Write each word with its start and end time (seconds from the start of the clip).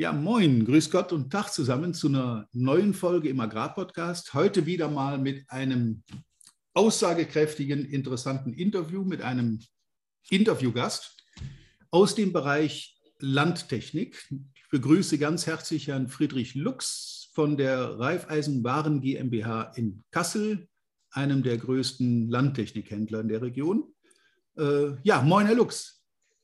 Ja, 0.00 0.12
moin, 0.12 0.64
grüß 0.64 0.92
Gott 0.92 1.12
und 1.12 1.32
Tag 1.32 1.48
zusammen 1.48 1.92
zu 1.92 2.06
einer 2.06 2.46
neuen 2.52 2.94
Folge 2.94 3.30
im 3.30 3.40
Agrarpodcast. 3.40 4.32
Heute 4.32 4.64
wieder 4.64 4.88
mal 4.88 5.18
mit 5.18 5.50
einem 5.50 6.04
aussagekräftigen, 6.72 7.84
interessanten 7.84 8.52
Interview 8.52 9.02
mit 9.02 9.22
einem 9.22 9.58
Interviewgast 10.30 11.16
aus 11.90 12.14
dem 12.14 12.32
Bereich 12.32 12.96
Landtechnik. 13.18 14.24
Ich 14.54 14.68
begrüße 14.70 15.18
ganz 15.18 15.48
herzlich 15.48 15.88
Herrn 15.88 16.06
Friedrich 16.06 16.54
Lux 16.54 17.32
von 17.34 17.56
der 17.56 17.98
Raiffeisenwaren 17.98 19.00
GmbH 19.00 19.72
in 19.74 20.04
Kassel, 20.12 20.68
einem 21.10 21.42
der 21.42 21.58
größten 21.58 22.30
Landtechnikhändler 22.30 23.18
in 23.18 23.28
der 23.28 23.42
Region. 23.42 23.92
Äh, 24.56 24.90
ja, 25.02 25.22
moin, 25.22 25.46
Herr 25.46 25.56
Lux. 25.56 25.97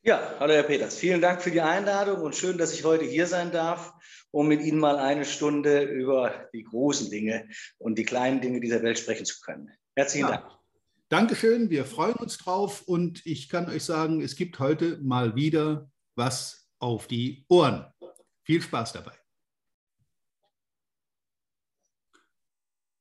Ja, 0.06 0.36
hallo 0.38 0.52
Herr 0.52 0.64
Peters. 0.64 0.98
Vielen 0.98 1.22
Dank 1.22 1.40
für 1.40 1.50
die 1.50 1.62
Einladung 1.62 2.20
und 2.20 2.36
schön, 2.36 2.58
dass 2.58 2.74
ich 2.74 2.84
heute 2.84 3.06
hier 3.06 3.26
sein 3.26 3.50
darf, 3.52 3.94
um 4.30 4.48
mit 4.48 4.60
Ihnen 4.60 4.78
mal 4.78 4.98
eine 4.98 5.24
Stunde 5.24 5.80
über 5.84 6.50
die 6.52 6.62
großen 6.62 7.10
Dinge 7.10 7.48
und 7.78 7.96
die 7.96 8.04
kleinen 8.04 8.42
Dinge 8.42 8.60
dieser 8.60 8.82
Welt 8.82 8.98
sprechen 8.98 9.24
zu 9.24 9.40
können. 9.40 9.70
Herzlichen 9.96 10.28
ja. 10.28 10.36
Dank. 10.36 10.58
Dankeschön, 11.08 11.70
wir 11.70 11.86
freuen 11.86 12.16
uns 12.16 12.36
drauf 12.36 12.82
und 12.82 13.24
ich 13.24 13.48
kann 13.48 13.70
euch 13.70 13.82
sagen, 13.82 14.20
es 14.20 14.36
gibt 14.36 14.58
heute 14.58 14.98
mal 14.98 15.36
wieder 15.36 15.90
was 16.16 16.68
auf 16.78 17.06
die 17.06 17.46
Ohren. 17.48 17.90
Viel 18.42 18.60
Spaß 18.60 18.92
dabei. 18.92 19.18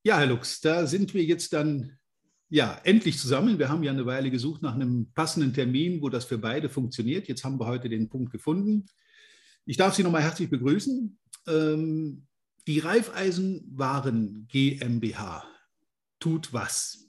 Ja, 0.05 0.19
Herr 0.19 0.27
Lux, 0.27 0.61
da 0.61 0.87
sind 0.87 1.13
wir 1.13 1.25
jetzt 1.25 1.51
dann 1.51 1.99
ja, 2.53 2.79
endlich 2.83 3.17
zusammen. 3.17 3.57
Wir 3.57 3.69
haben 3.69 3.81
ja 3.81 3.91
eine 3.91 4.05
Weile 4.05 4.29
gesucht 4.29 4.61
nach 4.61 4.75
einem 4.75 5.11
passenden 5.15 5.55
Termin, 5.55 6.03
wo 6.03 6.09
das 6.09 6.25
für 6.25 6.37
beide 6.37 6.69
funktioniert. 6.69 7.27
Jetzt 7.27 7.43
haben 7.43 7.59
wir 7.59 7.65
heute 7.65 7.89
den 7.89 8.09
Punkt 8.09 8.31
gefunden. 8.31 8.85
Ich 9.65 9.75
darf 9.75 9.95
Sie 9.95 10.03
nochmal 10.03 10.21
herzlich 10.21 10.51
begrüßen. 10.51 11.17
Ähm, 11.47 12.27
die 12.67 12.77
Raiffeisenwaren 12.77 14.47
GmbH 14.51 15.43
tut 16.19 16.53
was? 16.53 17.07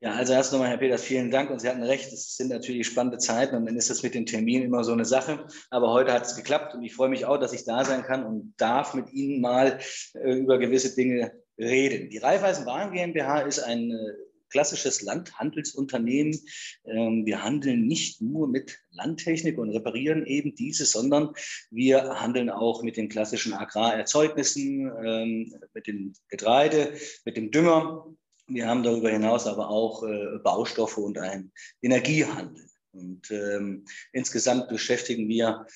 Ja, 0.00 0.14
also 0.14 0.32
erst 0.32 0.50
nochmal, 0.50 0.68
Herr 0.70 0.78
Peters, 0.78 1.04
vielen 1.04 1.30
Dank 1.30 1.50
und 1.50 1.60
Sie 1.60 1.68
hatten 1.68 1.84
recht, 1.84 2.12
es 2.12 2.36
sind 2.36 2.48
natürlich 2.48 2.88
spannende 2.88 3.18
Zeiten 3.18 3.54
und 3.54 3.66
dann 3.66 3.76
ist 3.76 3.88
das 3.88 4.02
mit 4.02 4.14
den 4.14 4.26
Terminen 4.26 4.64
immer 4.64 4.82
so 4.82 4.92
eine 4.92 5.04
Sache. 5.04 5.46
Aber 5.70 5.92
heute 5.92 6.12
hat 6.12 6.26
es 6.26 6.34
geklappt 6.34 6.74
und 6.74 6.82
ich 6.82 6.92
freue 6.92 7.08
mich 7.08 7.24
auch, 7.24 7.38
dass 7.38 7.52
ich 7.52 7.64
da 7.64 7.84
sein 7.84 8.02
kann 8.02 8.26
und 8.26 8.54
darf 8.56 8.94
mit 8.94 9.12
Ihnen 9.12 9.40
mal 9.40 9.78
äh, 10.14 10.34
über 10.34 10.58
gewisse 10.58 10.96
Dinge 10.96 11.30
reden. 11.58 12.10
Die 12.10 12.18
Raiffeisen 12.18 12.66
Waren 12.66 12.92
GmbH 12.92 13.40
ist 13.40 13.60
ein 13.60 13.90
äh, 13.90 14.12
klassisches 14.50 15.02
Landhandelsunternehmen. 15.02 16.38
Ähm, 16.84 17.26
wir 17.26 17.42
handeln 17.42 17.86
nicht 17.86 18.20
nur 18.22 18.48
mit 18.48 18.78
Landtechnik 18.90 19.58
und 19.58 19.70
reparieren 19.70 20.26
eben 20.26 20.54
diese, 20.54 20.86
sondern 20.86 21.34
wir 21.70 22.20
handeln 22.20 22.50
auch 22.50 22.82
mit 22.82 22.96
den 22.96 23.08
klassischen 23.08 23.52
Agrarerzeugnissen, 23.52 24.90
ähm, 25.04 25.54
mit 25.74 25.86
dem 25.86 26.12
Getreide, 26.28 26.94
mit 27.24 27.36
dem 27.36 27.50
Dünger. 27.50 28.06
Wir 28.48 28.68
haben 28.68 28.82
darüber 28.82 29.10
hinaus 29.10 29.46
aber 29.46 29.68
auch 29.68 30.04
äh, 30.04 30.38
Baustoffe 30.42 30.98
und 30.98 31.18
einen 31.18 31.52
Energiehandel. 31.82 32.66
Und 32.92 33.30
ähm, 33.30 33.84
insgesamt 34.12 34.68
beschäftigen 34.68 35.28
wir 35.28 35.66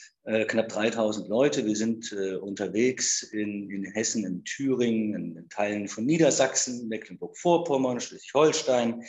knapp 0.46 0.68
3000 0.68 1.28
Leute. 1.28 1.64
Wir 1.64 1.76
sind 1.76 2.12
äh, 2.12 2.36
unterwegs 2.36 3.22
in, 3.22 3.70
in, 3.70 3.84
Hessen, 3.84 4.24
in 4.24 4.44
Thüringen, 4.44 5.14
in, 5.14 5.36
in 5.36 5.48
Teilen 5.48 5.88
von 5.88 6.04
Niedersachsen, 6.04 6.88
Mecklenburg-Vorpommern, 6.88 8.00
Schleswig-Holstein. 8.00 9.04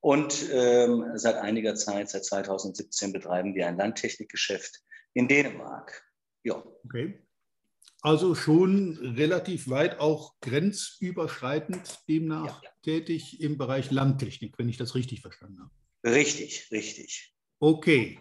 Und 0.00 0.48
ähm, 0.52 1.04
seit 1.14 1.36
einiger 1.36 1.74
Zeit, 1.74 2.10
seit 2.10 2.24
2017, 2.24 3.12
betreiben 3.12 3.54
wir 3.54 3.66
ein 3.66 3.76
Landtechnikgeschäft 3.76 4.80
in 5.14 5.28
Dänemark. 5.28 6.04
Ja. 6.42 6.62
Okay. 6.84 7.18
Also 8.02 8.34
schon 8.34 8.96
relativ 9.16 9.68
weit 9.68 10.00
auch 10.00 10.40
grenzüberschreitend 10.40 11.98
demnach 12.08 12.62
ja, 12.62 12.70
ja. 12.70 12.70
tätig 12.82 13.40
im 13.42 13.58
Bereich 13.58 13.90
Landtechnik, 13.90 14.58
wenn 14.58 14.70
ich 14.70 14.78
das 14.78 14.94
richtig 14.94 15.20
verstanden 15.20 15.60
habe. 15.60 15.70
Richtig, 16.14 16.70
richtig. 16.70 17.34
Okay. 17.58 18.18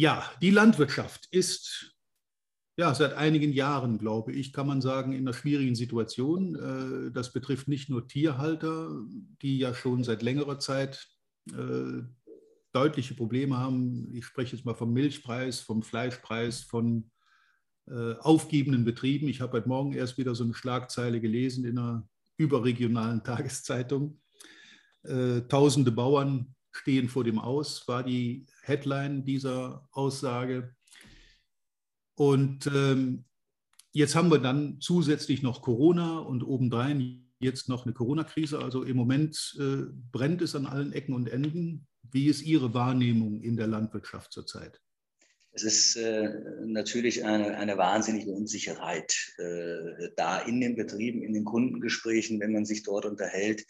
Ja, 0.00 0.30
die 0.40 0.50
Landwirtschaft 0.50 1.26
ist 1.32 1.92
ja 2.76 2.94
seit 2.94 3.14
einigen 3.14 3.52
Jahren, 3.52 3.98
glaube 3.98 4.30
ich, 4.30 4.52
kann 4.52 4.68
man 4.68 4.80
sagen, 4.80 5.10
in 5.10 5.22
einer 5.22 5.32
schwierigen 5.32 5.74
Situation. 5.74 6.54
Äh, 6.54 7.10
das 7.10 7.32
betrifft 7.32 7.66
nicht 7.66 7.90
nur 7.90 8.06
Tierhalter, 8.06 8.92
die 9.42 9.58
ja 9.58 9.74
schon 9.74 10.04
seit 10.04 10.22
längerer 10.22 10.60
Zeit 10.60 11.08
äh, 11.50 12.04
deutliche 12.70 13.14
Probleme 13.14 13.56
haben. 13.56 14.08
Ich 14.14 14.24
spreche 14.24 14.54
jetzt 14.54 14.64
mal 14.64 14.76
vom 14.76 14.92
Milchpreis, 14.92 15.58
vom 15.58 15.82
Fleischpreis, 15.82 16.60
von 16.62 17.10
äh, 17.88 18.12
aufgebenden 18.20 18.84
Betrieben. 18.84 19.26
Ich 19.26 19.40
habe 19.40 19.54
heute 19.54 19.68
Morgen 19.68 19.94
erst 19.94 20.16
wieder 20.16 20.36
so 20.36 20.44
eine 20.44 20.54
Schlagzeile 20.54 21.20
gelesen 21.20 21.64
in 21.64 21.76
einer 21.76 22.08
überregionalen 22.36 23.24
Tageszeitung. 23.24 24.20
Tausende 25.48 25.92
Bauern 25.92 26.54
stehen 26.78 27.08
vor 27.08 27.24
dem 27.24 27.38
Aus, 27.38 27.86
war 27.88 28.02
die 28.02 28.46
Headline 28.62 29.24
dieser 29.24 29.88
Aussage. 29.92 30.74
Und 32.14 32.66
ähm, 32.66 33.24
jetzt 33.92 34.14
haben 34.14 34.30
wir 34.30 34.38
dann 34.38 34.80
zusätzlich 34.80 35.42
noch 35.42 35.62
Corona 35.62 36.18
und 36.18 36.42
obendrein 36.42 37.32
jetzt 37.40 37.68
noch 37.68 37.84
eine 37.84 37.94
Corona-Krise. 37.94 38.58
Also 38.58 38.82
im 38.82 38.96
Moment 38.96 39.56
äh, 39.58 39.84
brennt 40.12 40.42
es 40.42 40.54
an 40.56 40.66
allen 40.66 40.92
Ecken 40.92 41.14
und 41.14 41.28
Enden. 41.28 41.86
Wie 42.02 42.26
ist 42.26 42.42
Ihre 42.42 42.74
Wahrnehmung 42.74 43.40
in 43.40 43.56
der 43.56 43.66
Landwirtschaft 43.66 44.32
zurzeit? 44.32 44.80
Es 45.58 45.64
ist 45.64 45.96
äh, 45.96 46.30
natürlich 46.64 47.24
eine, 47.24 47.56
eine 47.56 47.76
wahnsinnige 47.76 48.30
Unsicherheit 48.30 49.34
äh, 49.38 50.08
da 50.14 50.38
in 50.38 50.60
den 50.60 50.76
Betrieben, 50.76 51.24
in 51.24 51.32
den 51.32 51.44
Kundengesprächen, 51.44 52.38
wenn 52.38 52.52
man 52.52 52.64
sich 52.64 52.84
dort 52.84 53.04
unterhält. 53.04 53.66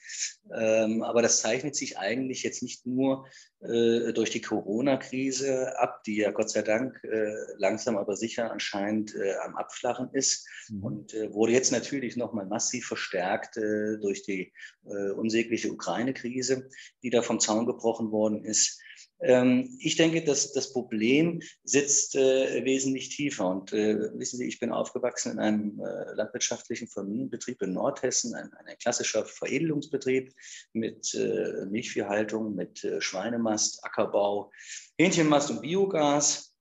Ähm, 0.54 1.03
aber 1.03 1.22
das 1.22 1.41
zeichnet 1.41 1.75
sich 1.75 1.97
eigentlich 1.97 2.43
jetzt 2.43 2.62
nicht 2.62 2.84
nur 2.84 3.27
äh, 3.60 4.12
durch 4.12 4.28
die 4.28 4.43
Corona-Krise 4.43 5.78
ab, 5.78 6.04
die 6.04 6.16
ja 6.19 6.31
Gott 6.31 6.50
sei 6.50 6.60
Dank 6.60 7.03
äh, 7.04 7.32
langsam 7.56 7.97
aber 7.97 8.16
sicher 8.16 8.53
anscheinend 8.53 9.15
äh, 9.15 9.37
am 9.47 9.56
Abflachen 9.56 10.10
ist 10.12 10.47
mhm. 10.69 10.84
und 10.84 11.15
äh, 11.15 11.32
wurde 11.32 11.53
jetzt 11.53 11.72
natürlich 11.72 12.19
nochmal 12.19 12.44
massiv 12.44 12.87
verstärkt 12.87 13.56
durch 13.56 14.22
die 14.22 14.53
unsägliche 14.84 15.72
Ukraine-Krise, 15.72 16.69
die 17.03 17.10
da 17.10 17.22
vom 17.22 17.41
Zaun 17.41 17.66
gebrochen 17.66 18.10
worden 18.10 18.44
ist. 18.44 18.81
Ähm, 19.20 19.76
ich 19.80 19.96
denke, 19.96 20.22
dass 20.22 20.52
das 20.52 20.72
Problem 20.72 21.40
sitzt 21.64 22.14
äh, 22.14 22.64
wesentlich 22.64 23.08
tiefer. 23.10 23.48
Und 23.48 23.72
äh, 23.72 24.10
wissen 24.14 24.38
Sie, 24.38 24.46
ich 24.46 24.60
bin 24.60 24.72
aufgewachsen 24.72 25.32
in 25.32 25.38
einem 25.38 25.80
äh, 25.80 26.14
landwirtschaftlichen 26.14 26.88
Familienbetrieb 26.88 27.60
in 27.62 27.72
Nordhessen, 27.72 28.34
ein, 28.34 28.50
ein 28.54 28.78
klassischer 28.78 29.24
Veredelungsbetrieb 29.24 30.32
mit 30.72 31.14
äh, 31.14 31.66
Milchviehhaltung, 31.66 32.54
mit 32.54 32.84
äh, 32.84 33.00
Schweinemast, 33.00 33.84
Ackerbau, 33.84 34.50
Hähnchenmast 34.98 35.50
und 35.50 35.62
Biogas. 35.62 36.54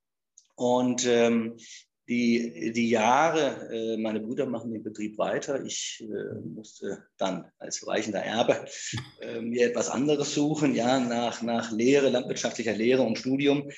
Und 0.56 1.06
ähm, 1.06 1.58
die, 2.08 2.72
die 2.72 2.90
Jahre, 2.90 3.70
äh, 3.72 3.98
meine 3.98 4.22
Brüder 4.22 4.46
machen 4.46 4.72
den 4.72 4.84
Betrieb 4.84 5.18
weiter. 5.18 5.64
Ich 5.66 6.08
äh, 6.10 6.40
musste 6.40 7.04
dann 7.18 7.52
als 7.60 7.86
weichender 7.86 8.22
Erbe 8.22 8.66
äh, 9.22 9.42
mir 9.42 9.68
etwas 9.68 9.90
anderes 9.90 10.34
suchen, 10.34 10.74
ja, 10.74 11.00
nach, 11.00 11.42
nach 11.42 11.72
Lehre, 11.72 12.10
landwirtschaftlicher 12.10 12.74
Lehre 12.74 13.02
und 13.02 13.18
Studium. 13.18 13.70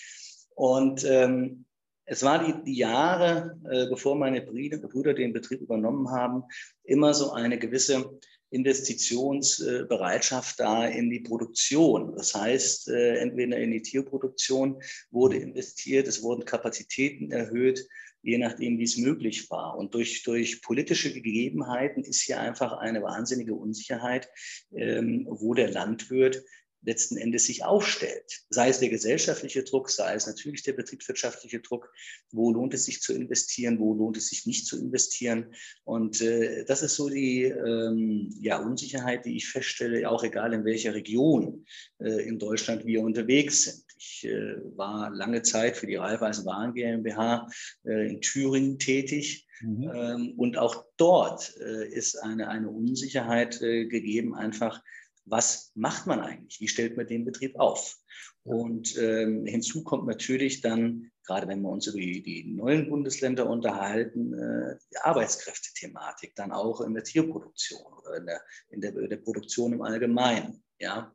Und 0.53 1.03
ähm, 1.05 1.65
es 2.05 2.23
war 2.23 2.43
die, 2.43 2.63
die 2.63 2.77
Jahre, 2.77 3.59
äh, 3.69 3.87
bevor 3.87 4.15
meine 4.15 4.41
Brüder, 4.41 4.77
Brüder 4.77 5.13
den 5.13 5.33
Betrieb 5.33 5.61
übernommen 5.61 6.11
haben, 6.11 6.43
immer 6.83 7.13
so 7.13 7.31
eine 7.31 7.57
gewisse 7.57 8.19
Investitionsbereitschaft 8.51 10.59
da 10.59 10.87
in 10.87 11.09
die 11.09 11.19
Produktion. 11.19 12.15
Das 12.15 12.33
heißt, 12.33 12.89
äh, 12.89 13.17
entweder 13.17 13.57
in 13.57 13.71
die 13.71 13.81
Tierproduktion 13.81 14.81
wurde 15.11 15.37
investiert, 15.37 16.07
es 16.07 16.23
wurden 16.23 16.45
Kapazitäten 16.45 17.31
erhöht, 17.31 17.87
je 18.21 18.37
nachdem, 18.37 18.77
wie 18.79 18.83
es 18.83 18.97
möglich 18.97 19.49
war. 19.49 19.77
Und 19.77 19.93
durch, 19.93 20.23
durch 20.23 20.61
politische 20.61 21.13
Gegebenheiten 21.13 22.03
ist 22.03 22.21
hier 22.21 22.39
einfach 22.39 22.73
eine 22.73 23.01
wahnsinnige 23.01 23.53
Unsicherheit, 23.53 24.29
ähm, 24.71 25.27
wo 25.29 25.53
der 25.53 25.71
Landwirt 25.71 26.43
letzten 26.81 27.17
Endes 27.17 27.45
sich 27.45 27.63
aufstellt. 27.63 28.45
Sei 28.49 28.69
es 28.69 28.79
der 28.79 28.89
gesellschaftliche 28.89 29.63
Druck, 29.63 29.89
sei 29.89 30.13
es 30.13 30.27
natürlich 30.27 30.63
der 30.63 30.73
betriebswirtschaftliche 30.73 31.59
Druck. 31.59 31.91
Wo 32.31 32.51
lohnt 32.51 32.73
es 32.73 32.85
sich 32.85 33.01
zu 33.01 33.13
investieren, 33.13 33.79
wo 33.79 33.93
lohnt 33.93 34.17
es 34.17 34.29
sich 34.29 34.45
nicht 34.45 34.65
zu 34.65 34.79
investieren? 34.79 35.53
Und 35.83 36.21
äh, 36.21 36.63
das 36.65 36.81
ist 36.81 36.95
so 36.95 37.09
die 37.09 37.43
ähm, 37.43 38.33
ja, 38.39 38.59
Unsicherheit, 38.59 39.25
die 39.25 39.35
ich 39.35 39.49
feststelle, 39.49 40.09
auch 40.09 40.23
egal 40.23 40.53
in 40.53 40.65
welcher 40.65 40.93
Region 40.93 41.65
äh, 41.99 42.25
in 42.27 42.39
Deutschland 42.39 42.85
wir 42.85 43.01
unterwegs 43.01 43.63
sind. 43.63 43.88
Ich 43.99 44.25
äh, 44.25 44.55
war 44.77 45.09
lange 45.11 45.41
Zeit 45.41 45.75
für 45.75 45.87
die 45.87 45.97
Raiffeisen 45.97 46.45
Waren 46.45 46.73
GmbH 46.73 47.47
äh, 47.83 48.09
in 48.09 48.21
Thüringen 48.21 48.79
tätig. 48.79 49.47
Mhm. 49.61 49.91
Ähm, 49.93 50.33
und 50.37 50.57
auch 50.57 50.85
dort 50.95 51.53
äh, 51.59 51.87
ist 51.87 52.15
eine, 52.15 52.47
eine 52.47 52.69
Unsicherheit 52.69 53.61
äh, 53.61 53.85
gegeben, 53.87 54.35
einfach 54.35 54.81
was 55.25 55.71
macht 55.75 56.07
man 56.07 56.21
eigentlich? 56.21 56.59
Wie 56.59 56.67
stellt 56.67 56.97
man 56.97 57.05
den 57.05 57.23
Betrieb 57.23 57.59
auf? 57.59 57.97
Und 58.43 58.97
ähm, 58.97 59.45
hinzu 59.45 59.83
kommt 59.83 60.07
natürlich 60.07 60.61
dann 60.61 61.11
gerade 61.29 61.47
wenn 61.47 61.61
wir 61.61 61.69
uns 61.69 61.85
über 61.85 61.99
die, 61.99 62.23
die 62.23 62.43
neuen 62.43 62.89
Bundesländer 62.89 63.47
unterhalten, 63.47 64.33
äh, 64.33 64.77
die 64.91 64.97
Arbeitskräftethematik, 64.97 66.33
dann 66.35 66.51
auch 66.51 66.81
in 66.81 66.95
der 66.95 67.03
Tierproduktion 67.03 67.83
oder 67.99 68.17
in 68.17 68.25
der, 68.25 68.41
in 68.69 68.81
der, 68.81 68.97
in 68.97 69.09
der 69.11 69.17
Produktion 69.17 69.73
im 69.73 69.83
Allgemeinen. 69.83 70.63
Ja, 70.79 71.13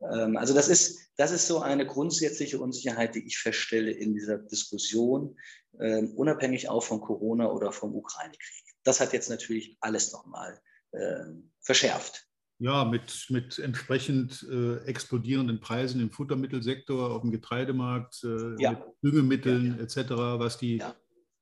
ähm, 0.00 0.36
also 0.36 0.54
das 0.54 0.68
ist, 0.68 1.08
das 1.16 1.32
ist 1.32 1.46
so 1.46 1.60
eine 1.60 1.86
grundsätzliche 1.86 2.58
Unsicherheit, 2.58 3.14
die 3.14 3.26
ich 3.26 3.38
feststelle 3.38 3.90
in 3.90 4.14
dieser 4.14 4.38
Diskussion, 4.38 5.36
ähm, 5.80 6.12
unabhängig 6.14 6.68
auch 6.68 6.82
von 6.82 7.00
Corona 7.00 7.50
oder 7.50 7.72
vom 7.72 7.94
Ukraine-Krieg. 7.94 8.64
Das 8.84 9.00
hat 9.00 9.12
jetzt 9.12 9.30
natürlich 9.30 9.78
alles 9.80 10.12
nochmal 10.12 10.60
ähm, 10.92 11.50
verschärft. 11.60 12.26
Ja, 12.58 12.84
mit, 12.84 13.26
mit 13.28 13.58
entsprechend 13.58 14.46
äh, 14.50 14.76
explodierenden 14.84 15.60
Preisen 15.60 16.00
im 16.00 16.10
Futtermittelsektor, 16.10 17.10
auf 17.10 17.20
dem 17.20 17.30
Getreidemarkt, 17.30 18.22
äh, 18.24 18.62
ja. 18.62 18.72
mit 18.72 18.80
Düngemitteln 19.02 19.76
ja. 19.76 19.82
etc., 19.82 20.10
was 20.38 20.56
die, 20.56 20.78
ja. 20.78 20.94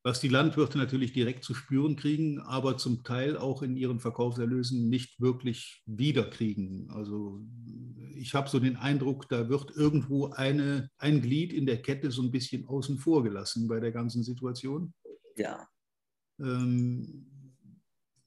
Was 0.04 0.20
die 0.20 0.28
Landwirte 0.28 0.76
natürlich 0.76 1.14
direkt 1.14 1.44
zu 1.44 1.54
spüren 1.54 1.96
kriegen, 1.96 2.38
aber 2.40 2.76
zum 2.76 3.04
Teil 3.04 3.38
auch 3.38 3.62
in 3.62 3.74
ihren 3.74 4.00
Verkaufserlösen 4.00 4.90
nicht 4.90 5.18
wirklich 5.18 5.82
wiederkriegen. 5.86 6.90
Also 6.90 7.40
ich 8.14 8.34
habe 8.34 8.50
so 8.50 8.60
den 8.60 8.76
Eindruck, 8.76 9.30
da 9.30 9.48
wird 9.48 9.74
irgendwo 9.74 10.28
eine, 10.28 10.90
ein 10.98 11.22
Glied 11.22 11.54
in 11.54 11.64
der 11.64 11.80
Kette 11.80 12.10
so 12.10 12.22
ein 12.22 12.30
bisschen 12.30 12.66
außen 12.66 12.98
vor 12.98 13.24
gelassen 13.24 13.66
bei 13.66 13.80
der 13.80 13.92
ganzen 13.92 14.22
Situation. 14.22 14.92
Ja. 15.38 15.66
Ähm, 16.38 17.26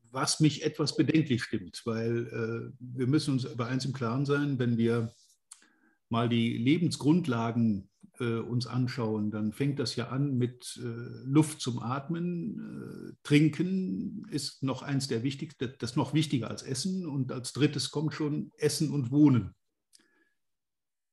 was 0.09 0.39
mich 0.39 0.63
etwas 0.63 0.95
bedenklich 0.95 1.44
stimmt, 1.44 1.83
weil 1.85 2.25
äh, 2.27 2.75
wir 2.79 3.06
müssen 3.06 3.35
uns 3.35 3.44
über 3.44 3.68
eins 3.68 3.85
im 3.85 3.94
Klaren 3.94 4.25
sein, 4.25 4.57
wenn 4.57 4.79
wir 4.79 5.13
mal 6.09 6.27
die 6.27 6.57
Lebensgrundlagen 6.57 7.88
äh, 8.19 8.39
uns 8.39 8.67
anschauen, 8.67 9.31
dann 9.31 9.53
fängt 9.53 9.79
das 9.79 9.95
ja 9.95 10.09
an 10.09 10.37
mit 10.37 10.79
äh, 10.81 10.87
Luft 11.25 11.61
zum 11.61 11.79
Atmen. 11.79 13.11
Äh, 13.11 13.15
Trinken 13.23 14.25
ist 14.29 14.63
noch 14.63 14.81
eins 14.81 15.07
der 15.07 15.23
wichtigsten, 15.23 15.73
das 15.79 15.95
noch 15.95 16.13
wichtiger 16.13 16.49
als 16.49 16.63
Essen. 16.63 17.05
Und 17.05 17.31
als 17.31 17.53
drittes 17.53 17.91
kommt 17.91 18.13
schon 18.13 18.51
Essen 18.57 18.91
und 18.91 19.11
Wohnen. 19.11 19.53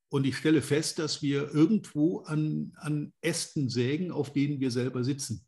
Und 0.08 0.26
ich 0.26 0.36
stelle 0.36 0.62
fest, 0.62 1.00
dass 1.00 1.22
wir 1.22 1.52
irgendwo 1.52 2.20
an, 2.20 2.72
an 2.76 3.12
Ästen 3.20 3.68
sägen, 3.68 4.12
auf 4.12 4.32
denen 4.32 4.60
wir 4.60 4.70
selber 4.70 5.02
sitzen 5.02 5.44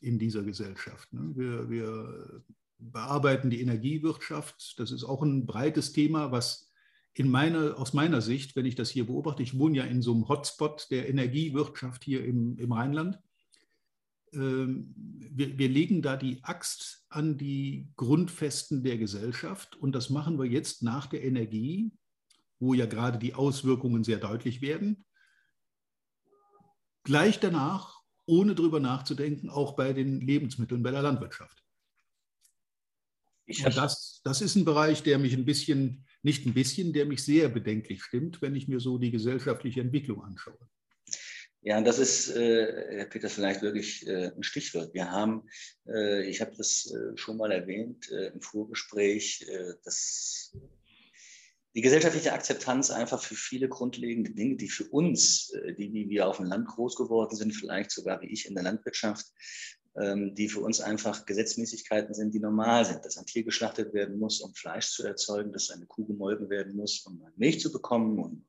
in 0.00 0.18
dieser 0.18 0.42
Gesellschaft. 0.42 1.12
Ne? 1.12 1.32
Wir, 1.36 1.70
wir 1.70 2.42
bearbeiten 2.78 3.48
die 3.48 3.60
Energiewirtschaft. 3.60 4.74
Das 4.78 4.90
ist 4.90 5.04
auch 5.04 5.22
ein 5.22 5.46
breites 5.46 5.92
Thema, 5.92 6.32
was 6.32 6.71
in 7.14 7.30
meine, 7.30 7.76
aus 7.76 7.92
meiner 7.92 8.20
Sicht, 8.20 8.56
wenn 8.56 8.66
ich 8.66 8.74
das 8.74 8.90
hier 8.90 9.06
beobachte, 9.06 9.42
ich 9.42 9.58
wohne 9.58 9.78
ja 9.78 9.84
in 9.84 10.02
so 10.02 10.14
einem 10.14 10.28
Hotspot 10.28 10.86
der 10.90 11.08
Energiewirtschaft 11.08 12.04
hier 12.04 12.24
im, 12.24 12.56
im 12.58 12.72
Rheinland. 12.72 13.18
Ähm, 14.32 14.94
wir, 14.96 15.58
wir 15.58 15.68
legen 15.68 16.00
da 16.00 16.16
die 16.16 16.42
Axt 16.42 17.04
an 17.10 17.36
die 17.36 17.88
Grundfesten 17.96 18.82
der 18.82 18.96
Gesellschaft 18.96 19.76
und 19.76 19.92
das 19.92 20.08
machen 20.08 20.38
wir 20.38 20.46
jetzt 20.46 20.82
nach 20.82 21.06
der 21.06 21.22
Energie, 21.22 21.92
wo 22.58 22.72
ja 22.72 22.86
gerade 22.86 23.18
die 23.18 23.34
Auswirkungen 23.34 24.04
sehr 24.04 24.18
deutlich 24.18 24.62
werden. 24.62 25.04
Gleich 27.04 27.40
danach, 27.40 28.00
ohne 28.24 28.54
drüber 28.54 28.80
nachzudenken, 28.80 29.50
auch 29.50 29.74
bei 29.74 29.92
den 29.92 30.20
Lebensmitteln, 30.20 30.82
bei 30.82 30.92
der 30.92 31.02
Landwirtschaft. 31.02 31.62
Und 33.64 33.76
das, 33.76 34.20
das 34.24 34.40
ist 34.40 34.56
ein 34.56 34.64
Bereich, 34.64 35.02
der 35.02 35.18
mich 35.18 35.34
ein 35.34 35.44
bisschen, 35.44 36.06
nicht 36.22 36.46
ein 36.46 36.54
bisschen, 36.54 36.92
der 36.92 37.06
mich 37.06 37.22
sehr 37.24 37.48
bedenklich 37.48 38.02
stimmt, 38.02 38.40
wenn 38.42 38.54
ich 38.54 38.68
mir 38.68 38.80
so 38.80 38.98
die 38.98 39.10
gesellschaftliche 39.10 39.80
Entwicklung 39.80 40.22
anschaue. 40.22 40.58
Ja, 41.64 41.78
und 41.78 41.84
das 41.84 42.00
ist, 42.00 42.28
äh, 42.30 42.96
Herr 42.96 43.04
Peters, 43.04 43.34
vielleicht 43.34 43.62
wirklich 43.62 44.04
äh, 44.08 44.32
ein 44.34 44.42
Stichwort. 44.42 44.92
Wir 44.94 45.12
haben, 45.12 45.44
äh, 45.86 46.28
ich 46.28 46.40
habe 46.40 46.52
das 46.56 46.92
äh, 46.92 47.16
schon 47.16 47.36
mal 47.36 47.52
erwähnt 47.52 48.10
äh, 48.10 48.32
im 48.32 48.40
Vorgespräch, 48.40 49.46
äh, 49.48 49.74
dass 49.84 50.56
die 51.76 51.80
gesellschaftliche 51.80 52.32
Akzeptanz 52.32 52.90
einfach 52.90 53.22
für 53.22 53.36
viele 53.36 53.68
grundlegende 53.68 54.32
Dinge, 54.32 54.56
die 54.56 54.68
für 54.68 54.84
uns, 54.88 55.52
die 55.78 55.90
wie 55.94 56.10
wir 56.10 56.28
auf 56.28 56.36
dem 56.36 56.46
Land 56.46 56.68
groß 56.68 56.96
geworden 56.96 57.34
sind, 57.34 57.52
vielleicht 57.52 57.92
sogar 57.92 58.20
wie 58.20 58.30
ich 58.30 58.44
in 58.46 58.54
der 58.54 58.64
Landwirtschaft, 58.64 59.24
die 59.94 60.48
für 60.48 60.60
uns 60.60 60.80
einfach 60.80 61.26
Gesetzmäßigkeiten 61.26 62.14
sind, 62.14 62.32
die 62.32 62.40
normal 62.40 62.84
sind, 62.86 63.04
dass 63.04 63.18
ein 63.18 63.26
Tier 63.26 63.44
geschlachtet 63.44 63.92
werden 63.92 64.18
muss, 64.18 64.40
um 64.40 64.54
Fleisch 64.54 64.90
zu 64.90 65.04
erzeugen, 65.04 65.52
dass 65.52 65.70
eine 65.70 65.84
Kuh 65.84 66.06
gemolken 66.06 66.48
werden 66.48 66.74
muss, 66.74 67.04
um 67.04 67.22
Milch 67.36 67.60
zu 67.60 67.70
bekommen 67.70 68.18
und 68.18 68.46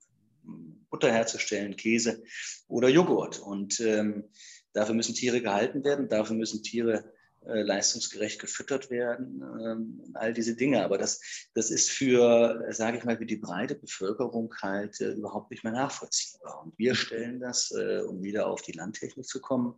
Butter 0.90 1.12
herzustellen, 1.12 1.76
Käse 1.76 2.24
oder 2.68 2.88
Joghurt. 2.88 3.40
Und 3.40 3.80
ähm, 3.80 4.30
dafür 4.74 4.96
müssen 4.96 5.16
Tiere 5.16 5.42
gehalten 5.42 5.84
werden, 5.84 6.08
dafür 6.08 6.36
müssen 6.36 6.64
Tiere 6.64 7.12
leistungsgerecht 7.46 8.40
gefüttert 8.40 8.90
werden, 8.90 9.44
ähm, 9.62 10.02
all 10.14 10.34
diese 10.34 10.56
Dinge. 10.56 10.84
Aber 10.84 10.98
das, 10.98 11.22
das 11.54 11.72
ist 11.72 11.90
für, 11.90 12.66
sage 12.70 12.98
ich 12.98 13.04
mal, 13.04 13.18
für 13.18 13.26
die 13.26 13.38
breite 13.38 13.76
Bevölkerung 13.76 14.54
halt 14.62 15.00
äh, 15.02 15.12
überhaupt 15.12 15.52
nicht 15.52 15.64
mehr 15.64 15.74
nachvollziehbar. 15.74 16.64
Und 16.64 16.78
wir 16.78 16.96
stellen 16.96 17.40
das, 17.40 17.72
äh, 17.72 18.02
um 18.02 18.24
wieder 18.24 18.48
auf 18.48 18.62
die 18.62 18.72
Landtechnik 18.72 19.26
zu 19.26 19.42
kommen, 19.42 19.76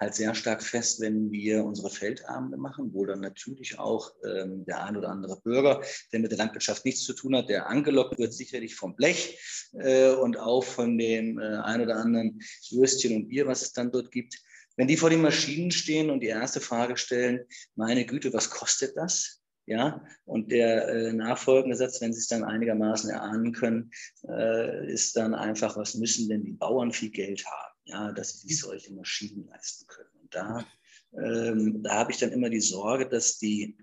halt 0.00 0.14
sehr 0.14 0.34
stark 0.34 0.62
fest, 0.62 1.00
wenn 1.00 1.30
wir 1.30 1.64
unsere 1.64 1.90
Feldabende 1.90 2.56
machen, 2.56 2.92
wo 2.92 3.04
dann 3.06 3.20
natürlich 3.20 3.78
auch 3.78 4.12
ähm, 4.24 4.64
der 4.64 4.84
ein 4.84 4.96
oder 4.96 5.08
andere 5.08 5.40
Bürger, 5.40 5.82
der 6.12 6.20
mit 6.20 6.30
der 6.30 6.38
Landwirtschaft 6.38 6.84
nichts 6.84 7.04
zu 7.04 7.14
tun 7.14 7.36
hat, 7.36 7.48
der 7.48 7.68
angelockt 7.68 8.18
wird, 8.18 8.32
sicherlich 8.32 8.74
vom 8.74 8.94
Blech 8.96 9.38
äh, 9.74 10.10
und 10.12 10.38
auch 10.38 10.64
von 10.64 10.98
äh, 11.00 11.18
ein 11.18 11.80
oder 11.80 11.96
anderen 11.96 12.40
Würstchen 12.70 13.16
und 13.16 13.28
Bier, 13.28 13.46
was 13.46 13.62
es 13.62 13.72
dann 13.72 13.90
dort 13.90 14.10
gibt 14.10 14.42
wenn 14.78 14.86
die 14.86 14.96
vor 14.96 15.10
den 15.10 15.22
Maschinen 15.22 15.72
stehen 15.72 16.08
und 16.08 16.20
die 16.20 16.28
erste 16.28 16.60
Frage 16.60 16.96
stellen, 16.96 17.44
meine 17.74 18.06
Güte, 18.06 18.32
was 18.32 18.48
kostet 18.48 18.96
das? 18.96 19.42
Ja, 19.66 20.02
und 20.24 20.50
der 20.52 20.88
äh, 20.88 21.12
nachfolgende 21.12 21.76
Satz, 21.76 22.00
wenn 22.00 22.14
Sie 22.14 22.20
es 22.20 22.28
dann 22.28 22.44
einigermaßen 22.44 23.10
erahnen 23.10 23.52
können, 23.52 23.90
äh, 24.26 24.90
ist 24.90 25.16
dann 25.16 25.34
einfach, 25.34 25.76
was 25.76 25.96
müssen 25.96 26.28
denn 26.28 26.44
die 26.44 26.52
Bauern 26.52 26.92
viel 26.92 27.10
Geld 27.10 27.44
haben, 27.44 27.74
ja, 27.84 28.12
dass 28.12 28.40
sie 28.40 28.48
sich 28.48 28.60
solche 28.60 28.94
Maschinen 28.94 29.46
leisten 29.48 29.86
können. 29.88 30.10
Und 30.22 30.34
da, 30.34 30.64
ähm, 31.12 31.82
da 31.82 31.96
habe 31.96 32.12
ich 32.12 32.18
dann 32.18 32.32
immer 32.32 32.48
die 32.48 32.60
Sorge, 32.60 33.06
dass 33.08 33.36
die 33.36 33.76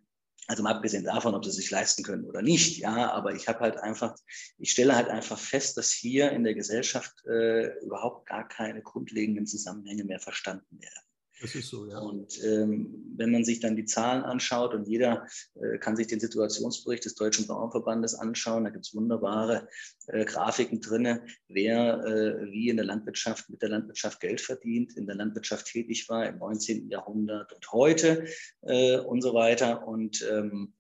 also 0.47 0.63
mal 0.63 0.75
abgesehen 0.75 1.03
davon, 1.03 1.36
ob 1.36 1.44
sie 1.45 1.51
sich 1.51 1.71
leisten 1.71 2.03
können 2.03 2.25
oder 2.25 2.42
nicht, 2.42 2.77
ja, 2.77 3.12
aber 3.12 3.33
ich 3.33 3.47
habe 3.47 3.59
halt 3.62 3.77
einfach, 3.77 4.15
ich 4.57 4.71
stelle 4.71 4.95
halt 4.95 5.09
einfach 5.09 5.39
fest, 5.39 5.77
dass 5.77 5.92
hier 5.92 6.31
in 6.31 6.44
der 6.44 6.53
Gesellschaft 6.53 7.13
äh, 7.25 7.77
überhaupt 7.83 8.27
gar 8.27 8.47
keine 8.47 8.81
grundlegenden 8.81 9.47
Zusammenhänge 9.47 10.03
mehr 10.03 10.19
verstanden 10.19 10.80
werden. 10.80 11.05
Das 11.41 11.54
ist 11.54 11.68
so, 11.68 11.85
ja. 11.85 11.99
Und 11.99 12.42
ähm, 12.44 13.13
wenn 13.18 13.31
man 13.31 13.44
sich 13.44 13.59
dann 13.59 13.75
die 13.75 13.85
Zahlen 13.85 14.23
anschaut 14.23 14.73
und 14.73 14.87
jeder 14.87 15.27
äh, 15.56 15.77
kann 15.80 15.97
sich 15.97 16.07
den 16.07 16.21
Situationsbericht 16.21 17.04
des 17.04 17.15
Deutschen 17.15 17.45
Bauernverbandes 17.45 18.15
anschauen, 18.15 18.63
da 18.63 18.69
gibt 18.69 18.85
es 18.85 18.95
wunderbare 18.95 19.68
äh, 20.07 20.23
Grafiken 20.23 20.80
drin, 20.80 21.19
wer 21.49 22.04
äh, 22.06 22.51
wie 22.51 22.69
in 22.69 22.77
der 22.77 22.85
Landwirtschaft 22.85 23.49
mit 23.49 23.61
der 23.61 23.69
Landwirtschaft 23.69 24.21
Geld 24.21 24.39
verdient, 24.39 24.95
in 24.95 25.07
der 25.07 25.15
Landwirtschaft 25.15 25.68
tätig 25.68 26.07
war 26.07 26.25
im 26.25 26.37
19. 26.37 26.89
Jahrhundert 26.89 27.51
und 27.51 27.71
heute 27.71 28.27
äh, 28.61 28.99
und 28.99 29.21
so 29.21 29.33
weiter. 29.33 29.85
Und 29.85 30.25
ähm, 30.31 30.73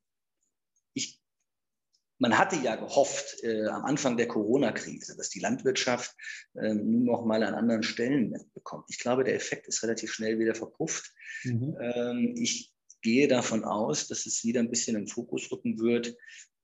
man 2.17 2.37
hatte 2.37 2.55
ja 2.57 2.75
gehofft 2.75 3.43
äh, 3.43 3.65
am 3.67 3.85
Anfang 3.85 4.17
der 4.17 4.27
Corona-Krise, 4.27 5.15
dass 5.17 5.29
die 5.29 5.39
Landwirtschaft 5.39 6.15
äh, 6.55 6.73
nun 6.73 7.03
noch 7.03 7.25
mal 7.25 7.43
einen 7.43 7.55
anderen 7.55 7.83
Stellenwert 7.83 8.53
bekommt. 8.53 8.85
Ich 8.89 8.99
glaube, 8.99 9.23
der 9.23 9.35
Effekt 9.35 9.67
ist 9.67 9.83
relativ 9.83 10.13
schnell 10.13 10.39
wieder 10.39 10.55
verpufft. 10.55 11.13
Mhm. 11.43 11.77
Ähm, 11.79 12.35
ich 12.37 12.73
gehe 13.01 13.27
davon 13.27 13.63
aus, 13.65 14.07
dass 14.07 14.25
es 14.25 14.43
wieder 14.43 14.61
ein 14.61 14.69
bisschen 14.69 14.95
im 14.95 15.07
Fokus 15.07 15.51
rücken 15.51 15.79
wird, 15.79 16.15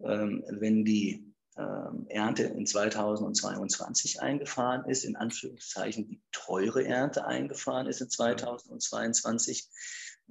ähm, 0.04 0.44
wenn 0.50 0.86
die 0.86 1.32
ähm, 1.58 2.06
Ernte 2.08 2.44
in 2.44 2.66
2022 2.66 4.22
eingefahren 4.22 4.90
ist, 4.90 5.04
in 5.04 5.16
Anführungszeichen 5.16 6.08
die 6.08 6.22
teure 6.32 6.86
Ernte 6.86 7.26
eingefahren 7.26 7.88
ist 7.88 8.02
in 8.02 8.10
2022 8.10 9.70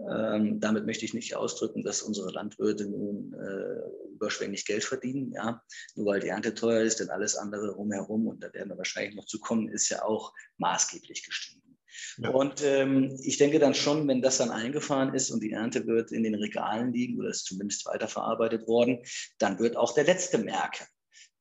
ähm, 0.09 0.61
damit 0.61 0.87
möchte 0.87 1.05
ich 1.05 1.15
nicht 1.15 1.35
ausdrücken, 1.35 1.83
dass 1.83 2.03
unsere 2.03 2.31
Landwirte 2.31 2.87
nun 2.87 3.35
äh, 3.35 4.11
überschwänglich 4.13 4.65
Geld 4.65 4.85
verdienen. 4.85 5.33
Ja? 5.33 5.63
Nur 5.95 6.07
weil 6.07 6.21
die 6.21 6.29
Ernte 6.29 6.55
teuer 6.55 6.83
ist, 6.83 7.01
denn 7.01 7.11
alles 7.11 7.37
andere 7.37 7.71
rumherum, 7.71 8.27
und 8.27 8.43
da 8.43 8.53
werden 8.53 8.71
wir 8.71 8.79
wahrscheinlich 8.79 9.15
noch 9.15 9.27
zu 9.27 9.41
kommen, 9.41 9.69
ist 9.69 9.89
ja 9.89 10.03
auch 10.03 10.33
maßgeblich 10.59 11.25
gestiegen. 11.25 11.61
Ja. 12.19 12.31
Und 12.31 12.63
ähm, 12.63 13.19
ich 13.23 13.39
denke 13.39 13.59
dann 13.59 13.75
schon, 13.75 14.07
wenn 14.09 14.23
das 14.23 14.39
dann 14.39 14.51
eingefahren 14.51 15.15
ist 15.15 15.31
und 15.31 15.43
die 15.43 15.53
Ernte 15.53 15.87
wird 15.87 16.13
in 16.13 16.23
den 16.23 16.35
Regalen 16.35 16.93
liegen 16.93 17.19
oder 17.19 17.31
ist 17.31 17.47
zumindest 17.47 17.87
weiterverarbeitet 17.87 18.67
worden, 18.67 19.01
dann 19.39 19.59
wird 19.59 19.77
auch 19.77 19.95
der 19.95 20.05
Letzte 20.05 20.39
merken, 20.39 20.87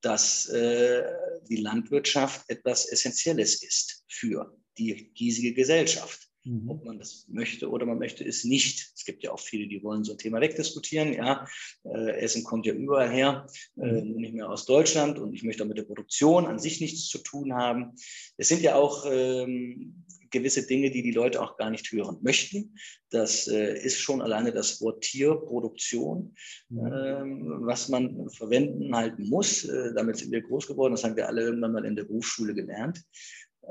dass 0.01 0.47
äh, 0.49 1.03
die 1.49 1.57
Landwirtschaft 1.57 2.49
etwas 2.49 2.91
Essentielles 2.91 3.61
ist 3.63 4.03
für 4.07 4.57
die 4.77 5.11
hiesige 5.13 5.53
Gesellschaft. 5.53 6.28
Mhm. 6.45 6.69
Ob 6.69 6.85
man 6.85 6.99
das 6.99 7.25
möchte 7.27 7.69
oder 7.69 7.85
man 7.85 7.99
möchte 7.99 8.23
es 8.23 8.43
nicht. 8.43 8.91
Es 8.95 9.05
gibt 9.05 9.23
ja 9.23 9.31
auch 9.31 9.39
viele, 9.39 9.67
die 9.67 9.83
wollen 9.83 10.03
so 10.03 10.13
ein 10.13 10.17
Thema 10.17 10.39
wegdiskutieren. 10.39 11.13
Ja, 11.13 11.47
äh, 11.83 12.11
Essen 12.19 12.43
kommt 12.43 12.65
ja 12.65 12.73
überall 12.73 13.09
her, 13.09 13.47
äh, 13.77 14.01
mhm. 14.01 14.15
nicht 14.15 14.33
mehr 14.33 14.49
aus 14.49 14.65
Deutschland 14.65 15.19
und 15.19 15.33
ich 15.33 15.43
möchte 15.43 15.63
auch 15.63 15.67
mit 15.67 15.77
der 15.77 15.83
Produktion 15.83 16.45
an 16.45 16.59
sich 16.59 16.79
nichts 16.81 17.07
zu 17.07 17.19
tun 17.19 17.53
haben. 17.53 17.93
Es 18.37 18.47
sind 18.47 18.61
ja 18.61 18.75
auch 18.75 19.05
ähm, 19.09 20.05
gewisse 20.31 20.65
Dinge, 20.65 20.91
die 20.91 21.01
die 21.01 21.11
Leute 21.11 21.41
auch 21.41 21.57
gar 21.57 21.69
nicht 21.69 21.91
hören 21.91 22.17
möchten. 22.21 22.75
Das 23.09 23.47
äh, 23.47 23.77
ist 23.77 23.99
schon 23.99 24.21
alleine 24.21 24.51
das 24.51 24.81
Wort 24.81 25.01
Tierproduktion, 25.01 26.35
mhm. 26.69 26.93
ähm, 26.93 27.59
was 27.61 27.89
man 27.89 28.29
verwenden 28.29 28.95
halten 28.95 29.27
muss. 29.27 29.65
Äh, 29.65 29.93
damit 29.93 30.17
sind 30.17 30.31
wir 30.31 30.41
groß 30.41 30.67
geworden. 30.67 30.93
Das 30.93 31.03
haben 31.03 31.15
wir 31.15 31.27
alle 31.27 31.41
irgendwann 31.41 31.73
mal 31.73 31.85
in 31.85 31.95
der 31.95 32.03
Berufsschule 32.03 32.53
gelernt. 32.53 33.03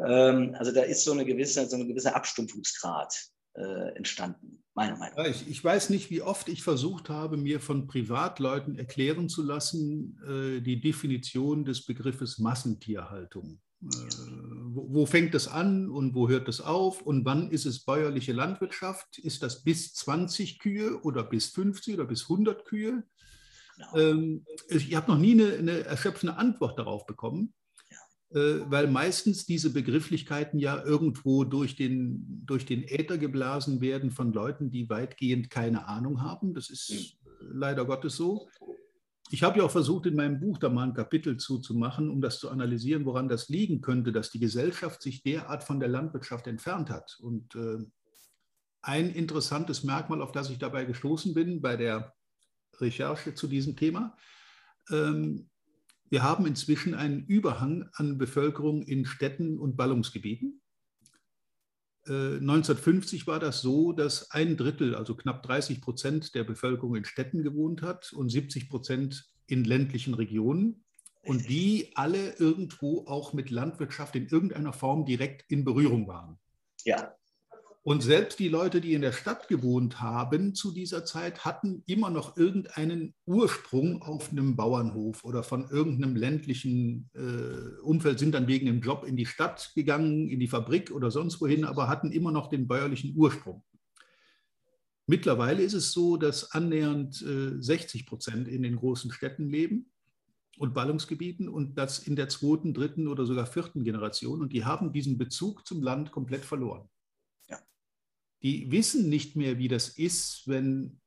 Ähm, 0.07 0.55
also 0.59 0.73
da 0.73 0.83
ist 0.83 1.05
so 1.05 1.13
eine 1.13 1.25
gewisse, 1.25 1.67
so 1.69 1.77
ein 1.77 1.89
gewisser 1.89 2.15
Abstumpfungsgrad 2.15 3.15
äh, 3.55 3.97
entstanden, 3.97 4.63
meiner 4.75 4.97
Meinung 4.97 5.19
nach. 5.19 5.27
Ich, 5.27 5.49
ich, 5.49 5.63
weiß 5.63 5.91
nicht, 5.91 6.11
wie 6.11 6.23
oft 6.23 6.49
ich 6.49 6.63
versucht 6.63 7.09
habe, 7.09 7.37
mir 7.37 7.61
von 7.61 7.87
Privatleuten 7.87 8.79
erklären 8.79 9.29
zu 9.29 9.43
lassen, 9.43 10.19
äh, 10.27 10.61
die 10.61 10.81
Definition 10.81 11.65
des 11.65 11.85
Begriffes 11.85 12.39
Massentierhaltung. 12.39 13.61
Äh, 13.83 13.87
wo, 13.87 14.87
wo, 14.93 15.07
fängt 15.07 15.35
es 15.35 15.49
an 15.49 15.91
und 15.91 16.15
wo 16.15 16.29
hört 16.29 16.49
es 16.49 16.61
auf 16.61 17.03
und 17.03 17.25
wann 17.25 17.51
ist 17.51 17.67
es 17.67 17.85
bäuerliche 17.85 18.33
Landwirtschaft? 18.33 19.19
Ist 19.19 19.43
das 19.43 19.63
bis 19.63 19.95
20 19.95 20.59
Kühe 20.59 21.01
oder 21.03 21.25
bis 21.25 21.49
50 21.49 21.95
oder 21.95 22.05
bis 22.05 22.23
100 22.23 22.65
Kühe? 22.65 23.05
Genau. 23.77 23.97
Ähm, 23.97 24.45
ich 24.69 24.95
habe 24.95 25.11
noch 25.11 25.19
nie 25.19 25.33
eine, 25.33 25.55
eine 25.55 25.85
erschöpfende 25.85 26.37
Antwort 26.37 26.79
darauf 26.79 27.07
bekommen. 27.07 27.55
Äh, 28.31 28.71
weil 28.71 28.89
meistens 28.89 29.47
diese 29.47 29.73
Begrifflichkeiten 29.73 30.59
ja 30.59 30.83
irgendwo 30.85 31.45
durch 31.45 31.77
den, 31.77 32.43
durch 32.45 32.67
den 32.67 32.83
Äther 32.83 33.17
geblasen 33.17 33.81
werden 33.81 34.11
von 34.11 34.35
Leuten, 34.35 34.71
die 34.71 34.91
weitgehend 34.91 35.49
keine 35.49 35.89
Ahnung 35.89 36.21
haben. 36.21 36.53
Das 36.53 36.69
ist 36.69 36.89
hm. 36.89 37.59
leider 37.59 37.87
Gottes 37.87 38.17
so. 38.17 38.49
Ich 39.31 39.43
habe 39.43 39.59
ja 39.59 39.65
auch 39.65 39.71
versucht, 39.71 40.07
in 40.07 40.15
meinem 40.17 40.41
Buch 40.41 40.59
da 40.59 40.69
mal 40.69 40.85
ein 40.85 40.95
Kapitel 40.95 41.39
zuzumachen, 41.39 42.11
um 42.11 42.21
das 42.21 42.39
zu 42.39 42.51
analysieren, 42.51 43.07
woran 43.07 43.29
das 43.29 43.49
liegen 43.49 43.81
könnte, 43.81 44.13
dass 44.13 44.31
die 44.31 44.41
Gesellschaft 44.41 45.03
sich 45.03 45.23
derart 45.23 45.65
von 45.65 45.81
der 45.81 45.89
Landwirtschaft 45.89 46.47
entfernt 46.47 46.91
hat. 46.91 47.19
Und 47.21 47.55
äh, 47.55 47.79
ein 48.83 49.11
interessantes 49.11 49.85
Merkmal, 49.85 50.21
auf 50.21 50.33
das 50.33 50.51
ich 50.51 50.59
dabei 50.59 50.85
gestoßen 50.85 51.33
bin 51.33 51.63
bei 51.63 51.77
der 51.77 52.15
Recherche 52.79 53.35
zu 53.35 53.47
diesem 53.49 53.77
Thema, 53.77 54.17
ähm, 54.91 55.49
wir 56.11 56.23
haben 56.23 56.47
inzwischen 56.47 56.95
einen 56.95 57.25
Überhang 57.27 57.89
an 57.93 58.19
Bevölkerung 58.19 58.83
in 58.83 59.05
Städten 59.05 59.59
und 59.59 59.77
Ballungsgebieten. 59.77 60.61
1950 62.07 63.23
äh, 63.23 63.27
war 63.27 63.39
das 63.39 63.61
so, 63.61 63.93
dass 63.93 64.31
ein 64.31 64.57
Drittel, 64.57 64.95
also 64.95 65.15
knapp 65.15 65.43
30 65.43 65.83
Prozent 65.83 66.35
der 66.35 66.45
Bevölkerung 66.45 66.97
in 66.97 67.05
Städten 67.05 67.43
gewohnt 67.43 67.83
hat 67.83 68.13
und 68.13 68.31
70 68.31 68.71
Prozent 68.71 69.31
in 69.47 69.65
ländlichen 69.65 70.15
Regionen 70.15 70.85
und 71.23 71.49
die 71.49 71.91
alle 71.95 72.33
irgendwo 72.37 73.05
auch 73.07 73.35
mit 73.35 73.51
Landwirtschaft 73.51 74.17
in 74.17 74.27
irgendeiner 74.29 74.73
Form 74.73 75.05
direkt 75.05 75.51
in 75.51 75.65
Berührung 75.65 76.09
waren. 76.09 76.39
Ja. 76.85 77.15
Und 77.89 78.03
selbst 78.03 78.39
die 78.39 78.51
Leute, 78.51 78.83
die 78.83 78.93
in 78.93 79.01
der 79.01 79.13
Stadt 79.13 79.49
gewohnt 79.49 80.03
haben 80.03 80.55
zu 80.55 80.73
dieser 80.73 81.07
Zeit, 81.07 81.47
hatten 81.47 81.83
immer 81.87 82.11
noch 82.11 82.37
irgendeinen 82.37 83.15
Ursprung 83.25 84.03
auf 84.03 84.31
einem 84.31 84.57
Bauernhof 84.57 85.25
oder 85.25 85.43
von 85.43 85.71
irgendeinem 85.71 86.15
ländlichen 86.15 87.09
äh, 87.15 87.81
Umfeld, 87.81 88.19
sind 88.19 88.35
dann 88.35 88.47
wegen 88.47 88.69
einem 88.69 88.83
Job 88.83 89.07
in 89.07 89.17
die 89.17 89.25
Stadt 89.25 89.73
gegangen, 89.75 90.29
in 90.29 90.39
die 90.39 90.49
Fabrik 90.49 90.91
oder 90.91 91.11
sonst 91.11 91.41
wohin, 91.41 91.65
aber 91.65 91.89
hatten 91.89 92.13
immer 92.13 92.31
noch 92.31 92.51
den 92.51 92.69
bäuerlichen 92.69 93.17
Ursprung. 93.17 93.65
Mittlerweile 95.07 95.63
ist 95.63 95.73
es 95.73 95.91
so, 95.91 96.19
dass 96.19 96.53
annähernd 96.53 97.23
äh, 97.23 97.59
60 97.59 98.05
Prozent 98.05 98.49
in 98.49 98.63
den 98.63 98.77
großen 98.77 99.11
Städten 99.13 99.49
leben 99.49 99.91
und 100.59 100.75
Ballungsgebieten 100.75 101.49
und 101.49 101.79
das 101.79 102.01
in 102.01 102.17
der 102.17 102.29
zweiten, 102.29 102.75
dritten 102.75 103.09
oder 103.09 103.25
sogar 103.25 103.47
vierten 103.47 103.83
Generation. 103.83 104.43
Und 104.43 104.53
die 104.53 104.67
haben 104.67 104.93
diesen 104.93 105.17
Bezug 105.17 105.67
zum 105.67 105.83
Land 105.83 106.13
komplett 106.13 106.45
verloren 106.45 106.87
die 108.43 108.71
wissen 108.71 109.09
nicht 109.09 109.37
mehr, 109.37 109.59
wie 109.59 109.69
das 109.69 109.89
ist, 109.89 110.43
wenn 110.47 111.01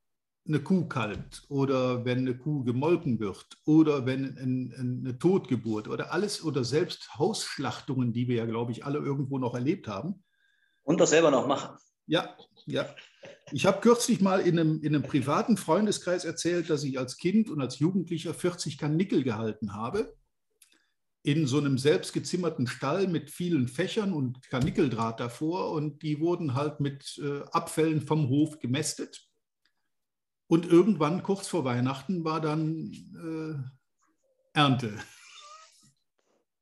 eine 0.46 0.60
Kuh 0.60 0.86
kalbt 0.86 1.44
oder 1.48 2.04
wenn 2.04 2.18
eine 2.18 2.36
Kuh 2.36 2.64
gemolken 2.64 3.20
wird 3.20 3.46
oder 3.64 4.06
wenn 4.06 4.36
eine 4.36 5.18
Totgeburt 5.18 5.88
oder 5.88 6.12
alles 6.12 6.42
oder 6.42 6.64
selbst 6.64 7.14
Hausschlachtungen, 7.16 8.12
die 8.12 8.26
wir 8.28 8.36
ja, 8.36 8.46
glaube 8.46 8.72
ich, 8.72 8.84
alle 8.84 8.98
irgendwo 8.98 9.38
noch 9.38 9.54
erlebt 9.54 9.86
haben. 9.86 10.24
Und 10.82 11.00
das 11.00 11.10
selber 11.10 11.30
noch 11.30 11.46
machen. 11.46 11.78
Ja, 12.06 12.36
ja. 12.66 12.92
Ich 13.52 13.66
habe 13.66 13.80
kürzlich 13.80 14.20
mal 14.20 14.40
in 14.40 14.58
einem, 14.58 14.82
in 14.82 14.94
einem 14.94 15.04
privaten 15.04 15.56
Freundeskreis 15.56 16.24
erzählt, 16.24 16.68
dass 16.68 16.82
ich 16.82 16.98
als 16.98 17.18
Kind 17.18 17.48
und 17.48 17.60
als 17.60 17.78
Jugendlicher 17.78 18.34
40 18.34 18.78
Karnickel 18.78 19.22
gehalten 19.22 19.74
habe 19.74 20.12
in 21.24 21.46
so 21.46 21.58
einem 21.58 21.78
selbstgezimmerten 21.78 22.66
Stall 22.66 23.06
mit 23.06 23.30
vielen 23.30 23.68
Fächern 23.68 24.12
und 24.12 24.42
Karnickeldraht 24.50 25.20
davor 25.20 25.70
und 25.70 26.02
die 26.02 26.18
wurden 26.18 26.54
halt 26.54 26.80
mit 26.80 27.20
äh, 27.22 27.42
Abfällen 27.52 28.00
vom 28.00 28.28
Hof 28.28 28.58
gemästet. 28.58 29.28
Und 30.48 30.66
irgendwann, 30.66 31.22
kurz 31.22 31.46
vor 31.46 31.64
Weihnachten, 31.64 32.24
war 32.24 32.40
dann 32.40 32.92
äh, 33.14 34.58
Ernte. 34.58 34.92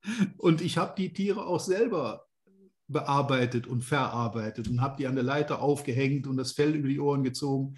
Und 0.38 0.60
ich 0.60 0.78
habe 0.78 0.94
die 0.96 1.12
Tiere 1.12 1.44
auch 1.44 1.60
selber 1.60 2.26
bearbeitet 2.86 3.66
und 3.66 3.84
verarbeitet 3.84 4.66
und 4.68 4.80
habe 4.80 4.96
die 4.96 5.06
an 5.06 5.14
der 5.14 5.24
Leiter 5.24 5.60
aufgehängt 5.60 6.26
und 6.26 6.36
das 6.36 6.52
Fell 6.52 6.74
über 6.74 6.88
die 6.88 6.98
Ohren 6.98 7.22
gezogen. 7.22 7.76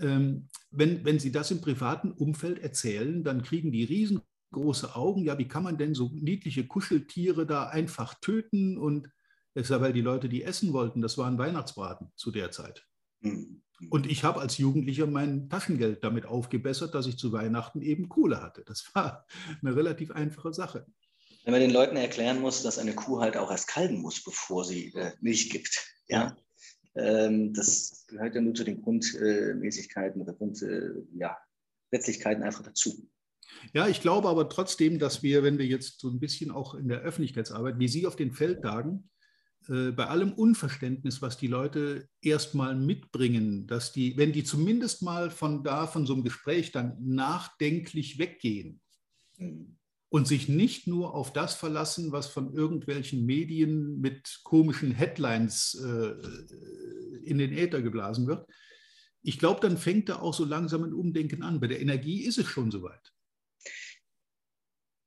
Ähm, 0.00 0.48
wenn, 0.70 1.04
wenn 1.04 1.18
Sie 1.18 1.30
das 1.30 1.50
im 1.50 1.60
privaten 1.60 2.12
Umfeld 2.12 2.58
erzählen, 2.58 3.22
dann 3.22 3.42
kriegen 3.42 3.70
die 3.70 3.84
riesen 3.84 4.22
große 4.52 4.96
Augen. 4.96 5.24
Ja, 5.24 5.38
wie 5.38 5.48
kann 5.48 5.62
man 5.62 5.78
denn 5.78 5.94
so 5.94 6.10
niedliche 6.12 6.66
Kuscheltiere 6.66 7.46
da 7.46 7.68
einfach 7.68 8.14
töten? 8.20 8.78
Und 8.78 9.10
das 9.54 9.64
ist 9.64 9.70
ja, 9.70 9.80
weil 9.80 9.92
die 9.92 10.00
Leute 10.00 10.28
die 10.28 10.42
essen 10.42 10.72
wollten. 10.72 11.02
Das 11.02 11.18
waren 11.18 11.38
Weihnachtsbraten 11.38 12.12
zu 12.16 12.30
der 12.30 12.50
Zeit. 12.50 12.86
Mhm. 13.20 13.62
Und 13.88 14.06
ich 14.06 14.24
habe 14.24 14.40
als 14.40 14.58
Jugendlicher 14.58 15.06
mein 15.06 15.48
Taschengeld 15.48 16.04
damit 16.04 16.26
aufgebessert, 16.26 16.94
dass 16.94 17.06
ich 17.06 17.16
zu 17.16 17.32
Weihnachten 17.32 17.80
eben 17.80 18.10
Kohle 18.10 18.42
hatte. 18.42 18.62
Das 18.66 18.90
war 18.94 19.26
eine 19.62 19.74
relativ 19.74 20.10
einfache 20.10 20.52
Sache. 20.52 20.84
Wenn 21.44 21.52
man 21.52 21.62
den 21.62 21.70
Leuten 21.70 21.96
erklären 21.96 22.40
muss, 22.40 22.62
dass 22.62 22.78
eine 22.78 22.94
Kuh 22.94 23.20
halt 23.20 23.38
auch 23.38 23.50
erst 23.50 23.68
kalben 23.68 24.02
muss, 24.02 24.22
bevor 24.22 24.64
sie 24.64 24.92
äh, 24.94 25.12
Milch 25.20 25.48
gibt. 25.48 25.94
Ja. 26.08 26.36
Ähm, 26.94 27.54
das 27.54 28.04
gehört 28.08 28.34
ja 28.34 28.42
nur 28.42 28.54
zu 28.54 28.64
den 28.64 28.82
Grundmäßigkeiten 28.82 30.20
oder 30.20 30.34
Grundletzlichkeiten 30.34 32.42
äh, 32.42 32.44
ja, 32.44 32.46
einfach 32.46 32.62
dazu. 32.62 33.08
Ja, 33.72 33.88
ich 33.88 34.00
glaube 34.00 34.28
aber 34.28 34.48
trotzdem, 34.48 34.98
dass 34.98 35.22
wir, 35.22 35.42
wenn 35.42 35.58
wir 35.58 35.66
jetzt 35.66 36.00
so 36.00 36.08
ein 36.08 36.20
bisschen 36.20 36.50
auch 36.50 36.74
in 36.74 36.88
der 36.88 37.00
Öffentlichkeitsarbeit, 37.00 37.78
wie 37.78 37.88
Sie 37.88 38.06
auf 38.06 38.16
den 38.16 38.32
Feldtagen, 38.32 39.10
äh, 39.68 39.90
bei 39.90 40.06
allem 40.06 40.32
Unverständnis, 40.32 41.22
was 41.22 41.36
die 41.36 41.46
Leute 41.46 42.08
erstmal 42.20 42.74
mitbringen, 42.74 43.66
dass 43.66 43.92
die, 43.92 44.16
wenn 44.16 44.32
die 44.32 44.44
zumindest 44.44 45.02
mal 45.02 45.30
von 45.30 45.62
da, 45.62 45.86
von 45.86 46.06
so 46.06 46.14
einem 46.14 46.24
Gespräch 46.24 46.72
dann 46.72 46.96
nachdenklich 47.00 48.18
weggehen 48.18 48.80
mhm. 49.38 49.76
und 50.08 50.26
sich 50.26 50.48
nicht 50.48 50.86
nur 50.86 51.14
auf 51.14 51.32
das 51.32 51.54
verlassen, 51.54 52.12
was 52.12 52.26
von 52.28 52.52
irgendwelchen 52.52 53.26
Medien 53.26 54.00
mit 54.00 54.40
komischen 54.42 54.92
Headlines 54.92 55.74
äh, 55.74 56.14
in 57.24 57.38
den 57.38 57.52
Äther 57.52 57.82
geblasen 57.82 58.26
wird, 58.26 58.46
ich 59.22 59.38
glaube, 59.38 59.60
dann 59.60 59.76
fängt 59.76 60.08
da 60.08 60.20
auch 60.20 60.34
so 60.34 60.44
langsam 60.44 60.82
ein 60.82 60.94
Umdenken 60.94 61.42
an. 61.42 61.60
Bei 61.60 61.66
der 61.66 61.80
Energie 61.80 62.22
ist 62.22 62.38
es 62.38 62.46
schon 62.46 62.70
soweit. 62.70 63.12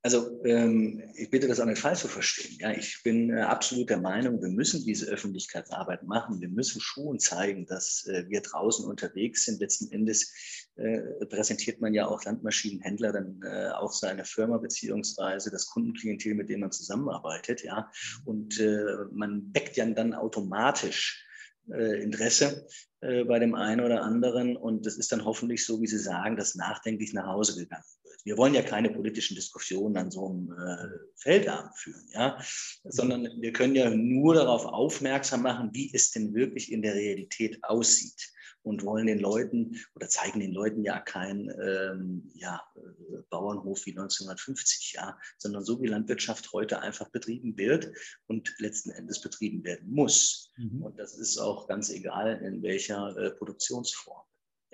Also 0.04 0.38
ähm, 0.44 1.02
ich 1.14 1.30
bitte 1.30 1.48
das 1.48 1.60
auch 1.60 1.64
nicht 1.64 1.80
falsch 1.80 2.00
zu 2.00 2.08
verstehen. 2.08 2.58
Ja, 2.60 2.72
ich 2.72 3.02
bin 3.02 3.30
äh, 3.30 3.40
absolut 3.40 3.88
der 3.88 3.96
Meinung, 3.96 4.42
wir 4.42 4.50
müssen 4.50 4.84
diese 4.84 5.06
Öffentlichkeitsarbeit 5.06 6.02
machen. 6.02 6.42
Wir 6.42 6.50
müssen 6.50 6.78
schon 6.82 7.18
zeigen, 7.18 7.64
dass 7.64 8.04
äh, 8.06 8.28
wir 8.28 8.42
draußen 8.42 8.84
unterwegs 8.84 9.46
sind. 9.46 9.60
Letzten 9.60 9.90
Endes 9.90 10.30
äh, 10.76 11.00
präsentiert 11.24 11.80
man 11.80 11.94
ja 11.94 12.06
auch 12.06 12.22
Landmaschinenhändler 12.22 13.12
dann 13.12 13.40
äh, 13.44 13.70
auch 13.70 13.94
seine 13.94 14.26
Firma 14.26 14.58
beziehungsweise 14.58 15.50
das 15.50 15.68
Kundenklientel, 15.68 16.34
mit 16.34 16.50
dem 16.50 16.60
man 16.60 16.70
zusammenarbeitet. 16.70 17.64
Ja, 17.64 17.90
und 18.26 18.60
äh, 18.60 18.84
man 19.10 19.54
weckt 19.54 19.78
ja 19.78 19.86
dann 19.86 20.12
automatisch 20.12 21.26
äh, 21.72 22.02
Interesse 22.02 22.66
bei 23.00 23.38
dem 23.38 23.54
einen 23.54 23.84
oder 23.84 24.02
anderen. 24.02 24.56
Und 24.56 24.86
das 24.86 24.96
ist 24.96 25.12
dann 25.12 25.26
hoffentlich 25.26 25.66
so, 25.66 25.82
wie 25.82 25.86
Sie 25.86 25.98
sagen, 25.98 26.38
dass 26.38 26.54
nachdenklich 26.54 27.12
nach 27.12 27.26
Hause 27.26 27.54
gegangen 27.54 27.84
wir 28.24 28.38
wollen 28.38 28.54
ja 28.54 28.62
keine 28.62 28.90
politischen 28.90 29.34
Diskussionen 29.34 29.96
an 29.96 30.10
so 30.10 30.28
einem 30.28 30.52
äh, 30.52 30.88
Feldarm 31.16 31.70
führen, 31.74 32.08
ja, 32.12 32.38
sondern 32.84 33.28
wir 33.40 33.52
können 33.52 33.74
ja 33.74 33.90
nur 33.90 34.34
darauf 34.34 34.64
aufmerksam 34.64 35.42
machen, 35.42 35.70
wie 35.72 35.90
es 35.92 36.10
denn 36.10 36.34
wirklich 36.34 36.72
in 36.72 36.82
der 36.82 36.94
Realität 36.94 37.62
aussieht 37.62 38.32
und 38.64 38.82
wollen 38.82 39.06
den 39.06 39.18
Leuten 39.18 39.76
oder 39.94 40.08
zeigen 40.08 40.40
den 40.40 40.52
Leuten 40.52 40.82
ja 40.82 40.98
keinen 40.98 41.50
ähm, 41.62 42.30
ja, 42.34 42.62
äh, 42.76 43.22
Bauernhof 43.28 43.84
wie 43.84 43.90
1950, 43.90 44.94
ja, 44.94 45.18
sondern 45.38 45.62
so 45.62 45.80
wie 45.82 45.86
Landwirtschaft 45.86 46.52
heute 46.52 46.80
einfach 46.80 47.10
betrieben 47.10 47.56
wird 47.58 47.92
und 48.26 48.54
letzten 48.58 48.90
Endes 48.90 49.20
betrieben 49.20 49.64
werden 49.64 49.90
muss. 49.90 50.50
Mhm. 50.56 50.82
Und 50.82 50.98
das 50.98 51.18
ist 51.18 51.38
auch 51.38 51.68
ganz 51.68 51.90
egal, 51.90 52.40
in 52.42 52.62
welcher 52.62 53.14
äh, 53.18 53.30
Produktionsform. 53.32 54.24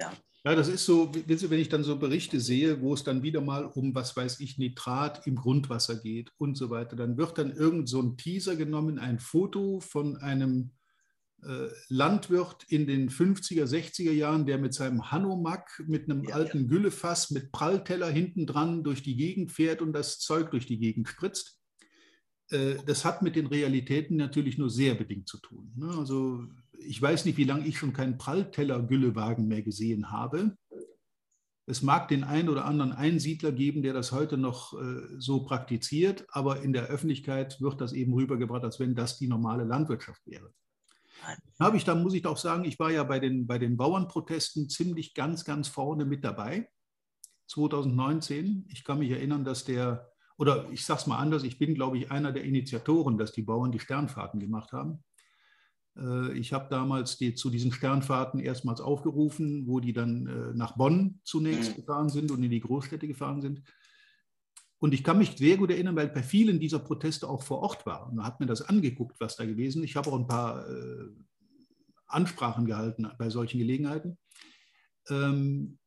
Ja. 0.00 0.12
Ja, 0.42 0.54
das 0.54 0.68
ist 0.68 0.86
so, 0.86 1.12
wenn 1.14 1.60
ich 1.60 1.68
dann 1.68 1.84
so 1.84 1.98
Berichte 1.98 2.40
sehe, 2.40 2.80
wo 2.80 2.94
es 2.94 3.04
dann 3.04 3.22
wieder 3.22 3.42
mal 3.42 3.66
um, 3.66 3.94
was 3.94 4.16
weiß 4.16 4.40
ich, 4.40 4.56
Nitrat 4.56 5.26
im 5.26 5.36
Grundwasser 5.36 5.96
geht 5.96 6.32
und 6.38 6.56
so 6.56 6.70
weiter, 6.70 6.96
dann 6.96 7.18
wird 7.18 7.36
dann 7.36 7.52
irgend 7.52 7.90
so 7.90 8.00
ein 8.00 8.16
Teaser 8.16 8.56
genommen, 8.56 8.98
ein 8.98 9.18
Foto 9.18 9.80
von 9.80 10.16
einem 10.16 10.70
äh, 11.42 11.68
Landwirt 11.88 12.64
in 12.68 12.86
den 12.86 13.10
50er, 13.10 13.64
60er 13.64 14.12
Jahren, 14.12 14.46
der 14.46 14.56
mit 14.56 14.72
seinem 14.72 15.10
Hanomag, 15.10 15.66
mit 15.86 16.08
einem 16.08 16.24
ja, 16.24 16.34
alten 16.34 16.62
ja. 16.62 16.68
Güllefass, 16.68 17.30
mit 17.30 17.52
Prallteller 17.52 18.10
hinten 18.10 18.46
dran 18.46 18.82
durch 18.82 19.02
die 19.02 19.16
Gegend 19.16 19.52
fährt 19.52 19.82
und 19.82 19.92
das 19.92 20.20
Zeug 20.20 20.50
durch 20.52 20.64
die 20.64 20.78
Gegend 20.78 21.06
spritzt. 21.06 21.60
Äh, 22.48 22.76
das 22.86 23.04
hat 23.04 23.20
mit 23.20 23.36
den 23.36 23.46
Realitäten 23.46 24.16
natürlich 24.16 24.56
nur 24.56 24.70
sehr 24.70 24.94
bedingt 24.94 25.28
zu 25.28 25.38
tun. 25.38 25.72
Ne? 25.76 25.88
Also 25.98 26.46
ich 26.86 27.00
weiß 27.00 27.24
nicht, 27.24 27.36
wie 27.36 27.44
lange 27.44 27.66
ich 27.66 27.78
schon 27.78 27.92
keinen 27.92 28.18
Prallteller-Güllewagen 28.18 29.46
mehr 29.46 29.62
gesehen 29.62 30.10
habe. 30.10 30.56
Es 31.66 31.82
mag 31.82 32.08
den 32.08 32.24
einen 32.24 32.48
oder 32.48 32.64
anderen 32.64 32.92
Einsiedler 32.92 33.52
geben, 33.52 33.82
der 33.82 33.92
das 33.92 34.12
heute 34.12 34.36
noch 34.36 34.72
äh, 34.72 35.02
so 35.18 35.44
praktiziert, 35.44 36.26
aber 36.30 36.62
in 36.62 36.72
der 36.72 36.86
Öffentlichkeit 36.86 37.60
wird 37.60 37.80
das 37.80 37.92
eben 37.92 38.12
rübergebracht, 38.12 38.64
als 38.64 38.80
wenn 38.80 38.94
das 38.94 39.18
die 39.18 39.28
normale 39.28 39.64
Landwirtschaft 39.64 40.26
wäre. 40.26 40.52
Habe 41.60 41.76
ich, 41.76 41.84
da 41.84 41.94
muss 41.94 42.14
ich 42.14 42.26
auch 42.26 42.38
sagen, 42.38 42.64
ich 42.64 42.78
war 42.78 42.90
ja 42.90 43.04
bei 43.04 43.20
den, 43.20 43.46
bei 43.46 43.58
den 43.58 43.76
Bauernprotesten 43.76 44.68
ziemlich 44.68 45.14
ganz, 45.14 45.44
ganz 45.44 45.68
vorne 45.68 46.04
mit 46.04 46.24
dabei. 46.24 46.68
2019. 47.48 48.66
Ich 48.68 48.84
kann 48.84 49.00
mich 49.00 49.10
erinnern, 49.10 49.44
dass 49.44 49.64
der, 49.64 50.10
oder 50.38 50.70
ich 50.70 50.84
sage 50.84 51.00
es 51.00 51.06
mal 51.06 51.18
anders, 51.18 51.42
ich 51.42 51.58
bin, 51.58 51.74
glaube 51.74 51.98
ich, 51.98 52.10
einer 52.10 52.32
der 52.32 52.44
Initiatoren, 52.44 53.18
dass 53.18 53.32
die 53.32 53.42
Bauern 53.42 53.72
die 53.72 53.80
Sternfahrten 53.80 54.40
gemacht 54.40 54.72
haben. 54.72 55.04
Äh, 55.96 56.38
ich 56.38 56.52
habe 56.52 56.68
damals 56.70 57.16
die, 57.16 57.34
zu 57.34 57.50
diesen 57.50 57.72
Sternfahrten 57.72 58.40
erstmals 58.40 58.80
aufgerufen, 58.80 59.66
wo 59.66 59.80
die 59.80 59.92
dann 59.92 60.26
äh, 60.26 60.54
nach 60.54 60.76
Bonn 60.76 61.20
zunächst 61.24 61.72
mhm. 61.72 61.76
gefahren 61.76 62.08
sind 62.08 62.30
und 62.30 62.42
in 62.42 62.50
die 62.50 62.60
Großstädte 62.60 63.06
gefahren 63.06 63.40
sind. 63.40 63.62
Und 64.78 64.94
ich 64.94 65.04
kann 65.04 65.18
mich 65.18 65.36
sehr 65.36 65.58
gut 65.58 65.70
erinnern, 65.70 65.96
weil 65.96 66.08
bei 66.08 66.22
vielen 66.22 66.58
dieser 66.58 66.78
Proteste 66.78 67.28
auch 67.28 67.42
vor 67.42 67.58
Ort 67.58 67.84
war. 67.84 68.08
Und 68.08 68.16
man 68.16 68.26
hat 68.26 68.40
mir 68.40 68.46
das 68.46 68.62
angeguckt, 68.62 69.20
was 69.20 69.36
da 69.36 69.44
gewesen 69.44 69.82
ist. 69.82 69.90
Ich 69.90 69.96
habe 69.96 70.10
auch 70.10 70.18
ein 70.18 70.26
paar 70.26 70.66
äh, 70.66 71.10
Ansprachen 72.06 72.64
gehalten 72.64 73.06
bei 73.18 73.28
solchen 73.28 73.58
Gelegenheiten. 73.58 74.18
Ähm, 75.08 75.78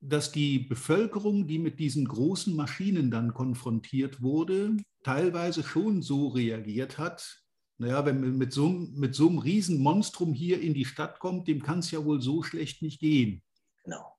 dass 0.00 0.30
die 0.30 0.60
Bevölkerung, 0.60 1.48
die 1.48 1.58
mit 1.58 1.80
diesen 1.80 2.06
großen 2.06 2.54
Maschinen 2.54 3.10
dann 3.10 3.34
konfrontiert 3.34 4.22
wurde, 4.22 4.76
teilweise 5.02 5.64
schon 5.64 6.02
so 6.02 6.28
reagiert 6.28 6.98
hat, 6.98 7.42
naja, 7.78 8.04
wenn 8.06 8.20
man 8.20 8.38
mit 8.38 8.52
so, 8.52 8.68
mit 8.68 9.14
so 9.14 9.28
einem 9.28 9.38
Riesenmonstrum 9.38 10.32
hier 10.32 10.60
in 10.60 10.74
die 10.74 10.84
Stadt 10.84 11.18
kommt, 11.18 11.48
dem 11.48 11.62
kann 11.62 11.80
es 11.80 11.90
ja 11.90 12.04
wohl 12.04 12.20
so 12.20 12.42
schlecht 12.42 12.82
nicht 12.82 13.00
gehen. 13.00 13.42
Genau. 13.84 14.16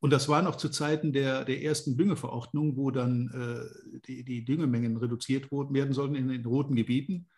Und 0.00 0.10
das 0.10 0.28
war 0.28 0.42
noch 0.42 0.56
zu 0.56 0.68
Zeiten 0.68 1.12
der, 1.12 1.44
der 1.44 1.62
ersten 1.62 1.96
Düngeverordnung, 1.96 2.76
wo 2.76 2.90
dann 2.90 3.28
äh, 3.28 4.00
die, 4.06 4.24
die 4.24 4.44
Düngemengen 4.44 4.96
reduziert 4.96 5.50
werden 5.52 5.92
sollten 5.92 6.16
in 6.16 6.28
den 6.28 6.44
roten 6.44 6.74
Gebieten. 6.74 7.28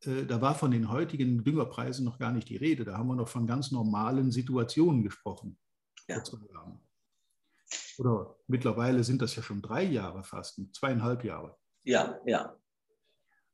Äh, 0.00 0.24
da 0.24 0.40
war 0.40 0.54
von 0.54 0.70
den 0.70 0.90
heutigen 0.90 1.44
Düngerpreisen 1.44 2.04
noch 2.04 2.18
gar 2.18 2.32
nicht 2.32 2.48
die 2.48 2.56
Rede. 2.56 2.84
Da 2.84 2.96
haben 2.96 3.08
wir 3.08 3.14
noch 3.14 3.28
von 3.28 3.46
ganz 3.46 3.70
normalen 3.72 4.32
Situationen 4.32 5.02
gesprochen. 5.02 5.58
Ja. 6.08 6.22
Oder 7.98 8.36
mittlerweile 8.46 9.04
sind 9.04 9.22
das 9.22 9.36
ja 9.36 9.42
schon 9.42 9.62
drei 9.62 9.84
Jahre 9.84 10.24
fast, 10.24 10.60
zweieinhalb 10.74 11.24
Jahre. 11.24 11.56
Ja, 11.82 12.18
ja. 12.26 12.56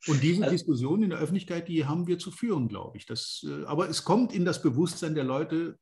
Und 0.06 0.22
diese 0.22 0.42
also, 0.42 0.54
Diskussion 0.54 1.02
in 1.02 1.10
der 1.10 1.18
Öffentlichkeit, 1.18 1.68
die 1.68 1.84
haben 1.84 2.06
wir 2.06 2.18
zu 2.18 2.30
führen, 2.30 2.68
glaube 2.68 2.96
ich. 2.96 3.06
Das, 3.06 3.44
äh, 3.46 3.64
aber 3.64 3.88
es 3.88 4.04
kommt 4.04 4.34
in 4.34 4.44
das 4.44 4.62
Bewusstsein 4.62 5.14
der 5.14 5.24
Leute, 5.24 5.78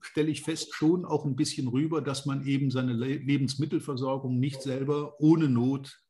stelle 0.00 0.30
ich 0.30 0.42
fest, 0.42 0.74
schon 0.74 1.04
auch 1.04 1.24
ein 1.24 1.36
bisschen 1.36 1.68
rüber, 1.68 2.00
dass 2.00 2.26
man 2.26 2.46
eben 2.46 2.70
seine 2.70 2.92
Lebensmittelversorgung 2.92 4.38
nicht 4.38 4.62
selber 4.62 5.20
ohne 5.20 5.48
Not 5.48 6.00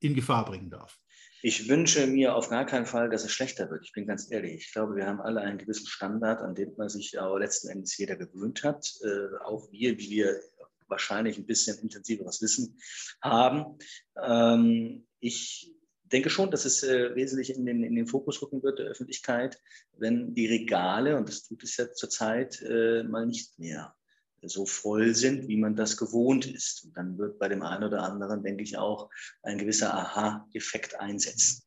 in 0.00 0.14
Gefahr 0.14 0.44
bringen 0.44 0.70
darf. 0.70 0.98
Ich 1.42 1.68
wünsche 1.68 2.06
mir 2.06 2.34
auf 2.34 2.48
gar 2.50 2.66
keinen 2.66 2.86
Fall, 2.86 3.10
dass 3.10 3.24
es 3.24 3.32
schlechter 3.32 3.70
wird. 3.70 3.84
Ich 3.84 3.92
bin 3.92 4.06
ganz 4.06 4.30
ehrlich. 4.30 4.66
Ich 4.66 4.72
glaube, 4.72 4.96
wir 4.96 5.06
haben 5.06 5.20
alle 5.20 5.40
einen 5.40 5.58
gewissen 5.58 5.86
Standard, 5.86 6.40
an 6.40 6.54
dem 6.54 6.72
man 6.76 6.88
sich 6.88 7.20
aber 7.20 7.38
letzten 7.38 7.68
Endes 7.68 7.96
jeder 7.96 8.16
gewöhnt 8.16 8.64
hat. 8.64 8.92
Äh, 9.02 9.36
auch 9.44 9.70
wir, 9.70 9.98
wie 9.98 10.10
wir 10.10 10.40
wahrscheinlich 10.88 11.38
ein 11.38 11.46
bisschen 11.46 11.78
intensiveres 11.78 12.40
Wissen 12.42 12.78
haben. 13.20 13.78
Ähm, 14.20 15.06
ich 15.20 15.75
denke 16.12 16.30
schon, 16.30 16.50
dass 16.50 16.64
es 16.64 16.82
äh, 16.82 17.14
wesentlich 17.14 17.54
in 17.54 17.66
den, 17.66 17.82
in 17.82 17.94
den 17.94 18.06
Fokus 18.06 18.40
rücken 18.42 18.62
wird 18.62 18.78
der 18.78 18.86
Öffentlichkeit, 18.86 19.60
wenn 19.96 20.34
die 20.34 20.46
Regale, 20.46 21.16
und 21.16 21.28
das 21.28 21.42
tut 21.44 21.62
es 21.62 21.76
ja 21.76 21.92
zurzeit, 21.92 22.62
äh, 22.62 23.02
mal 23.02 23.26
nicht 23.26 23.58
mehr 23.58 23.94
so 24.42 24.66
voll 24.66 25.14
sind, 25.14 25.48
wie 25.48 25.56
man 25.56 25.74
das 25.74 25.96
gewohnt 25.96 26.46
ist. 26.46 26.84
Und 26.84 26.96
dann 26.96 27.18
wird 27.18 27.38
bei 27.38 27.48
dem 27.48 27.62
einen 27.62 27.84
oder 27.84 28.02
anderen, 28.02 28.42
denke 28.42 28.62
ich, 28.62 28.76
auch 28.78 29.10
ein 29.42 29.58
gewisser 29.58 29.94
Aha-Effekt 29.94 31.00
einsetzen. 31.00 31.62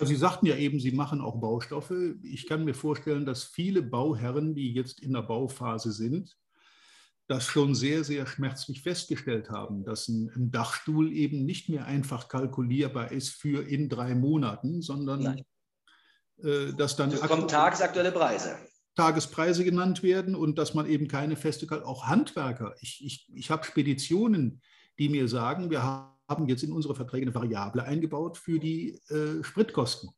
Sie 0.00 0.16
sagten 0.16 0.46
ja 0.46 0.56
eben, 0.56 0.80
Sie 0.80 0.92
machen 0.92 1.20
auch 1.20 1.40
Baustoffe. 1.40 2.14
Ich 2.22 2.46
kann 2.46 2.64
mir 2.64 2.74
vorstellen, 2.74 3.26
dass 3.26 3.44
viele 3.44 3.82
Bauherren, 3.82 4.54
die 4.54 4.72
jetzt 4.72 5.00
in 5.00 5.12
der 5.12 5.22
Bauphase 5.22 5.92
sind, 5.92 6.36
das 7.28 7.44
schon 7.44 7.74
sehr, 7.74 8.04
sehr 8.04 8.26
schmerzlich 8.26 8.82
festgestellt 8.82 9.50
haben, 9.50 9.84
dass 9.84 10.08
ein, 10.08 10.30
ein, 10.34 10.50
Dachstuhl 10.50 11.12
eben 11.12 11.44
nicht 11.44 11.68
mehr 11.68 11.84
einfach 11.84 12.28
kalkulierbar 12.28 13.12
ist 13.12 13.30
für 13.30 13.68
in 13.68 13.90
drei 13.90 14.14
Monaten, 14.14 14.80
sondern 14.80 15.44
äh, 16.42 16.72
dass 16.72 16.96
dann. 16.96 17.12
Es 17.12 17.20
kommen 17.20 17.46
tagesaktuelle 17.46 18.12
Preise. 18.12 18.56
Tagespreise 18.94 19.62
genannt 19.62 20.02
werden 20.02 20.34
und 20.34 20.58
dass 20.58 20.74
man 20.74 20.86
eben 20.86 21.06
keine 21.06 21.36
feste, 21.36 21.86
auch 21.86 22.06
Handwerker. 22.06 22.74
Ich, 22.80 23.04
ich, 23.04 23.28
ich 23.32 23.50
habe 23.50 23.64
Speditionen, 23.64 24.60
die 24.98 25.08
mir 25.08 25.28
sagen, 25.28 25.70
wir 25.70 25.84
haben 25.84 26.48
jetzt 26.48 26.64
in 26.64 26.72
unsere 26.72 26.96
Verträge 26.96 27.26
eine 27.26 27.34
Variable 27.34 27.84
eingebaut 27.84 28.38
für 28.38 28.58
die 28.58 29.00
äh, 29.08 29.44
Spritkosten 29.44 30.10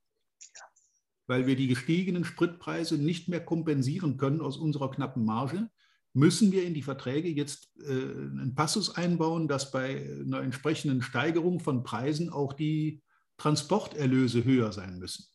weil 1.27 1.47
wir 1.47 1.55
die 1.55 1.69
gestiegenen 1.69 2.25
Spritpreise 2.25 2.99
nicht 2.99 3.29
mehr 3.29 3.39
kompensieren 3.39 4.17
können 4.17 4.41
aus 4.41 4.57
unserer 4.57 4.91
knappen 4.91 5.25
Marge 5.25 5.71
müssen 6.13 6.53
wir 6.53 6.65
in 6.65 6.75
die 6.75 6.83
Verträge 6.83 7.29
jetzt 7.29 7.71
äh, 7.81 7.91
einen 7.91 8.55
Passus 8.55 8.97
einbauen, 8.97 9.49
dass 9.49 9.71
bei 9.71 9.97
einer 10.21 10.43
entsprechenden 10.43 11.03
Steigerung 11.03 11.61
von 11.61 11.83
Preisen 11.83 12.31
auch 12.31 12.53
die 12.53 13.03
Transporterlöse 13.39 14.45
höher 14.45 14.73
sein 14.73 14.99
müssen. 14.99 15.27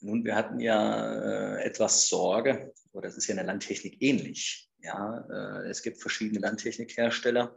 Nun, 0.00 0.24
wir 0.24 0.36
hatten 0.36 0.60
ja 0.60 1.56
äh, 1.56 1.64
etwas 1.64 2.08
Sorge, 2.08 2.72
oder 2.92 3.08
das 3.08 3.16
ist 3.16 3.26
ja 3.26 3.32
in 3.32 3.38
der 3.38 3.46
Landtechnik 3.46 4.00
ähnlich. 4.00 4.70
Ja, 4.80 5.26
äh, 5.28 5.68
es 5.68 5.82
gibt 5.82 6.00
verschiedene 6.00 6.40
Landtechnikhersteller 6.40 7.56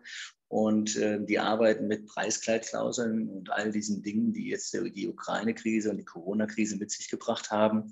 und 0.52 0.98
äh, 0.98 1.18
die 1.24 1.40
arbeiten 1.40 1.88
mit 1.88 2.08
Preiskleidklauseln 2.08 3.30
und 3.30 3.50
all 3.52 3.72
diesen 3.72 4.04
Dingen, 4.04 4.34
die 4.34 4.50
jetzt 4.50 4.74
die 4.74 5.08
Ukraine-Krise 5.08 5.90
und 5.90 5.96
die 5.96 6.04
Corona-Krise 6.04 6.76
mit 6.76 6.92
sich 6.92 7.10
gebracht 7.10 7.52
haben. 7.52 7.90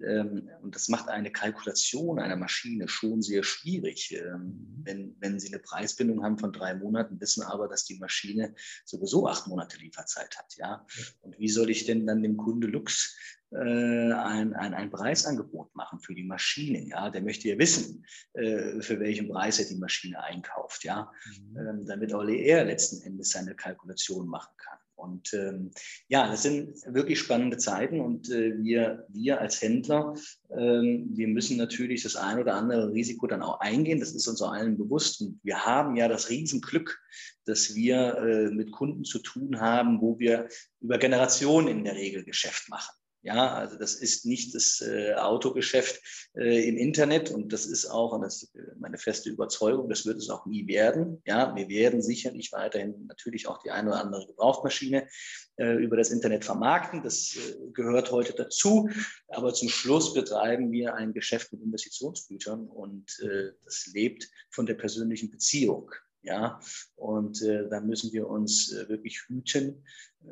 Ähm, 0.00 0.48
und 0.62 0.74
das 0.74 0.88
macht 0.88 1.10
eine 1.10 1.30
Kalkulation 1.30 2.18
einer 2.18 2.36
Maschine 2.36 2.88
schon 2.88 3.20
sehr 3.20 3.42
schwierig. 3.42 4.16
Ähm, 4.18 4.40
mhm. 4.40 4.80
wenn, 4.84 5.16
wenn 5.20 5.38
Sie 5.38 5.48
eine 5.48 5.58
Preisbindung 5.58 6.24
haben 6.24 6.38
von 6.38 6.50
drei 6.50 6.74
Monaten, 6.74 7.20
wissen 7.20 7.42
aber, 7.42 7.68
dass 7.68 7.84
die 7.84 7.98
Maschine 7.98 8.54
sowieso 8.86 9.28
acht 9.28 9.46
Monate 9.46 9.76
Lieferzeit 9.76 10.34
hat. 10.38 10.56
Ja? 10.56 10.86
Und 11.20 11.38
wie 11.38 11.50
soll 11.50 11.68
ich 11.68 11.84
denn 11.84 12.06
dann 12.06 12.22
dem 12.22 12.38
Kunde 12.38 12.68
Lux 12.68 13.18
ein, 13.56 14.52
ein, 14.54 14.74
ein 14.74 14.90
Preisangebot 14.90 15.74
machen 15.74 16.00
für 16.00 16.14
die 16.14 16.24
Maschine. 16.24 16.86
Ja, 16.86 17.10
der 17.10 17.22
möchte 17.22 17.48
ja 17.48 17.58
wissen, 17.58 18.04
äh, 18.34 18.80
für 18.80 19.00
welchen 19.00 19.28
Preis 19.28 19.58
er 19.58 19.66
die 19.66 19.80
Maschine 19.80 20.22
einkauft. 20.22 20.84
Ja, 20.84 21.10
mhm. 21.26 21.58
ähm, 21.58 21.86
damit 21.86 22.12
auch 22.12 22.26
er 22.28 22.64
letzten 22.64 23.02
Endes 23.02 23.30
seine 23.30 23.54
Kalkulation 23.54 24.28
machen 24.28 24.52
kann. 24.58 24.78
Und 24.98 25.32
ähm, 25.32 25.70
ja, 26.08 26.26
das 26.26 26.42
sind 26.42 26.74
wirklich 26.86 27.20
spannende 27.20 27.56
Zeiten 27.56 28.00
und 28.00 28.30
äh, 28.30 28.58
wir, 28.58 29.06
wir 29.08 29.40
als 29.40 29.62
Händler, 29.62 30.14
ähm, 30.50 31.10
wir 31.14 31.28
müssen 31.28 31.56
natürlich 31.56 32.02
das 32.02 32.16
ein 32.16 32.40
oder 32.40 32.54
andere 32.54 32.92
Risiko 32.92 33.28
dann 33.28 33.42
auch 33.42 33.60
eingehen. 33.60 34.00
Das 34.00 34.12
ist 34.12 34.26
uns 34.26 34.42
allen 34.42 34.76
bewusst. 34.76 35.20
Und 35.20 35.38
wir 35.44 35.64
haben 35.64 35.94
ja 35.94 36.08
das 36.08 36.30
Riesenglück, 36.30 37.00
dass 37.44 37.76
wir 37.76 38.16
äh, 38.16 38.50
mit 38.50 38.72
Kunden 38.72 39.04
zu 39.04 39.20
tun 39.20 39.60
haben, 39.60 40.00
wo 40.00 40.18
wir 40.18 40.48
über 40.80 40.98
Generationen 40.98 41.68
in 41.68 41.84
der 41.84 41.94
Regel 41.94 42.24
Geschäft 42.24 42.68
machen. 42.68 42.92
Ja, 43.22 43.54
also 43.54 43.76
das 43.76 43.94
ist 43.94 44.26
nicht 44.26 44.54
das 44.54 44.80
äh, 44.80 45.14
Autogeschäft 45.14 46.00
äh, 46.36 46.68
im 46.68 46.76
Internet 46.76 47.30
und 47.30 47.52
das 47.52 47.66
ist 47.66 47.86
auch, 47.86 48.12
und 48.12 48.22
das 48.22 48.44
ist 48.44 48.52
meine 48.78 48.96
feste 48.96 49.28
Überzeugung, 49.28 49.88
das 49.88 50.06
wird 50.06 50.18
es 50.18 50.30
auch 50.30 50.46
nie 50.46 50.68
werden. 50.68 51.20
Ja, 51.26 51.54
wir 51.56 51.68
werden 51.68 52.00
sicherlich 52.00 52.52
weiterhin 52.52 53.06
natürlich 53.06 53.48
auch 53.48 53.58
die 53.58 53.72
eine 53.72 53.90
oder 53.90 54.00
andere 54.00 54.26
Gebrauchmaschine 54.28 55.08
äh, 55.56 55.74
über 55.82 55.96
das 55.96 56.10
Internet 56.10 56.44
vermarkten. 56.44 57.02
Das 57.02 57.36
äh, 57.36 57.72
gehört 57.72 58.12
heute 58.12 58.34
dazu. 58.34 58.88
Aber 59.26 59.52
zum 59.52 59.68
Schluss 59.68 60.14
betreiben 60.14 60.70
wir 60.70 60.94
ein 60.94 61.12
Geschäft 61.12 61.52
mit 61.52 61.60
Investitionsgütern 61.60 62.68
und 62.68 63.18
äh, 63.20 63.50
das 63.64 63.90
lebt 63.92 64.28
von 64.50 64.66
der 64.66 64.74
persönlichen 64.74 65.30
Beziehung. 65.30 65.90
Ja, 66.28 66.60
und 66.96 67.40
äh, 67.40 67.66
da 67.70 67.80
müssen 67.80 68.12
wir 68.12 68.28
uns 68.28 68.70
äh, 68.70 68.86
wirklich 68.90 69.22
hüten, 69.26 69.82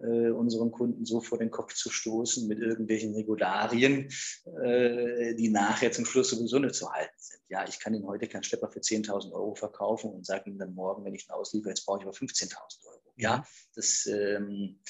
äh, 0.04 0.28
unseren 0.28 0.70
Kunden 0.70 1.06
so 1.06 1.22
vor 1.22 1.38
den 1.38 1.50
Kopf 1.50 1.72
zu 1.72 1.88
stoßen 1.88 2.46
mit 2.46 2.58
irgendwelchen 2.58 3.14
Regularien, 3.14 4.10
äh, 4.62 5.34
die 5.36 5.48
nachher 5.48 5.92
zum 5.92 6.04
Schluss 6.04 6.28
sowieso 6.28 6.58
nicht 6.58 6.74
zu 6.74 6.92
halten 6.92 7.16
sind. 7.16 7.40
Ja, 7.48 7.66
ich 7.66 7.80
kann 7.80 7.94
Ihnen 7.94 8.06
heute 8.06 8.28
keinen 8.28 8.42
Schlepper 8.42 8.68
für 8.68 8.80
10.000 8.80 9.32
Euro 9.32 9.54
verkaufen 9.54 10.10
und 10.10 10.26
sage 10.26 10.50
Ihnen 10.50 10.58
dann 10.58 10.74
morgen, 10.74 11.02
wenn 11.06 11.14
ich 11.14 11.26
ihn 11.30 11.32
ausliefere, 11.32 11.70
jetzt 11.70 11.86
brauche 11.86 12.00
ich 12.00 12.04
aber 12.04 12.14
15.000 12.14 12.52
Euro. 12.84 13.14
Ja, 13.16 13.46
das 13.74 14.04
ähm, 14.04 14.80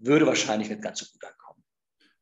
würde 0.00 0.26
wahrscheinlich 0.26 0.70
nicht 0.70 0.80
ganz 0.80 1.00
so 1.00 1.06
gut 1.12 1.22
ankommen. 1.22 1.39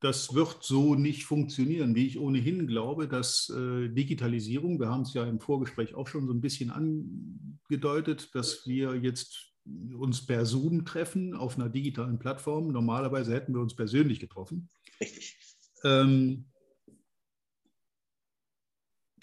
Das 0.00 0.32
wird 0.32 0.62
so 0.62 0.94
nicht 0.94 1.24
funktionieren, 1.24 1.94
wie 1.94 2.06
ich 2.06 2.18
ohnehin 2.18 2.68
glaube, 2.68 3.08
dass 3.08 3.50
äh, 3.50 3.88
Digitalisierung, 3.88 4.78
wir 4.78 4.88
haben 4.88 5.02
es 5.02 5.12
ja 5.12 5.24
im 5.24 5.40
Vorgespräch 5.40 5.94
auch 5.94 6.06
schon 6.06 6.26
so 6.26 6.32
ein 6.32 6.40
bisschen 6.40 6.70
angedeutet, 6.70 8.34
dass 8.34 8.66
wir 8.66 8.94
jetzt 8.94 9.52
uns 9.98 10.24
per 10.24 10.46
Zoom 10.46 10.84
treffen 10.84 11.34
auf 11.34 11.56
einer 11.56 11.68
digitalen 11.68 12.18
Plattform. 12.18 12.68
Normalerweise 12.68 13.34
hätten 13.34 13.54
wir 13.54 13.60
uns 13.60 13.74
persönlich 13.74 14.20
getroffen. 14.20 14.70
Richtig. 15.00 15.36
Ähm, 15.84 16.46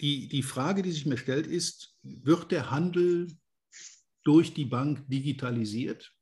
die, 0.00 0.28
die 0.28 0.42
Frage, 0.42 0.82
die 0.82 0.92
sich 0.92 1.06
mir 1.06 1.16
stellt, 1.16 1.46
ist, 1.46 1.96
wird 2.02 2.52
der 2.52 2.70
Handel 2.70 3.28
durch 4.24 4.52
die 4.54 4.66
Bank 4.66 5.08
digitalisiert? 5.08 6.15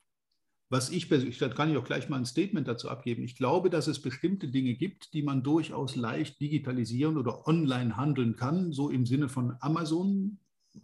Was 0.74 0.90
ich 0.90 1.08
persönlich, 1.08 1.38
da 1.38 1.48
kann 1.48 1.70
ich 1.70 1.76
auch 1.76 1.84
gleich 1.84 2.08
mal 2.08 2.16
ein 2.16 2.26
Statement 2.26 2.66
dazu 2.66 2.88
abgeben. 2.88 3.22
Ich 3.22 3.36
glaube, 3.36 3.70
dass 3.70 3.86
es 3.86 4.02
bestimmte 4.02 4.48
Dinge 4.48 4.74
gibt, 4.74 5.14
die 5.14 5.22
man 5.22 5.44
durchaus 5.44 5.94
leicht 5.94 6.40
digitalisieren 6.40 7.16
oder 7.16 7.46
online 7.46 7.96
handeln 7.96 8.34
kann, 8.34 8.72
so 8.72 8.90
im 8.90 9.06
Sinne 9.06 9.28
von 9.28 9.56
Amazon. 9.60 10.40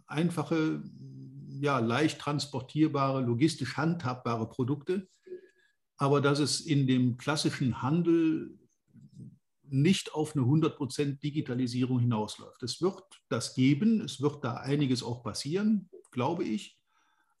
Einfache, 0.07 0.81
ja, 1.59 1.79
leicht 1.79 2.19
transportierbare, 2.19 3.19
logistisch 3.19 3.75
handhabbare 3.75 4.47
Produkte. 4.47 5.09
Aber 5.97 6.21
dass 6.21 6.39
es 6.39 6.61
in 6.61 6.87
dem 6.87 7.17
klassischen 7.17 7.81
Handel 7.81 8.57
nicht 9.63 10.13
auf 10.13 10.37
eine 10.37 10.45
100% 10.45 11.19
Digitalisierung 11.19 11.99
hinausläuft. 11.99 12.63
Es 12.63 12.81
wird 12.81 13.03
das 13.27 13.55
geben, 13.55 13.99
es 13.99 14.21
wird 14.21 14.41
da 14.45 14.53
einiges 14.53 15.03
auch 15.03 15.21
passieren, 15.21 15.89
glaube 16.11 16.45
ich. 16.45 16.80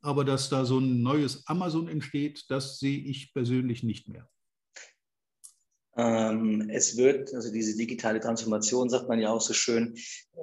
Aber 0.01 0.25
dass 0.25 0.49
da 0.49 0.65
so 0.65 0.79
ein 0.79 1.01
neues 1.01 1.47
Amazon 1.47 1.87
entsteht, 1.87 2.45
das 2.49 2.79
sehe 2.79 2.99
ich 2.99 3.33
persönlich 3.33 3.83
nicht 3.83 4.07
mehr. 4.07 4.27
Ähm, 5.97 6.69
es 6.69 6.95
wird, 6.95 7.33
also 7.33 7.51
diese 7.51 7.75
digitale 7.75 8.21
Transformation, 8.21 8.89
sagt 8.89 9.09
man 9.09 9.19
ja 9.19 9.29
auch 9.29 9.41
so 9.41 9.53
schön, 9.53 9.95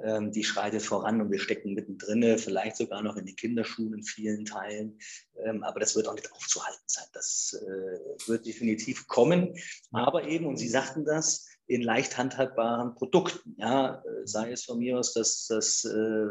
ähm, 0.05 0.31
die 0.31 0.43
schreitet 0.43 0.83
voran 0.83 1.21
und 1.21 1.31
wir 1.31 1.39
stecken 1.39 1.73
mittendrin, 1.73 2.37
vielleicht 2.37 2.77
sogar 2.77 3.01
noch 3.01 3.17
in 3.17 3.25
den 3.25 3.35
Kinderschuhen 3.35 3.93
in 3.93 4.03
vielen 4.03 4.45
Teilen. 4.45 4.99
Ähm, 5.43 5.63
aber 5.63 5.79
das 5.79 5.95
wird 5.95 6.07
auch 6.07 6.13
nicht 6.13 6.31
aufzuhalten 6.31 6.83
sein. 6.85 7.07
Das 7.13 7.59
äh, 7.59 8.27
wird 8.29 8.45
definitiv 8.45 9.07
kommen. 9.07 9.55
Aber 9.91 10.27
eben, 10.27 10.45
und 10.45 10.57
Sie 10.57 10.69
sagten 10.69 11.03
das, 11.03 11.47
in 11.65 11.81
leicht 11.81 12.17
handhabbaren 12.17 12.93
Produkten. 12.95 13.55
Ja, 13.57 14.03
äh, 14.03 14.27
sei 14.27 14.51
es 14.51 14.65
von 14.65 14.79
mir 14.79 14.99
aus, 14.99 15.13
dass 15.13 15.47
das 15.47 15.83
äh, 15.83 16.27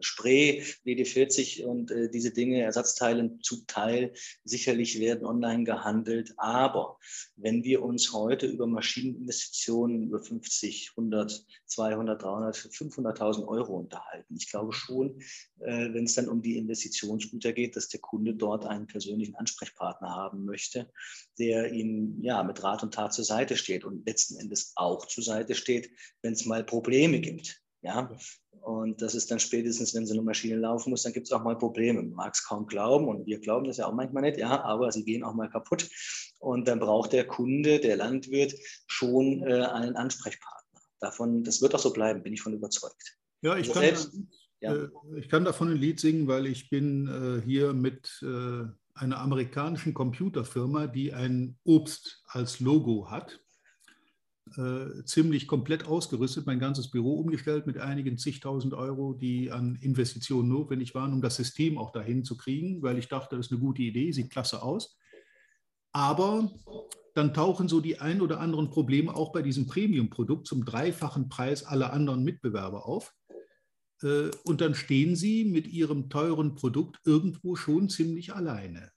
Spray, 0.00 0.62
WD-40 0.84 1.64
und 1.64 1.90
äh, 1.90 2.10
diese 2.10 2.32
Dinge, 2.32 2.62
Ersatzteile 2.62 3.38
zum 3.42 3.66
Teil 3.66 4.12
sicherlich 4.44 5.00
werden 5.00 5.26
online 5.26 5.64
gehandelt. 5.64 6.34
Aber 6.36 6.98
wenn 7.36 7.64
wir 7.64 7.82
uns 7.82 8.12
heute 8.12 8.46
über 8.46 8.66
Maschineninvestitionen 8.66 10.04
über 10.04 10.22
50, 10.22 10.92
100, 10.96 11.46
200, 11.66 12.22
300, 12.22 12.56
500.000 12.56 13.46
Euro 13.46 13.76
unterhalten, 13.76 14.36
ich 14.36 14.50
glaube 14.50 14.72
schon, 14.72 15.20
äh, 15.60 15.92
wenn 15.92 16.04
es 16.04 16.14
dann 16.14 16.28
um 16.28 16.42
die 16.42 16.56
Investitionsgüter 16.56 17.52
geht, 17.52 17.76
dass 17.76 17.88
der 17.88 18.00
Kunde 18.00 18.34
dort 18.34 18.66
einen 18.66 18.86
persönlichen 18.86 19.34
Ansprechpartner 19.34 20.10
haben 20.10 20.44
möchte, 20.44 20.90
der 21.38 21.72
ihm 21.72 22.18
ja 22.22 22.42
mit 22.42 22.62
Rat 22.62 22.82
und 22.82 22.94
Tat 22.94 23.12
zur 23.12 23.24
Seite 23.24 23.56
steht 23.56 23.84
und 23.84 24.06
letzten 24.06 24.36
Endes 24.38 24.72
auch 24.76 25.06
zur 25.06 25.24
Seite 25.24 25.54
steht, 25.54 25.90
wenn 26.22 26.32
es 26.32 26.44
mal 26.44 26.64
Probleme 26.64 27.20
gibt. 27.20 27.61
Ja, 27.82 28.08
und 28.60 29.02
das 29.02 29.16
ist 29.16 29.30
dann 29.30 29.40
spätestens, 29.40 29.92
wenn 29.92 30.06
so 30.06 30.14
eine 30.14 30.22
Maschine 30.22 30.56
laufen 30.56 30.90
muss, 30.90 31.02
dann 31.02 31.12
gibt 31.12 31.26
es 31.26 31.32
auch 31.32 31.42
mal 31.42 31.58
Probleme. 31.58 32.00
Man 32.00 32.12
mag 32.12 32.32
es 32.32 32.44
kaum 32.44 32.66
glauben 32.66 33.08
und 33.08 33.26
wir 33.26 33.40
glauben 33.40 33.66
das 33.66 33.78
ja 33.78 33.86
auch 33.86 33.92
manchmal 33.92 34.22
nicht, 34.22 34.38
ja, 34.38 34.62
aber 34.62 34.92
sie 34.92 35.04
gehen 35.04 35.24
auch 35.24 35.34
mal 35.34 35.50
kaputt. 35.50 35.88
Und 36.38 36.68
dann 36.68 36.78
braucht 36.78 37.12
der 37.12 37.26
Kunde, 37.26 37.80
der 37.80 37.96
Landwirt 37.96 38.54
schon 38.86 39.42
äh, 39.42 39.64
einen 39.64 39.96
Ansprechpartner. 39.96 40.80
Davon, 41.00 41.42
das 41.42 41.60
wird 41.60 41.74
auch 41.74 41.80
so 41.80 41.92
bleiben, 41.92 42.22
bin 42.22 42.34
ich 42.34 42.42
von 42.42 42.54
überzeugt. 42.54 43.18
Ja, 43.40 43.56
ich, 43.56 43.68
also 43.68 43.72
kann, 43.72 43.82
selbst, 43.82 44.12
ja. 44.60 44.74
Äh, 44.74 44.88
ich 45.16 45.28
kann 45.28 45.44
davon 45.44 45.72
ein 45.72 45.76
Lied 45.76 45.98
singen, 45.98 46.28
weil 46.28 46.46
ich 46.46 46.70
bin 46.70 47.08
äh, 47.08 47.44
hier 47.44 47.72
mit 47.72 48.22
äh, 48.22 48.64
einer 48.94 49.18
amerikanischen 49.18 49.92
Computerfirma, 49.92 50.86
die 50.86 51.12
ein 51.12 51.58
Obst 51.64 52.22
als 52.28 52.60
Logo 52.60 53.10
hat 53.10 53.40
äh, 54.56 55.04
ziemlich 55.04 55.46
komplett 55.46 55.86
ausgerüstet, 55.86 56.46
mein 56.46 56.58
ganzes 56.58 56.90
Büro 56.90 57.14
umgestellt 57.14 57.66
mit 57.66 57.78
einigen 57.78 58.18
zigtausend 58.18 58.74
Euro, 58.74 59.14
die 59.14 59.50
an 59.50 59.78
Investitionen 59.80 60.48
notwendig 60.48 60.94
waren, 60.94 61.12
um 61.12 61.22
das 61.22 61.36
System 61.36 61.78
auch 61.78 61.92
dahin 61.92 62.24
zu 62.24 62.36
kriegen, 62.36 62.82
weil 62.82 62.98
ich 62.98 63.08
dachte, 63.08 63.36
das 63.36 63.46
ist 63.46 63.52
eine 63.52 63.60
gute 63.60 63.82
Idee, 63.82 64.12
sieht 64.12 64.30
klasse 64.30 64.62
aus. 64.62 64.98
Aber 65.92 66.50
dann 67.14 67.34
tauchen 67.34 67.68
so 67.68 67.80
die 67.80 68.00
ein 68.00 68.20
oder 68.20 68.40
anderen 68.40 68.70
Probleme 68.70 69.14
auch 69.14 69.32
bei 69.32 69.42
diesem 69.42 69.66
Premium-Produkt 69.66 70.46
zum 70.46 70.64
dreifachen 70.64 71.28
Preis 71.28 71.64
aller 71.64 71.92
anderen 71.92 72.24
Mitbewerber 72.24 72.86
auf. 72.86 73.14
Äh, 74.02 74.30
und 74.44 74.60
dann 74.60 74.74
stehen 74.74 75.16
sie 75.16 75.44
mit 75.44 75.66
ihrem 75.66 76.10
teuren 76.10 76.54
Produkt 76.54 77.00
irgendwo 77.04 77.56
schon 77.56 77.88
ziemlich 77.88 78.34
alleine. 78.34 78.90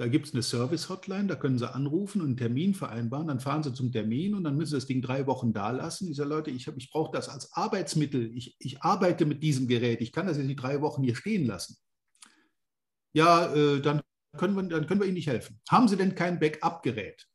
Da 0.00 0.08
gibt 0.08 0.28
es 0.28 0.32
eine 0.32 0.42
Service-Hotline, 0.42 1.26
da 1.26 1.34
können 1.34 1.58
Sie 1.58 1.70
anrufen 1.70 2.22
und 2.22 2.28
einen 2.28 2.36
Termin 2.38 2.72
vereinbaren. 2.72 3.26
Dann 3.26 3.38
fahren 3.38 3.62
Sie 3.62 3.74
zum 3.74 3.92
Termin 3.92 4.34
und 4.34 4.44
dann 4.44 4.56
müssen 4.56 4.70
Sie 4.70 4.76
das 4.78 4.86
Ding 4.86 5.02
drei 5.02 5.26
Wochen 5.26 5.52
da 5.52 5.72
lassen. 5.72 6.10
Ich 6.10 6.16
sage, 6.16 6.30
Leute, 6.30 6.50
ich, 6.50 6.66
ich 6.66 6.90
brauche 6.90 7.12
das 7.12 7.28
als 7.28 7.52
Arbeitsmittel. 7.52 8.34
Ich, 8.34 8.56
ich 8.60 8.80
arbeite 8.80 9.26
mit 9.26 9.42
diesem 9.42 9.68
Gerät. 9.68 10.00
Ich 10.00 10.10
kann 10.10 10.26
das 10.26 10.38
jetzt 10.38 10.46
nicht 10.46 10.62
drei 10.62 10.80
Wochen 10.80 11.02
hier 11.02 11.16
stehen 11.16 11.44
lassen. 11.44 11.76
Ja, 13.12 13.52
äh, 13.54 13.82
dann, 13.82 14.00
können 14.38 14.54
wir, 14.54 14.62
dann 14.62 14.86
können 14.86 15.00
wir 15.00 15.06
Ihnen 15.06 15.16
nicht 15.16 15.26
helfen. 15.26 15.60
Haben 15.68 15.86
Sie 15.86 15.98
denn 15.98 16.14
kein 16.14 16.40
Backup-Gerät? 16.40 17.28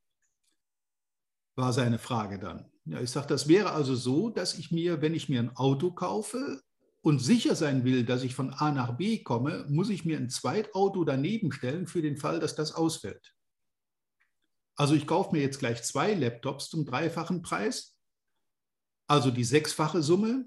War 1.56 1.72
seine 1.72 2.00
Frage 2.00 2.40
dann. 2.40 2.72
Ja, 2.86 3.00
ich 3.00 3.12
sage, 3.12 3.28
das 3.28 3.48
wäre 3.48 3.74
also 3.74 3.94
so, 3.94 4.32
dass 4.32 4.58
ich 4.58 4.72
mir, 4.72 5.04
wenn 5.04 5.14
ich 5.14 5.30
mir 5.30 5.40
ein 5.40 5.56
Auto 5.56 5.92
kaufe, 5.92 6.64
und 7.06 7.20
sicher 7.20 7.54
sein 7.54 7.84
will, 7.84 8.04
dass 8.04 8.24
ich 8.24 8.34
von 8.34 8.50
A 8.50 8.72
nach 8.72 8.98
B 8.98 9.20
komme, 9.20 9.64
muss 9.70 9.92
ich 9.92 10.06
mir 10.06 10.18
ein 10.18 10.32
Zweitauto 10.32 11.04
daneben 11.04 11.52
stellen 11.52 11.86
für 11.86 12.02
den 12.02 12.18
Fall, 12.18 12.40
dass 12.40 12.56
das 12.56 12.72
ausfällt. 12.72 13.36
Also 14.76 14.96
ich 14.96 15.06
kaufe 15.06 15.32
mir 15.32 15.42
jetzt 15.44 15.60
gleich 15.60 15.84
zwei 15.84 16.16
Laptops 16.16 16.68
zum 16.68 16.84
dreifachen 16.84 17.44
Preis, 17.44 17.96
also 19.06 19.30
die 19.30 19.44
sechsfache 19.44 20.02
Summe, 20.02 20.46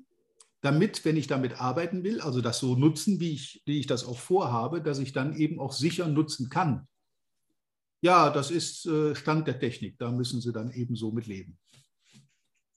damit, 0.60 1.04
wenn 1.04 1.16
ich 1.16 1.28
damit 1.28 1.60
arbeiten 1.60 2.02
will, 2.02 2.20
also 2.20 2.40
das 2.40 2.58
so 2.58 2.74
nutzen, 2.74 3.20
wie 3.20 3.34
ich, 3.34 3.62
wie 3.64 3.78
ich 3.78 3.86
das 3.86 4.04
auch 4.04 4.18
vorhabe, 4.18 4.82
dass 4.82 4.98
ich 4.98 5.12
dann 5.12 5.36
eben 5.36 5.60
auch 5.60 5.72
sicher 5.72 6.08
nutzen 6.08 6.48
kann. 6.48 6.88
Ja, 8.00 8.30
das 8.30 8.50
ist 8.50 8.84
äh, 8.84 9.14
Stand 9.14 9.46
der 9.46 9.60
Technik, 9.60 9.96
da 10.00 10.10
müssen 10.10 10.40
Sie 10.40 10.52
dann 10.52 10.72
eben 10.72 10.96
so 10.96 11.12
mit 11.12 11.28
leben. 11.28 11.56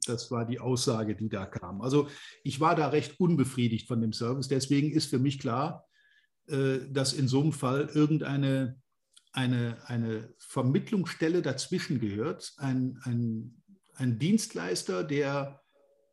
Das 0.05 0.31
war 0.31 0.45
die 0.45 0.59
Aussage, 0.59 1.15
die 1.15 1.29
da 1.29 1.45
kam. 1.45 1.81
Also 1.81 2.07
ich 2.43 2.59
war 2.59 2.75
da 2.75 2.89
recht 2.89 3.19
unbefriedigt 3.19 3.87
von 3.87 4.01
dem 4.01 4.13
Service. 4.13 4.47
Deswegen 4.47 4.91
ist 4.91 5.09
für 5.09 5.19
mich 5.19 5.39
klar, 5.39 5.85
äh, 6.47 6.79
dass 6.89 7.13
in 7.13 7.27
so 7.27 7.41
einem 7.41 7.53
Fall 7.53 7.89
irgendeine 7.93 8.81
eine, 9.33 9.77
eine 9.85 10.33
Vermittlungsstelle 10.39 11.41
dazwischen 11.41 11.99
gehört, 11.99 12.53
ein, 12.57 12.99
ein, 13.03 13.63
ein 13.95 14.19
Dienstleister, 14.19 15.03
der 15.03 15.61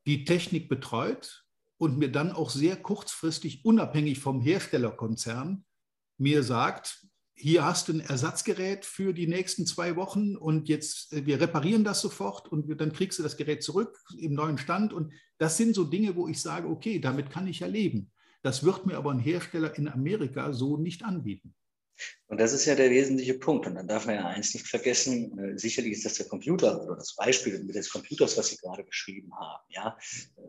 die 0.07 0.25
Technik 0.25 0.69
betreut 0.69 1.45
und 1.79 1.99
mir 1.99 2.11
dann 2.11 2.33
auch 2.33 2.51
sehr 2.51 2.77
kurzfristig, 2.77 3.65
unabhängig 3.65 4.21
vom 4.21 4.41
Herstellerkonzern, 4.41 5.65
mir 6.17 6.43
sagt, 6.43 7.08
hier 7.39 7.65
hast 7.65 7.89
du 7.89 7.93
ein 7.93 8.01
Ersatzgerät 8.01 8.85
für 8.85 9.13
die 9.13 9.27
nächsten 9.27 9.65
zwei 9.65 9.97
Wochen 9.97 10.37
und 10.37 10.69
jetzt, 10.69 11.13
äh, 11.13 11.25
wir 11.25 11.41
reparieren 11.41 11.85
das 11.85 12.01
sofort 12.01 12.49
und 12.49 12.69
dann 12.81 12.93
kriegst 12.93 13.19
du 13.19 13.23
das 13.23 13.37
Gerät 13.37 13.63
zurück 13.63 13.99
im 14.19 14.35
neuen 14.35 14.59
Stand. 14.59 14.93
Und 14.93 15.13
das 15.39 15.57
sind 15.57 15.75
so 15.75 15.85
Dinge, 15.85 16.17
wo 16.17 16.29
ich 16.29 16.41
sage, 16.41 16.69
okay, 16.69 16.99
damit 16.99 17.31
kann 17.31 17.47
ich 17.47 17.61
ja 17.61 17.67
leben. 17.67 18.11
Das 18.43 18.65
wird 18.65 18.87
mir 18.87 18.97
aber 18.97 19.13
ein 19.13 19.19
Hersteller 19.19 19.77
in 19.77 19.89
Amerika 19.89 20.53
so 20.53 20.77
nicht 20.77 21.05
anbieten. 21.05 21.55
Und 22.29 22.41
das 22.41 22.53
ist 22.53 22.67
ja 22.67 22.75
der 22.75 22.91
wesentliche 22.91 23.35
Punkt. 23.35 23.67
Und 23.67 23.75
dann 23.75 23.89
darf 23.89 24.07
man 24.07 24.15
ja 24.15 24.27
eins 24.27 24.55
nicht 24.55 24.67
vergessen, 24.67 25.37
äh, 25.39 25.59
sicherlich 25.59 25.93
ist 25.93 26.05
das 26.05 26.15
der 26.15 26.27
Computer 26.27 26.83
oder 26.85 26.97
das 26.97 27.15
Beispiel 27.17 27.59
mit 27.65 27.75
des 27.75 27.91
Computers, 27.91 28.37
was 28.37 28.49
Sie 28.49 28.57
gerade 28.57 28.85
beschrieben 28.85 29.33
haben. 29.39 29.65
Ja? 29.69 29.99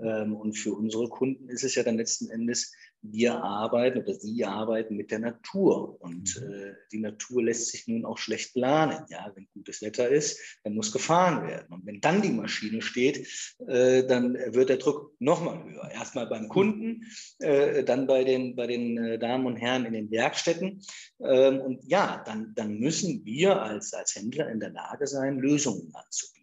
Ähm, 0.03 0.35
und 0.35 0.53
für 0.53 0.73
unsere 0.73 1.09
Kunden 1.09 1.49
ist 1.49 1.63
es 1.63 1.75
ja 1.75 1.83
dann 1.83 1.97
letzten 1.97 2.29
Endes 2.29 2.71
wir 3.01 3.43
arbeiten 3.43 3.99
oder 3.99 4.13
Sie 4.13 4.43
arbeiten 4.45 4.95
mit 4.95 5.11
der 5.11 5.19
Natur. 5.19 6.01
Und 6.01 6.41
mhm. 6.41 6.53
äh, 6.53 6.73
die 6.91 6.99
Natur 6.99 7.43
lässt 7.43 7.67
sich 7.67 7.87
nun 7.87 8.05
auch 8.05 8.17
schlecht 8.17 8.53
planen. 8.53 9.05
Ja, 9.09 9.31
wenn 9.35 9.47
gutes 9.53 9.81
Wetter 9.81 10.09
ist, 10.09 10.39
dann 10.63 10.75
muss 10.75 10.91
gefahren 10.91 11.47
werden. 11.47 11.67
Und 11.73 11.85
wenn 11.85 12.01
dann 12.01 12.21
die 12.21 12.31
Maschine 12.31 12.81
steht, 12.81 13.27
äh, 13.67 14.05
dann 14.05 14.33
wird 14.33 14.69
der 14.69 14.77
Druck 14.77 15.15
nochmal 15.19 15.63
höher. 15.63 15.89
Erstmal 15.91 16.27
beim 16.27 16.43
mhm. 16.43 16.49
Kunden, 16.49 17.05
äh, 17.39 17.83
dann 17.83 18.07
bei 18.07 18.23
den, 18.23 18.55
bei 18.55 18.67
den 18.67 18.97
äh, 18.97 19.19
Damen 19.19 19.45
und 19.45 19.57
Herren 19.57 19.85
in 19.85 19.93
den 19.93 20.11
Werkstätten. 20.11 20.81
Ähm, 21.21 21.61
und 21.61 21.83
ja, 21.85 22.23
dann, 22.25 22.53
dann 22.55 22.79
müssen 22.79 23.25
wir 23.25 23.61
als, 23.61 23.93
als 23.93 24.15
Händler 24.15 24.49
in 24.49 24.59
der 24.59 24.71
Lage 24.71 25.07
sein, 25.07 25.39
Lösungen 25.39 25.93
anzubieten. 25.93 26.38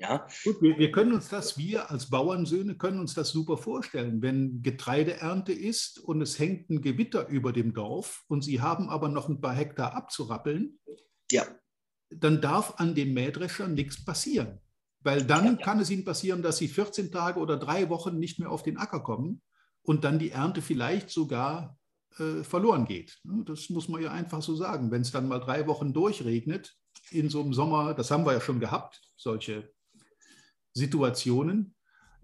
Ja. 0.00 0.26
Gut, 0.44 0.62
wir, 0.62 0.78
wir, 0.78 0.90
können 0.90 1.12
uns 1.12 1.28
das, 1.28 1.58
wir 1.58 1.90
als 1.90 2.08
Bauernsöhne 2.08 2.74
können 2.74 3.00
uns 3.00 3.12
das 3.12 3.30
super 3.30 3.58
vorstellen. 3.58 4.22
Wenn 4.22 4.62
Getreideernte 4.62 5.52
ist 5.52 5.98
und 5.98 6.22
es 6.22 6.38
hängt 6.38 6.70
ein 6.70 6.80
Gewitter 6.80 7.28
über 7.28 7.52
dem 7.52 7.74
Dorf 7.74 8.24
und 8.26 8.42
Sie 8.42 8.62
haben 8.62 8.88
aber 8.88 9.08
noch 9.08 9.28
ein 9.28 9.42
paar 9.42 9.52
Hektar 9.52 9.94
abzurappeln, 9.94 10.78
ja. 11.30 11.44
dann 12.08 12.40
darf 12.40 12.74
an 12.78 12.94
den 12.94 13.12
Mähdreschern 13.12 13.74
nichts 13.74 14.02
passieren. 14.02 14.60
Weil 15.00 15.24
dann 15.24 15.44
ja, 15.44 15.52
ja. 15.52 15.58
kann 15.58 15.80
es 15.80 15.90
Ihnen 15.90 16.04
passieren, 16.04 16.42
dass 16.42 16.56
Sie 16.56 16.68
14 16.68 17.12
Tage 17.12 17.38
oder 17.38 17.58
drei 17.58 17.90
Wochen 17.90 18.18
nicht 18.18 18.38
mehr 18.38 18.50
auf 18.50 18.62
den 18.62 18.78
Acker 18.78 19.00
kommen 19.00 19.42
und 19.82 20.04
dann 20.04 20.18
die 20.18 20.30
Ernte 20.30 20.62
vielleicht 20.62 21.10
sogar 21.10 21.78
äh, 22.18 22.42
verloren 22.42 22.86
geht. 22.86 23.20
Das 23.44 23.68
muss 23.68 23.88
man 23.88 24.02
ja 24.02 24.12
einfach 24.12 24.40
so 24.40 24.56
sagen. 24.56 24.90
Wenn 24.90 25.02
es 25.02 25.12
dann 25.12 25.28
mal 25.28 25.40
drei 25.40 25.66
Wochen 25.66 25.92
durchregnet 25.92 26.74
in 27.10 27.28
so 27.28 27.42
einem 27.42 27.52
Sommer, 27.52 27.92
das 27.92 28.10
haben 28.10 28.24
wir 28.24 28.32
ja 28.32 28.40
schon 28.40 28.60
gehabt, 28.60 29.02
solche 29.16 29.70
Situationen, 30.72 31.74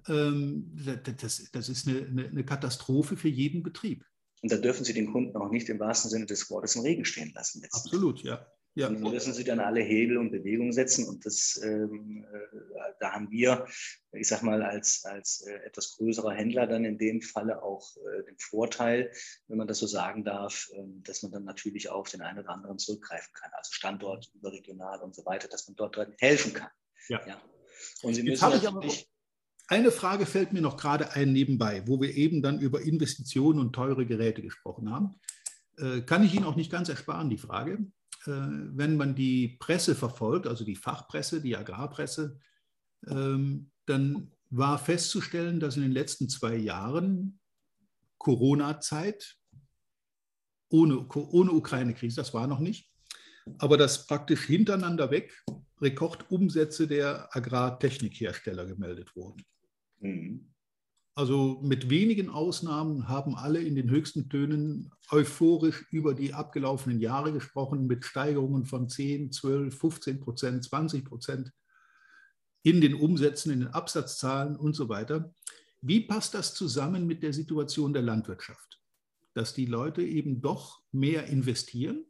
ähm, 0.08 0.70
das, 1.04 1.50
das 1.50 1.68
ist 1.68 1.88
eine, 1.88 2.28
eine 2.28 2.44
Katastrophe 2.44 3.16
für 3.16 3.28
jeden 3.28 3.62
Betrieb. 3.62 4.04
Und 4.42 4.52
da 4.52 4.56
dürfen 4.58 4.84
Sie 4.84 4.92
den 4.92 5.12
Kunden 5.12 5.36
auch 5.36 5.50
nicht 5.50 5.68
im 5.68 5.80
wahrsten 5.80 6.10
Sinne 6.10 6.26
des 6.26 6.50
Wortes 6.50 6.76
im 6.76 6.82
Regen 6.82 7.04
stehen 7.04 7.32
lassen. 7.34 7.62
Absolut, 7.72 8.22
ja. 8.22 8.46
Ja. 8.76 8.88
Und 8.88 9.00
müssen 9.00 9.32
Sie 9.32 9.42
dann 9.42 9.58
alle 9.58 9.80
Hebel 9.80 10.18
und 10.18 10.30
Bewegungen 10.30 10.72
setzen. 10.72 11.08
Und 11.08 11.24
das, 11.24 11.58
ähm, 11.64 12.26
äh, 12.30 12.92
da 13.00 13.12
haben 13.12 13.30
wir, 13.30 13.66
ich 14.12 14.28
sag 14.28 14.42
mal, 14.42 14.62
als, 14.62 15.02
als 15.06 15.46
äh, 15.46 15.54
etwas 15.64 15.96
größerer 15.96 16.32
Händler 16.32 16.66
dann 16.66 16.84
in 16.84 16.98
dem 16.98 17.22
Falle 17.22 17.62
auch 17.62 17.96
äh, 17.96 18.22
den 18.24 18.36
Vorteil, 18.38 19.10
wenn 19.48 19.56
man 19.56 19.66
das 19.66 19.78
so 19.78 19.86
sagen 19.86 20.24
darf, 20.24 20.68
äh, 20.74 20.82
dass 21.04 21.22
man 21.22 21.32
dann 21.32 21.44
natürlich 21.44 21.88
auf 21.88 22.10
den 22.10 22.20
einen 22.20 22.40
oder 22.40 22.50
anderen 22.50 22.78
zurückgreifen 22.78 23.32
kann. 23.32 23.50
Also 23.56 23.72
Standort, 23.72 24.30
überregional 24.34 25.00
und 25.00 25.14
so 25.14 25.24
weiter, 25.24 25.48
dass 25.48 25.66
man 25.66 25.76
dort 25.76 25.96
helfen 26.20 26.52
kann. 26.52 26.70
Ja. 27.08 27.26
ja. 27.26 27.40
Und 28.02 28.14
Sie 28.14 28.22
müssen 28.22 28.50
natürlich 28.50 29.08
eine 29.68 29.90
Frage 29.90 30.26
fällt 30.26 30.52
mir 30.52 30.60
noch 30.60 30.76
gerade 30.76 31.12
ein 31.12 31.32
nebenbei, 31.32 31.82
wo 31.86 32.00
wir 32.00 32.14
eben 32.14 32.42
dann 32.42 32.60
über 32.60 32.82
Investitionen 32.82 33.58
und 33.58 33.72
teure 33.72 34.06
Geräte 34.06 34.42
gesprochen 34.42 34.90
haben. 34.90 35.16
Äh, 35.78 36.02
kann 36.02 36.24
ich 36.24 36.34
Ihnen 36.34 36.44
auch 36.44 36.56
nicht 36.56 36.70
ganz 36.70 36.88
ersparen, 36.88 37.30
die 37.30 37.38
Frage. 37.38 37.84
Äh, 38.26 38.30
wenn 38.30 38.96
man 38.96 39.14
die 39.14 39.56
Presse 39.58 39.94
verfolgt, 39.94 40.46
also 40.46 40.64
die 40.64 40.76
Fachpresse, 40.76 41.40
die 41.40 41.56
Agrarpresse, 41.56 42.38
ähm, 43.08 43.70
dann 43.86 44.32
war 44.50 44.78
festzustellen, 44.78 45.58
dass 45.58 45.76
in 45.76 45.82
den 45.82 45.92
letzten 45.92 46.28
zwei 46.28 46.56
Jahren 46.56 47.40
Corona-Zeit, 48.18 49.36
ohne, 50.68 51.06
ohne 51.08 51.52
Ukraine-Krise, 51.52 52.16
das 52.16 52.34
war 52.34 52.46
noch 52.46 52.60
nicht, 52.60 52.88
aber 53.58 53.76
dass 53.76 54.06
praktisch 54.06 54.44
hintereinander 54.44 55.10
weg 55.10 55.32
Rekordumsätze 55.80 56.86
der 56.86 57.34
Agrartechnikhersteller 57.36 58.66
gemeldet 58.66 59.14
wurden. 59.14 59.42
Mhm. 60.00 60.52
Also 61.14 61.60
mit 61.62 61.88
wenigen 61.88 62.28
Ausnahmen 62.28 63.08
haben 63.08 63.36
alle 63.36 63.60
in 63.60 63.74
den 63.74 63.88
höchsten 63.88 64.28
Tönen 64.28 64.90
euphorisch 65.10 65.86
über 65.90 66.12
die 66.12 66.34
abgelaufenen 66.34 67.00
Jahre 67.00 67.32
gesprochen, 67.32 67.86
mit 67.86 68.04
Steigerungen 68.04 68.66
von 68.66 68.90
10, 68.90 69.32
12, 69.32 69.78
15 69.78 70.20
Prozent, 70.20 70.64
20 70.64 71.04
Prozent 71.06 71.52
in 72.62 72.82
den 72.82 72.94
Umsätzen, 72.94 73.50
in 73.50 73.60
den 73.60 73.68
Absatzzahlen 73.68 74.56
und 74.56 74.74
so 74.74 74.90
weiter. 74.90 75.32
Wie 75.80 76.00
passt 76.00 76.34
das 76.34 76.52
zusammen 76.52 77.06
mit 77.06 77.22
der 77.22 77.32
Situation 77.32 77.94
der 77.94 78.02
Landwirtschaft? 78.02 78.82
Dass 79.32 79.54
die 79.54 79.66
Leute 79.66 80.02
eben 80.02 80.42
doch 80.42 80.82
mehr 80.92 81.28
investieren 81.28 82.04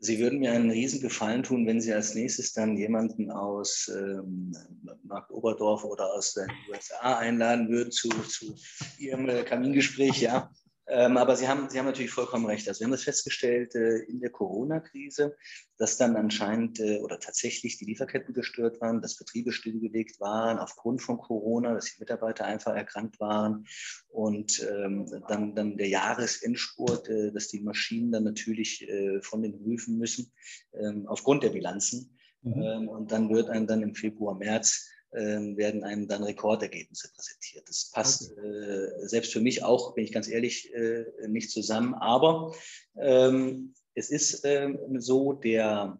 Sie 0.00 0.20
würden 0.20 0.38
mir 0.38 0.52
einen 0.52 0.70
riesen 0.70 1.00
Gefallen 1.00 1.42
tun, 1.42 1.66
wenn 1.66 1.80
Sie 1.80 1.92
als 1.92 2.14
nächstes 2.14 2.52
dann 2.52 2.76
jemanden 2.76 3.32
aus 3.32 3.90
ähm, 3.94 4.56
Markt 5.02 5.32
Oberdorf 5.32 5.84
oder 5.84 6.12
aus 6.14 6.34
den 6.34 6.48
USA 6.70 7.18
einladen 7.18 7.68
würden 7.68 7.90
zu, 7.90 8.08
zu 8.08 8.54
Ihrem 8.98 9.28
äh, 9.28 9.42
Kamingespräch, 9.42 10.20
ja. 10.20 10.50
Ähm, 10.90 11.18
aber 11.18 11.36
Sie 11.36 11.46
haben, 11.46 11.68
Sie 11.68 11.78
haben 11.78 11.86
natürlich 11.86 12.10
vollkommen 12.10 12.46
recht. 12.46 12.66
Also 12.66 12.80
wir 12.80 12.86
haben 12.86 12.92
das 12.92 13.04
festgestellt 13.04 13.74
äh, 13.74 13.98
in 14.04 14.20
der 14.20 14.30
Corona-Krise, 14.30 15.36
dass 15.76 15.98
dann 15.98 16.16
anscheinend 16.16 16.80
äh, 16.80 17.00
oder 17.00 17.20
tatsächlich 17.20 17.76
die 17.76 17.84
Lieferketten 17.84 18.32
gestört 18.32 18.80
waren, 18.80 19.02
dass 19.02 19.16
Betriebe 19.16 19.52
stillgelegt 19.52 20.18
waren 20.18 20.58
aufgrund 20.58 21.02
von 21.02 21.18
Corona, 21.18 21.74
dass 21.74 21.86
die 21.86 22.00
Mitarbeiter 22.00 22.46
einfach 22.46 22.74
erkrankt 22.74 23.20
waren 23.20 23.66
und 24.08 24.66
ähm, 24.66 25.06
dann, 25.28 25.54
dann 25.54 25.76
der 25.76 25.88
Jahresendspurt, 25.88 27.08
äh, 27.08 27.32
dass 27.32 27.48
die 27.48 27.60
Maschinen 27.60 28.10
dann 28.10 28.24
natürlich 28.24 28.86
von 29.20 29.42
den 29.42 29.58
Höfen 29.64 29.98
müssen 29.98 30.32
ähm, 30.72 31.06
aufgrund 31.06 31.42
der 31.42 31.50
Bilanzen. 31.50 32.18
Mhm. 32.42 32.88
Und 32.88 33.12
dann 33.12 33.28
wird 33.30 33.48
einem 33.50 33.66
dann 33.66 33.82
im 33.82 33.94
Februar, 33.94 34.36
März 34.36 34.88
werden 35.10 35.84
einem 35.84 36.06
dann 36.06 36.22
Rekordergebnisse 36.22 37.10
präsentiert. 37.14 37.68
Das 37.68 37.90
passt 37.92 38.32
okay. 38.32 38.46
äh, 38.46 39.06
selbst 39.06 39.32
für 39.32 39.40
mich 39.40 39.62
auch, 39.62 39.94
bin 39.94 40.04
ich 40.04 40.12
ganz 40.12 40.28
ehrlich, 40.28 40.72
äh, 40.74 41.04
nicht 41.26 41.50
zusammen. 41.50 41.94
Aber 41.94 42.54
ähm, 42.96 43.74
es 43.94 44.10
ist 44.10 44.42
ähm, 44.44 44.78
so, 45.00 45.32
der 45.32 45.98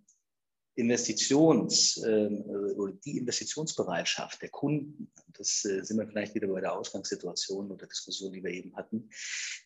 Investitions- 0.78 2.00
ähm, 2.06 2.42
oder 2.76 2.92
die 3.04 3.18
Investitionsbereitschaft 3.18 4.40
der 4.40 4.48
Kunden, 4.48 5.10
das 5.36 5.64
äh, 5.64 5.82
sind 5.84 5.98
wir 5.98 6.06
vielleicht 6.06 6.34
wieder 6.36 6.46
bei 6.46 6.60
der 6.60 6.72
Ausgangssituation 6.72 7.70
oder 7.72 7.86
Diskussion, 7.86 8.32
die 8.32 8.44
wir 8.44 8.52
eben 8.52 8.76
hatten, 8.76 9.10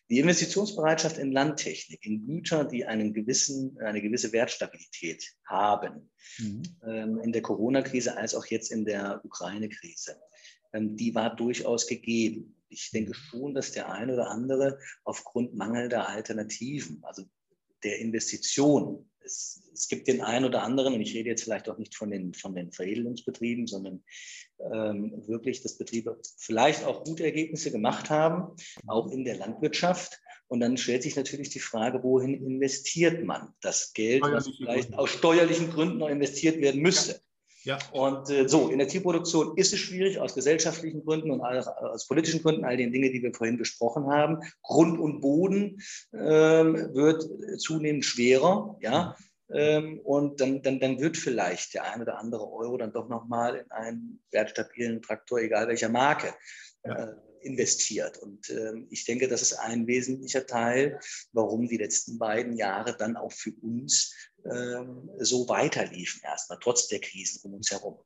die 0.09 0.19
Investitionsbereitschaft 0.19 1.19
in 1.19 1.31
Landtechnik, 1.31 2.03
in 2.03 2.25
Güter, 2.25 2.65
die 2.65 2.85
einen 2.85 3.13
gewissen, 3.13 3.77
eine 3.79 4.01
gewisse 4.01 4.33
Wertstabilität 4.33 5.23
haben, 5.45 6.09
mhm. 6.39 6.63
Ähm, 6.83 7.19
in 7.19 7.31
der 7.31 7.43
Corona-Krise 7.43 8.17
als 8.17 8.33
auch 8.33 8.47
jetzt 8.47 8.71
in 8.71 8.83
der 8.83 9.21
Ukraine-Krise, 9.23 10.19
ähm, 10.73 10.97
die 10.97 11.13
war 11.13 11.35
durchaus 11.35 11.85
gegeben. 11.85 12.55
Ich 12.69 12.89
denke 12.89 13.11
mhm. 13.11 13.15
schon, 13.15 13.53
dass 13.53 13.71
der 13.71 13.91
eine 13.91 14.13
oder 14.13 14.31
andere 14.31 14.79
aufgrund 15.03 15.53
mangelnder 15.53 16.09
Alternativen, 16.09 17.03
also 17.03 17.23
der 17.83 17.99
Investition 17.99 19.09
es, 19.23 19.69
es, 19.73 19.87
gibt 19.87 20.07
den 20.07 20.21
einen 20.21 20.45
oder 20.45 20.63
anderen, 20.63 20.93
und 20.93 21.01
ich 21.01 21.13
rede 21.13 21.29
jetzt 21.29 21.43
vielleicht 21.43 21.69
auch 21.69 21.77
nicht 21.77 21.95
von 21.95 22.11
den, 22.11 22.33
von 22.33 22.55
den 22.55 22.71
Veredelungsbetrieben, 22.71 23.67
sondern 23.67 24.03
ähm, 24.59 25.23
wirklich, 25.27 25.61
dass 25.61 25.77
Betriebe 25.77 26.19
vielleicht 26.37 26.83
auch 26.83 27.03
gute 27.03 27.23
Ergebnisse 27.23 27.71
gemacht 27.71 28.09
haben, 28.09 28.55
auch 28.87 29.11
in 29.11 29.25
der 29.25 29.37
Landwirtschaft. 29.37 30.19
Und 30.47 30.59
dann 30.59 30.77
stellt 30.77 31.03
sich 31.03 31.15
natürlich 31.15 31.49
die 31.49 31.59
Frage, 31.59 32.03
wohin 32.03 32.33
investiert 32.33 33.23
man 33.23 33.53
das 33.61 33.93
Geld, 33.93 34.21
was 34.21 34.49
vielleicht 34.55 34.93
aus 34.93 35.09
steuerlichen 35.09 35.71
Gründen 35.71 35.97
noch 35.97 36.09
investiert 36.09 36.61
werden 36.61 36.81
müsste. 36.81 37.21
Ja. 37.63 37.79
Und 37.91 38.29
äh, 38.29 38.47
so, 38.47 38.69
in 38.69 38.77
der 38.77 38.87
Tierproduktion 38.87 39.57
ist 39.57 39.73
es 39.73 39.79
schwierig, 39.79 40.19
aus 40.19 40.35
gesellschaftlichen 40.35 41.03
Gründen 41.03 41.31
und 41.31 41.41
aus 41.41 42.07
politischen 42.07 42.41
Gründen, 42.41 42.65
all 42.65 42.77
den 42.77 42.91
Dinge, 42.91 43.11
die 43.11 43.23
wir 43.23 43.33
vorhin 43.33 43.57
besprochen 43.57 44.07
haben. 44.07 44.39
Grund 44.61 44.99
und 44.99 45.21
Boden 45.21 45.81
ähm, 46.13 46.93
wird 46.93 47.27
zunehmend 47.59 48.05
schwerer, 48.05 48.77
ja. 48.81 49.15
Ähm, 49.51 49.99
und 50.03 50.41
dann, 50.41 50.61
dann, 50.61 50.79
dann 50.79 50.99
wird 50.99 51.17
vielleicht 51.17 51.73
der 51.73 51.91
ein 51.91 52.01
oder 52.01 52.17
andere 52.17 52.51
Euro 52.51 52.77
dann 52.77 52.93
doch 52.93 53.07
nochmal 53.07 53.55
in 53.57 53.71
einen 53.71 54.23
wertstabilen 54.31 55.01
Traktor, 55.01 55.39
egal 55.39 55.67
welcher 55.67 55.89
Marke, 55.89 56.33
ja. 56.83 57.09
äh, 57.09 57.13
investiert. 57.41 58.17
Und 58.17 58.49
ähm, 58.49 58.87
ich 58.89 59.05
denke, 59.05 59.27
das 59.27 59.41
ist 59.41 59.53
ein 59.53 59.85
wesentlicher 59.85 60.45
Teil, 60.45 60.99
warum 61.33 61.67
die 61.67 61.77
letzten 61.77 62.17
beiden 62.17 62.55
Jahre 62.55 62.95
dann 62.97 63.15
auch 63.15 63.31
für 63.31 63.51
uns 63.61 64.13
ähm, 64.45 65.09
so 65.19 65.47
weiterliefen, 65.47 66.21
erstmal 66.23 66.59
trotz 66.61 66.87
der 66.87 66.99
Krisen 66.99 67.41
um 67.43 67.55
uns 67.55 67.71
herum. 67.71 67.97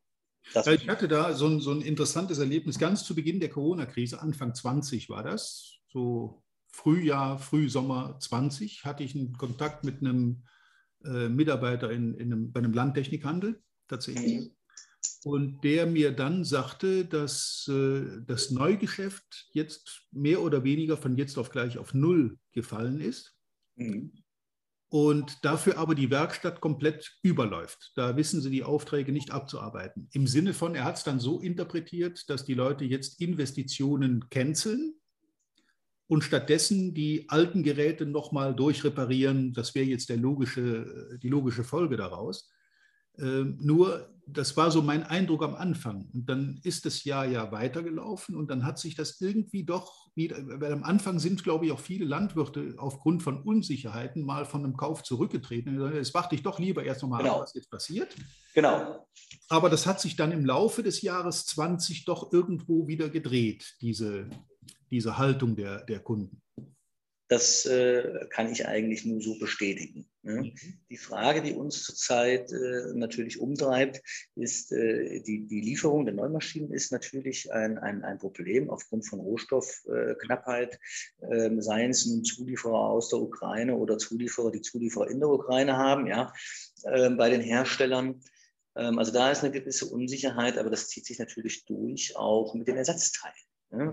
Das 0.53 0.67
ich 0.67 0.87
hatte 0.87 1.07
da 1.07 1.33
so 1.33 1.47
ein, 1.47 1.59
so 1.59 1.71
ein 1.71 1.81
interessantes 1.81 2.39
Erlebnis 2.39 2.79
ganz 2.79 3.03
zu 3.03 3.15
Beginn 3.15 3.39
der 3.39 3.49
Corona-Krise, 3.49 4.21
Anfang 4.21 4.53
20 4.53 5.09
war 5.09 5.23
das, 5.23 5.79
so 5.87 6.43
Frühjahr, 6.69 7.39
Frühsommer 7.39 8.17
20, 8.19 8.85
hatte 8.85 9.03
ich 9.03 9.15
einen 9.15 9.33
Kontakt 9.33 9.83
mit 9.83 9.99
einem 9.99 10.43
äh, 11.03 11.27
Mitarbeiter 11.27 11.91
in, 11.91 12.13
in 12.15 12.31
einem, 12.31 12.51
bei 12.51 12.59
einem 12.59 12.73
Landtechnikhandel 12.73 13.61
tatsächlich. 13.87 14.39
Mhm. 14.39 14.51
Und 15.23 15.63
der 15.63 15.85
mir 15.85 16.11
dann 16.11 16.43
sagte, 16.43 17.05
dass 17.05 17.69
äh, 17.69 18.21
das 18.25 18.51
Neugeschäft 18.51 19.47
jetzt 19.51 20.07
mehr 20.11 20.41
oder 20.41 20.63
weniger 20.63 20.97
von 20.97 21.17
jetzt 21.17 21.37
auf 21.37 21.49
gleich 21.49 21.77
auf 21.77 21.93
Null 21.93 22.37
gefallen 22.51 22.99
ist. 22.99 23.35
Mhm. 23.75 24.11
Und 24.89 25.43
dafür 25.43 25.77
aber 25.77 25.95
die 25.95 26.09
Werkstatt 26.09 26.61
komplett 26.61 27.17
überläuft. 27.21 27.91
Da 27.95 28.15
wissen 28.15 28.41
sie 28.41 28.49
die 28.49 28.63
Aufträge 28.63 29.11
nicht 29.11 29.31
abzuarbeiten. 29.31 30.07
Im 30.13 30.27
Sinne 30.27 30.53
von, 30.53 30.75
er 30.75 30.85
hat 30.85 30.97
es 30.97 31.03
dann 31.03 31.19
so 31.19 31.41
interpretiert, 31.41 32.29
dass 32.29 32.45
die 32.45 32.53
Leute 32.53 32.85
jetzt 32.85 33.19
Investitionen 33.19 34.29
canceln, 34.29 34.97
und 36.07 36.23
stattdessen 36.23 36.93
die 36.93 37.25
alten 37.29 37.63
Geräte 37.63 38.05
nochmal 38.05 38.55
durchreparieren. 38.55 39.53
Das 39.53 39.75
wäre 39.75 39.85
jetzt 39.85 40.09
der 40.09 40.17
logische, 40.17 41.19
die 41.21 41.29
logische 41.29 41.63
Folge 41.63 41.97
daraus. 41.97 42.49
Ähm, 43.19 43.57
nur, 43.61 44.09
das 44.27 44.57
war 44.57 44.71
so 44.71 44.81
mein 44.81 45.03
Eindruck 45.03 45.43
am 45.43 45.55
Anfang. 45.55 46.09
Und 46.13 46.27
dann 46.27 46.59
ist 46.63 46.85
das 46.85 47.03
Jahr 47.03 47.25
ja 47.25 47.51
weitergelaufen 47.51 48.35
und 48.35 48.49
dann 48.49 48.65
hat 48.65 48.77
sich 48.77 48.95
das 48.95 49.19
irgendwie 49.21 49.63
doch 49.63 50.07
wieder, 50.15 50.37
weil 50.59 50.73
am 50.73 50.83
Anfang 50.83 51.19
sind, 51.19 51.43
glaube 51.43 51.65
ich, 51.65 51.71
auch 51.71 51.79
viele 51.79 52.05
Landwirte 52.05 52.75
aufgrund 52.77 53.23
von 53.23 53.41
Unsicherheiten 53.41 54.23
mal 54.23 54.45
von 54.45 54.63
einem 54.63 54.75
Kauf 54.75 55.03
zurückgetreten. 55.03 55.79
Jetzt 55.93 56.13
warte 56.13 56.35
ich 56.35 56.43
doch 56.43 56.59
lieber 56.59 56.83
erst 56.83 57.03
nochmal 57.03 57.23
genau. 57.23 57.41
was 57.41 57.53
jetzt 57.53 57.69
passiert. 57.69 58.15
Genau. 58.53 59.05
Aber 59.47 59.69
das 59.69 59.85
hat 59.85 60.01
sich 60.01 60.15
dann 60.15 60.31
im 60.31 60.45
Laufe 60.45 60.83
des 60.83 61.01
Jahres 61.01 61.45
20 61.45 62.05
doch 62.05 62.33
irgendwo 62.33 62.87
wieder 62.87 63.09
gedreht, 63.09 63.75
diese, 63.81 64.29
diese 64.91 65.17
Haltung 65.17 65.55
der, 65.55 65.85
der 65.85 65.99
Kunden. 65.99 66.41
Das 67.29 67.65
äh, 67.65 68.25
kann 68.29 68.51
ich 68.51 68.67
eigentlich 68.67 69.03
nur 69.05 69.21
so 69.21 69.37
bestätigen. 69.37 70.09
Ne? 70.21 70.43
Mhm. 70.43 70.53
Die 70.89 70.97
Frage, 70.97 71.41
die 71.41 71.53
uns 71.53 71.83
zurzeit 71.83 72.51
äh, 72.51 72.93
natürlich 72.93 73.39
umtreibt, 73.39 74.01
ist, 74.35 74.71
äh, 74.71 75.21
die, 75.21 75.45
die 75.47 75.61
Lieferung 75.61 76.05
der 76.05 76.13
Neumaschinen 76.13 76.71
ist 76.71 76.91
natürlich 76.91 77.51
ein, 77.51 77.77
ein, 77.77 78.03
ein 78.03 78.17
Problem 78.17 78.69
aufgrund 78.69 79.05
von 79.07 79.19
Rohstoffknappheit, 79.19 80.79
ähm, 81.29 81.61
seien 81.61 81.91
es 81.91 82.05
nun 82.05 82.23
Zulieferer 82.23 82.89
aus 82.89 83.09
der 83.09 83.19
Ukraine 83.19 83.75
oder 83.75 83.97
Zulieferer, 83.97 84.51
die 84.51 84.61
Zulieferer 84.61 85.09
in 85.09 85.19
der 85.19 85.29
Ukraine 85.29 85.77
haben, 85.77 86.07
ja, 86.07 86.33
ähm, 86.85 87.17
bei 87.17 87.29
den 87.29 87.41
Herstellern. 87.41 88.21
Ähm, 88.75 88.99
also 88.99 89.11
da 89.11 89.31
ist 89.31 89.43
eine 89.43 89.51
gewisse 89.51 89.85
Unsicherheit, 89.85 90.57
aber 90.57 90.69
das 90.69 90.87
zieht 90.87 91.05
sich 91.05 91.19
natürlich 91.19 91.65
durch, 91.65 92.15
auch 92.15 92.53
mit 92.53 92.67
den 92.67 92.77
Ersatzteilen. 92.77 93.35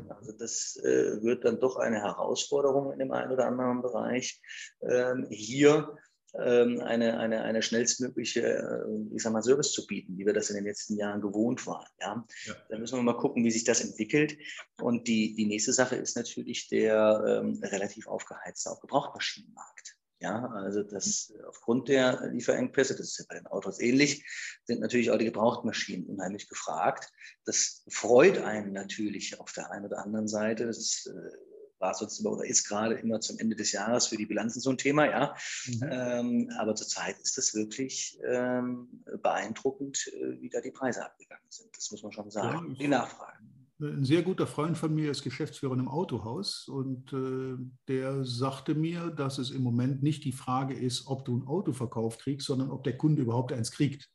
Also 0.09 0.33
das 0.33 0.77
äh, 0.85 1.23
wird 1.23 1.45
dann 1.45 1.61
doch 1.61 1.77
eine 1.77 2.01
Herausforderung 2.01 2.93
in 2.93 2.99
dem 2.99 3.13
einen 3.13 3.33
oder 3.33 3.47
anderen 3.47 3.83
Bereich. 3.83 4.41
Ähm, 4.83 5.27
hier 5.31 5.97
ähm, 6.37 6.81
eine, 6.81 7.19
eine, 7.19 7.43
eine 7.43 7.63
schnellstmögliche, 7.63 8.43
äh, 8.43 9.15
ich 9.15 9.23
sag 9.23 9.33
mal, 9.33 9.43
Service 9.43 9.73
zu 9.73 9.87
bieten, 9.87 10.19
wie 10.19 10.27
wir 10.27 10.33
das 10.33 10.51
in 10.51 10.57
den 10.57 10.65
letzten 10.65 10.97
Jahren 10.97 11.21
gewohnt 11.21 11.67
waren. 11.67 11.87
Ja? 12.01 12.27
ja. 12.45 12.55
Da 12.69 12.79
müssen 12.79 12.99
wir 12.99 13.03
mal 13.03 13.17
gucken, 13.17 13.45
wie 13.45 13.51
sich 13.51 13.65
das 13.65 13.81
entwickelt. 13.81 14.37
Und 14.81 15.07
die, 15.07 15.35
die 15.35 15.47
nächste 15.47 15.73
Sache 15.73 15.97
ist 15.97 16.17
natürlich 16.17 16.69
der 16.69 17.25
ähm, 17.27 17.61
relativ 17.63 18.09
aufgeheizte 18.09 18.71
auch 18.71 18.81
Gebrauchmaschinenmarkt. 18.81 19.94
Ja, 20.25 20.47
also 20.55 20.83
das 20.83 21.35
aufgrund 21.47 21.89
der 21.89 22.31
Lieferengpässe, 22.33 22.97
das 22.97 23.09
ist 23.09 23.19
ja 23.19 23.25
bei 23.29 23.35
den 23.35 23.47
Autos 23.47 23.79
ähnlich, 23.79 24.25
sind 24.65 24.81
natürlich 24.81 25.11
auch 25.11 25.19
die 25.19 25.27
Gebrauchtmaschinen 25.27 26.07
unheimlich 26.07 26.49
gefragt. 26.49 27.13
Das 27.45 27.85
freut 27.91 28.39
einen 28.39 28.73
natürlich 28.73 29.39
auf 29.39 29.53
der 29.53 29.71
einen 29.71 29.85
oder 29.85 29.99
anderen 29.99 30.27
Seite. 30.27 30.65
Das 30.65 31.05
äh, 31.05 31.37
war 31.79 31.93
sonst 31.93 32.25
oder 32.25 32.47
ist 32.47 32.67
gerade 32.67 32.95
immer 32.95 33.21
zum 33.21 33.39
Ende 33.39 33.55
des 33.55 33.73
Jahres 33.73 34.07
für 34.07 34.17
die 34.17 34.25
Bilanzen 34.25 34.61
so 34.61 34.71
ein 34.71 34.79
Thema, 34.79 35.05
ja. 35.05 35.37
Mhm. 35.67 35.89
Ähm, 35.91 36.51
aber 36.59 36.75
zurzeit 36.75 37.19
ist 37.21 37.37
das 37.37 37.55
wirklich 37.55 38.19
ähm, 38.27 39.05
beeindruckend, 39.23 40.07
äh, 40.07 40.41
wie 40.41 40.49
da 40.49 40.63
die 40.63 40.71
Preise 40.71 41.05
abgegangen 41.05 41.45
sind. 41.51 41.69
Das 41.77 41.91
muss 41.91 42.03
man 42.03 42.13
schon 42.13 42.31
sagen. 42.31 42.71
Ja, 42.71 42.77
die 42.79 42.89
Nachfrage. 42.89 43.37
Ein 43.81 44.05
sehr 44.05 44.23
guter 44.23 44.47
Freund 44.47 44.79
von 44.79 44.95
mir 44.95 45.11
ist 45.11 45.25
Geschäftsführer 45.25 45.75
im 45.75 45.89
Autohaus 45.89 46.69
und 46.69 47.13
äh, 47.13 47.57
der 47.89 48.25
sagte 48.25 48.75
mir, 48.77 49.11
dass 49.11 49.39
es 49.39 49.51
im 49.51 49.63
Moment 49.63 50.03
nicht 50.03 50.25
die 50.25 50.33
Frage 50.33 50.75
ist, 50.75 51.09
ob 51.09 51.25
du 51.25 51.37
ein 51.37 51.47
Auto 51.49 51.73
verkauft 51.73 52.21
kriegst, 52.21 52.47
sondern 52.47 52.71
ob 52.71 52.85
der 52.85 52.97
Kunde 52.97 53.23
überhaupt 53.23 53.53
eins 53.53 53.73
kriegt. 53.73 54.09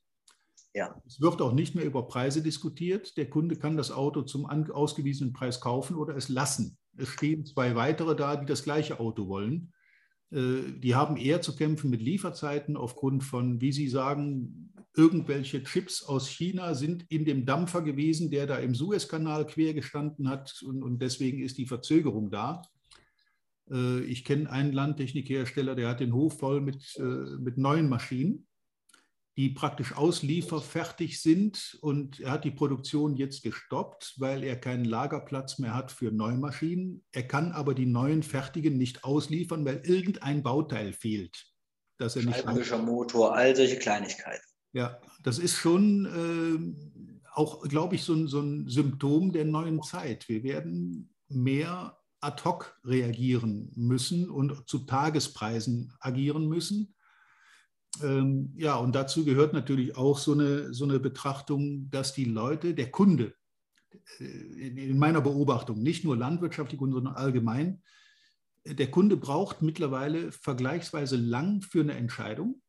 Ja. 0.74 0.96
Es 1.06 1.20
wird 1.20 1.42
auch 1.42 1.52
nicht 1.52 1.76
mehr 1.76 1.84
über 1.84 2.08
Preise 2.08 2.42
diskutiert. 2.42 3.18
Der 3.18 3.30
Kunde 3.30 3.58
kann 3.58 3.76
das 3.76 3.92
Auto 3.92 4.22
zum 4.22 4.46
ausgewiesenen 4.46 5.34
Preis 5.34 5.60
kaufen 5.60 5.98
oder 5.98 6.16
es 6.16 6.30
lassen. 6.30 6.78
Es 6.96 7.10
stehen 7.10 7.46
zwei 7.46 7.76
weitere 7.76 8.16
da, 8.16 8.38
die 8.38 8.46
das 8.46 8.64
gleiche 8.64 9.00
Auto 9.00 9.28
wollen. 9.28 9.74
Äh, 10.32 10.72
die 10.78 10.96
haben 10.96 11.18
eher 11.18 11.42
zu 11.42 11.56
kämpfen 11.56 11.90
mit 11.90 12.02
Lieferzeiten 12.02 12.78
aufgrund 12.78 13.26
von, 13.26 13.60
wie 13.60 13.74
Sie 13.74 13.90
sagen, 13.90 14.74
irgendwelche 15.00 15.64
Chips 15.64 16.04
aus 16.04 16.28
China 16.28 16.76
sind 16.76 17.06
in 17.10 17.24
dem 17.24 17.46
Dampfer 17.46 17.82
gewesen, 17.82 18.30
der 18.30 18.48
da 18.48 18.58
im 18.58 18.76
Suezkanal 18.76 19.48
quer 19.48 19.74
gestanden 19.74 20.28
hat 20.28 20.62
und, 20.62 20.84
und 20.84 21.02
deswegen 21.02 21.42
ist 21.42 21.58
die 21.58 21.66
Verzögerung 21.66 22.30
da. 22.30 22.62
Äh, 23.72 24.02
ich 24.02 24.26
kenne 24.26 24.52
einen 24.52 24.74
Landtechnikhersteller, 24.74 25.76
der 25.76 25.88
hat 25.88 26.02
den 26.02 26.14
Hof 26.14 26.40
voll 26.40 26.60
mit, 26.60 26.98
äh, 26.98 27.38
mit 27.40 27.58
neuen 27.58 27.88
Maschinen, 27.88 28.46
die 29.38 29.52
praktisch 29.52 29.96
auslieferfertig 29.96 31.22
sind 31.22 31.78
und 31.82 32.20
er 32.20 32.32
hat 32.32 32.44
die 32.44 32.52
Produktion 32.52 33.16
jetzt 33.16 33.42
gestoppt, 33.42 34.16
weil 34.18 34.44
er 34.44 34.58
keinen 34.58 34.84
Lagerplatz 34.84 35.60
mehr 35.60 35.76
hat 35.76 35.94
für 35.94 36.12
Neumaschinen. 36.12 37.06
Er 37.14 37.26
kann 37.26 37.54
aber 37.54 37.74
die 37.74 37.86
neuen 37.86 38.22
fertigen 38.22 38.78
nicht 38.78 39.06
ausliefern, 39.06 39.64
weil 39.64 39.82
irgendein 39.86 40.44
Bauteil 40.44 40.92
fehlt. 40.92 41.46
Dass 41.98 42.18
er 42.18 42.24
nicht 42.24 42.46
Motor, 42.80 43.34
all 43.34 43.56
solche 43.56 43.78
Kleinigkeiten. 43.78 44.44
Ja, 44.74 45.00
das 45.24 45.40
ist 45.40 45.56
schon 45.56 46.06
äh, 46.06 47.30
auch, 47.34 47.62
glaube 47.68 47.96
ich, 47.96 48.04
so 48.04 48.14
ein, 48.14 48.28
so 48.28 48.42
ein 48.42 48.68
Symptom 48.68 49.32
der 49.32 49.46
neuen 49.46 49.82
Zeit. 49.82 50.30
Wir 50.30 50.44
werden 50.44 51.14
mehr 51.28 51.98
ad 52.22 52.44
hoc 52.44 52.80
reagieren 52.84 53.72
müssen 53.76 54.30
und 54.30 54.68
zu 54.68 54.80
Tagespreisen 54.80 55.94
agieren 56.00 56.48
müssen. 56.48 56.96
Ähm, 58.04 58.54
ja, 58.56 58.76
und 58.76 58.94
dazu 58.94 59.26
gehört 59.26 59.54
natürlich 59.54 59.96
auch 59.98 60.18
so 60.18 60.34
eine, 60.34 60.74
so 60.74 60.86
eine 60.86 61.00
Betrachtung, 61.00 61.90
dass 61.90 62.14
die 62.14 62.26
Leute, 62.26 62.74
der 62.74 62.92
Kunde, 62.92 63.34
äh, 64.20 64.26
in 64.26 65.00
meiner 65.00 65.22
Beobachtung, 65.22 65.82
nicht 65.82 66.04
nur 66.04 66.16
landwirtschaftlich, 66.16 66.80
sondern 66.80 67.16
allgemein, 67.16 67.82
der 68.66 68.92
Kunde 68.92 69.18
braucht 69.18 69.62
mittlerweile 69.62 70.32
vergleichsweise 70.32 71.16
lang 71.16 71.62
für 71.62 71.82
eine 71.82 71.94
Entscheidung. 71.94 72.62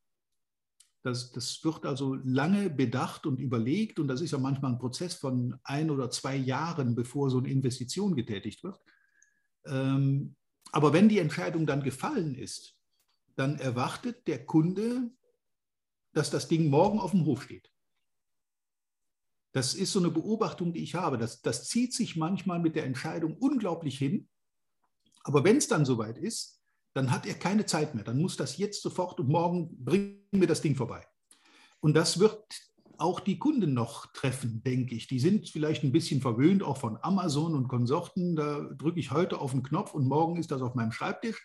Das, 1.02 1.32
das 1.32 1.64
wird 1.64 1.86
also 1.86 2.14
lange 2.14 2.68
bedacht 2.68 3.26
und 3.26 3.40
überlegt 3.40 3.98
und 3.98 4.08
das 4.08 4.20
ist 4.20 4.32
ja 4.32 4.38
manchmal 4.38 4.72
ein 4.72 4.78
Prozess 4.78 5.14
von 5.14 5.58
ein 5.64 5.90
oder 5.90 6.10
zwei 6.10 6.36
Jahren, 6.36 6.94
bevor 6.94 7.30
so 7.30 7.38
eine 7.38 7.48
Investition 7.48 8.14
getätigt 8.14 8.62
wird. 8.62 8.78
Ähm, 9.64 10.36
aber 10.72 10.92
wenn 10.92 11.08
die 11.08 11.18
Entscheidung 11.18 11.66
dann 11.66 11.82
gefallen 11.82 12.34
ist, 12.34 12.76
dann 13.36 13.58
erwartet 13.58 14.26
der 14.26 14.44
Kunde, 14.44 15.10
dass 16.12 16.30
das 16.30 16.48
Ding 16.48 16.68
morgen 16.68 17.00
auf 17.00 17.12
dem 17.12 17.24
Hof 17.24 17.44
steht. 17.44 17.70
Das 19.52 19.74
ist 19.74 19.92
so 19.92 19.98
eine 19.98 20.10
Beobachtung, 20.10 20.72
die 20.72 20.82
ich 20.82 20.94
habe. 20.94 21.18
Das, 21.18 21.40
das 21.42 21.68
zieht 21.68 21.92
sich 21.92 22.16
manchmal 22.16 22.60
mit 22.60 22.76
der 22.76 22.84
Entscheidung 22.84 23.36
unglaublich 23.38 23.98
hin. 23.98 24.28
Aber 25.24 25.44
wenn 25.44 25.56
es 25.56 25.66
dann 25.66 25.84
soweit 25.84 26.18
ist, 26.18 26.60
dann 26.92 27.11
hat 27.11 27.26
er 27.26 27.35
keine 27.35 27.66
Zeit 27.66 27.94
mehr. 27.94 28.05
Dann 28.05 28.20
muss 28.20 28.37
das 28.37 28.59
jetzt 28.59 28.83
sofort 28.83 29.20
und 29.20 29.29
morgen 29.29 29.85
bringen 29.85 30.20
wir 30.33 30.46
das 30.46 30.61
Ding 30.61 30.76
vorbei. 30.76 31.05
Und 31.81 31.94
das 31.94 32.18
wird 32.18 32.44
auch 32.98 33.20
die 33.20 33.38
Kunden 33.38 33.72
noch 33.72 34.12
treffen, 34.12 34.62
denke 34.62 34.94
ich. 34.94 35.07
Die 35.07 35.20
sind 35.20 35.48
vielleicht 35.48 35.83
ein 35.85 35.92
bisschen 35.92 36.20
verwöhnt, 36.20 36.62
auch 36.62 36.76
von 36.76 36.98
Amazon 37.00 37.55
und 37.55 37.68
Konsorten. 37.68 38.37
Da 38.37 38.61
drücke 38.76 39.00
ich 39.00 39.11
heute 39.11 39.40
auf 39.40 39.53
den 39.53 39.62
Knopf 39.62 39.94
und 39.94 40.07
morgen 40.07 40.37
ist 40.37 40.50
das 40.50 40.61
auf 40.61 40.74
meinem 40.74 40.92
Schreibtisch. 40.92 41.40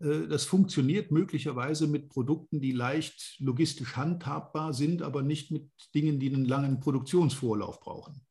Äh, 0.00 0.28
das 0.28 0.44
funktioniert 0.44 1.10
möglicherweise 1.10 1.86
mit 1.86 2.08
Produkten, 2.08 2.60
die 2.60 2.72
leicht 2.72 3.36
logistisch 3.40 3.96
handhabbar 3.96 4.72
sind, 4.72 5.02
aber 5.02 5.22
nicht 5.22 5.50
mit 5.50 5.70
Dingen, 5.94 6.20
die 6.20 6.32
einen 6.32 6.44
langen 6.44 6.80
Produktionsvorlauf 6.80 7.80
brauchen. 7.80 8.24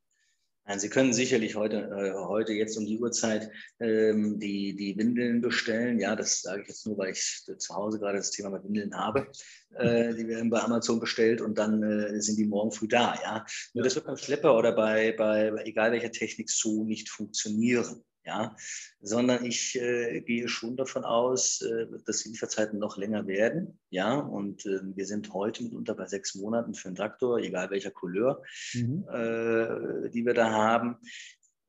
Sie 0.78 0.90
können 0.90 1.14
sicherlich 1.14 1.56
heute, 1.56 1.78
äh, 1.78 2.14
heute 2.14 2.54
jetzt 2.54 2.78
um 2.78 2.86
die 2.86 3.00
Uhrzeit 3.00 3.50
ähm, 3.80 4.40
die, 4.40 4.76
die 4.76 4.96
Windeln 4.98 5.42
bestellen. 5.42 6.00
Ja, 6.00 6.16
das 6.16 6.42
sage 6.42 6.62
ich 6.62 6.68
jetzt 6.68 6.86
nur, 6.86 6.98
weil 6.98 7.12
ich 7.12 7.44
zu 7.58 7.76
Hause 7.76 8.00
gerade 8.00 8.18
das 8.18 8.32
Thema 8.32 8.52
mit 8.52 8.64
Windeln 8.64 8.96
habe. 8.96 9.28
Äh, 9.76 10.14
die 10.14 10.28
werden 10.28 10.50
bei 10.50 10.60
Amazon 10.60 11.00
bestellt 11.00 11.42
und 11.42 11.58
dann 11.58 11.82
äh, 11.82 12.22
sind 12.22 12.38
die 12.38 12.46
morgen 12.46 12.72
früh 12.72 12.88
da. 12.88 13.16
Ja, 13.24 13.46
nur 13.74 13.84
das 13.84 13.96
wird 13.96 14.06
beim 14.06 14.18
Schlepper 14.18 14.56
oder 14.56 14.72
bei, 14.74 15.14
bei 15.14 15.52
egal 15.66 15.92
welcher 15.92 16.12
Technik 16.12 16.50
so 16.50 16.84
nicht 16.84 17.10
funktionieren 17.10 18.04
ja, 18.30 18.56
sondern 19.02 19.44
ich 19.44 19.76
äh, 19.76 20.22
gehe 20.22 20.48
schon 20.48 20.78
davon 20.78 21.04
aus, 21.04 21.62
äh, 21.62 21.88
dass 22.06 22.22
die 22.22 22.30
Lieferzeiten 22.30 22.78
noch 22.78 22.96
länger 22.98 23.26
werden, 23.26 23.80
ja, 23.89 24.20
und 24.20 24.65
äh, 24.68 24.80
wir 24.96 25.08
sind 25.08 25.34
heute 25.34 25.63
mitunter 25.63 25.96
bei 25.96 26.06
sechs 26.06 26.36
Monaten 26.36 26.76
für 26.76 26.89
einen 26.89 26.96
Traktor, 26.96 27.39
egal 27.39 27.72
welcher 27.72 27.92
Couleur, 27.92 28.44
mhm. 28.74 29.06
Äh, 29.10 30.10
die 30.12 30.26
wir 30.26 30.34
da 30.34 30.52
haben. 30.52 30.98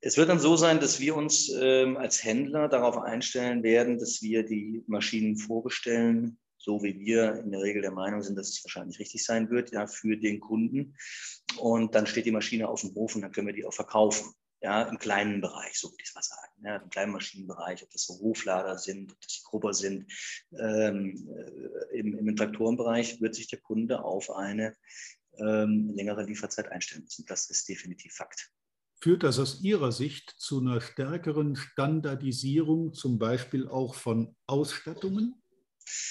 Es 0.02 0.16
wird 0.16 0.28
dann 0.28 0.38
so 0.38 0.56
sein, 0.56 0.80
dass 0.80 1.00
wir 1.00 1.16
uns 1.16 1.50
ähm, 1.58 1.96
als 1.96 2.22
Händler 2.24 2.68
darauf 2.68 2.98
einstellen 2.98 3.62
werden, 3.62 3.98
dass 3.98 4.20
wir 4.20 4.44
die 4.44 4.82
Maschinen 4.86 5.36
vorbestellen, 5.36 6.38
so 6.58 6.82
wie 6.82 6.98
wir 7.00 7.36
in 7.36 7.52
der 7.52 7.62
Regel 7.62 7.80
der 7.80 7.92
Meinung 7.92 8.22
sind, 8.22 8.36
dass 8.36 8.50
es 8.50 8.64
wahrscheinlich 8.64 8.98
richtig 8.98 9.24
sein 9.24 9.48
wird, 9.50 9.72
ja, 9.72 9.86
für 9.86 10.16
den 10.16 10.40
Kunden. 10.40 10.94
Und 11.58 11.94
dann 11.94 12.06
steht 12.06 12.26
die 12.26 12.32
Maschine 12.32 12.68
auf 12.68 12.82
dem 12.82 12.94
Hof 12.94 13.14
und 13.14 13.22
dann 13.22 13.32
können 13.32 13.46
wir 13.46 13.54
die 13.54 13.64
auch 13.64 13.74
verkaufen 13.74 14.34
ja, 14.60 14.82
im 14.82 14.98
kleinen 14.98 15.40
Bereich, 15.40 15.78
so 15.78 15.88
würde 15.90 16.02
ich 16.02 16.08
es 16.08 16.14
mal 16.14 16.22
sagen, 16.22 16.52
ja, 16.64 16.76
im 16.76 16.90
kleinen 16.90 17.12
Maschinenbereich, 17.12 17.82
ob 17.82 17.90
das 17.90 18.04
so 18.04 18.20
Hoflader 18.20 18.78
sind, 18.78 19.12
ob 19.12 19.20
das 19.20 19.34
die 19.34 19.44
Grubber 19.44 19.72
sind. 19.72 20.12
Ähm, 20.58 21.28
äh, 21.34 21.98
im, 21.98 22.18
Im 22.18 22.36
Traktorenbereich 22.36 23.20
wird 23.20 23.34
sich 23.34 23.48
der 23.48 23.60
Kunde 23.60 24.04
auf 24.04 24.30
eine 24.30 24.74
ähm, 25.38 25.92
längere 25.94 26.24
Lieferzeit 26.24 26.70
einstellen 26.70 27.04
müssen. 27.04 27.24
Das 27.26 27.48
ist 27.48 27.68
definitiv 27.68 28.14
Fakt. 28.14 28.50
Führt 29.02 29.22
das 29.22 29.38
aus 29.38 29.62
Ihrer 29.62 29.92
Sicht 29.92 30.34
zu 30.36 30.60
einer 30.60 30.82
stärkeren 30.82 31.56
Standardisierung, 31.56 32.92
zum 32.92 33.18
Beispiel 33.18 33.66
auch 33.66 33.94
von 33.94 34.36
Ausstattungen? 34.46 35.39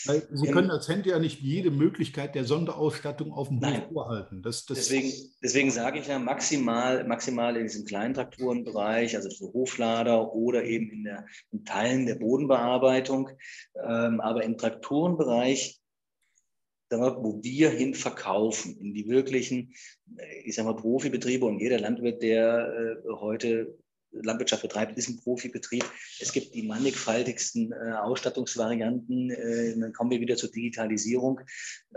Weil 0.05 0.27
Sie 0.31 0.47
können 0.47 0.71
als 0.71 0.87
Händler 0.87 1.13
ja 1.13 1.19
nicht 1.19 1.41
jede 1.41 1.71
Möglichkeit 1.71 2.35
der 2.35 2.45
Sonderausstattung 2.45 3.31
auf 3.31 3.49
dem 3.49 3.61
Hof 3.61 3.93
vorhalten. 3.93 4.41
Das, 4.41 4.65
das 4.65 4.77
deswegen, 4.77 5.11
deswegen 5.43 5.71
sage 5.71 5.99
ich 5.99 6.07
ja 6.07 6.19
maximal, 6.19 7.03
maximal 7.05 7.55
in 7.57 7.63
diesem 7.63 7.85
kleinen 7.85 8.13
Traktorenbereich, 8.13 9.15
also 9.15 9.29
für 9.29 9.53
Hoflader 9.53 10.33
oder 10.33 10.63
eben 10.63 10.89
in, 10.91 11.03
der, 11.03 11.25
in 11.51 11.65
Teilen 11.65 12.05
der 12.05 12.15
Bodenbearbeitung. 12.15 13.29
Ähm, 13.75 14.21
aber 14.21 14.43
im 14.43 14.57
Traktorenbereich 14.57 15.79
wo 16.91 17.39
wir 17.43 17.69
hin 17.69 17.93
verkaufen, 17.93 18.77
in 18.79 18.93
die 18.93 19.07
wirklichen, 19.07 19.73
ich 20.43 20.55
sag 20.55 20.65
mal, 20.65 20.75
Profibetriebe 20.75 21.45
und 21.45 21.59
jeder 21.59 21.79
Landwirt, 21.79 22.21
der 22.21 22.99
äh, 23.05 23.09
heute 23.19 23.77
Landwirtschaft 24.11 24.63
betreibt, 24.63 24.97
ist 24.97 25.09
ein 25.09 25.17
Profibetrieb. 25.17 25.83
Es 26.19 26.31
gibt 26.31 26.55
die 26.55 26.63
mannigfaltigsten 26.63 27.71
äh, 27.71 27.93
Ausstattungsvarianten. 27.93 29.31
Äh, 29.31 29.79
dann 29.79 29.93
kommen 29.93 30.11
wir 30.11 30.19
wieder 30.19 30.35
zur 30.35 30.51
Digitalisierung, 30.51 31.41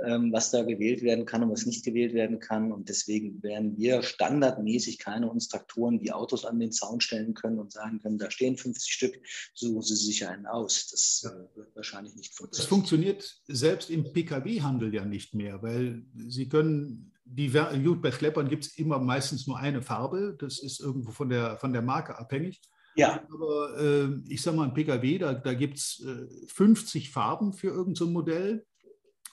ähm, 0.04 0.32
was 0.32 0.50
da 0.50 0.62
gewählt 0.62 1.02
werden 1.02 1.24
kann 1.24 1.42
und 1.42 1.50
was 1.50 1.66
nicht 1.66 1.84
gewählt 1.84 2.14
werden 2.14 2.38
kann. 2.38 2.72
Und 2.72 2.88
deswegen 2.88 3.42
werden 3.42 3.76
wir 3.78 4.02
standardmäßig 4.02 4.98
keine 4.98 5.30
uns 5.30 5.48
Traktoren 5.48 6.00
wie 6.00 6.12
Autos 6.12 6.44
an 6.44 6.60
den 6.60 6.72
Zaun 6.72 7.00
stellen 7.00 7.34
können 7.34 7.58
und 7.58 7.72
sagen 7.72 8.00
können, 8.00 8.18
da 8.18 8.30
stehen 8.30 8.56
50 8.56 8.92
Stück, 8.92 9.20
suchen 9.54 9.82
Sie 9.82 9.96
sich 9.96 10.26
einen 10.26 10.46
aus. 10.46 10.88
Das 10.90 11.30
äh, 11.30 11.56
wird 11.56 11.74
wahrscheinlich 11.74 12.14
nicht 12.14 12.34
funktionieren. 12.34 12.62
Das 12.62 12.66
funktioniert 12.66 13.42
selbst 13.48 13.90
im 13.90 14.12
Pkw-Handel 14.12 14.94
ja 14.94 15.04
nicht 15.04 15.34
mehr, 15.34 15.62
weil 15.62 16.04
Sie 16.28 16.48
können 16.48 17.11
die, 17.35 17.49
gut, 17.83 18.03
bei 18.03 18.12
Schleppern 18.12 18.49
gibt 18.49 18.64
es 18.64 18.78
immer 18.78 18.99
meistens 18.99 19.47
nur 19.47 19.59
eine 19.59 19.83
Farbe. 19.83 20.37
Das 20.39 20.62
ist 20.62 20.80
irgendwo 20.80 21.11
von 21.11 21.28
der, 21.28 21.57
von 21.59 21.72
der 21.72 21.83
Marke 21.83 22.18
abhängig. 22.18 22.61
Ja. 22.95 23.22
Aber 23.33 23.78
äh, 23.78 24.09
ich 24.28 24.43
sage 24.43 24.57
mal, 24.57 24.64
ein 24.64 24.74
Pkw, 24.74 25.18
da, 25.18 25.35
da 25.35 25.55
gibt 25.55 25.78
es 25.78 26.05
äh, 26.07 26.47
50 26.49 27.11
Farben 27.11 27.53
für 27.53 27.68
irgendein 27.68 27.95
so 27.95 28.07
Modell 28.07 28.66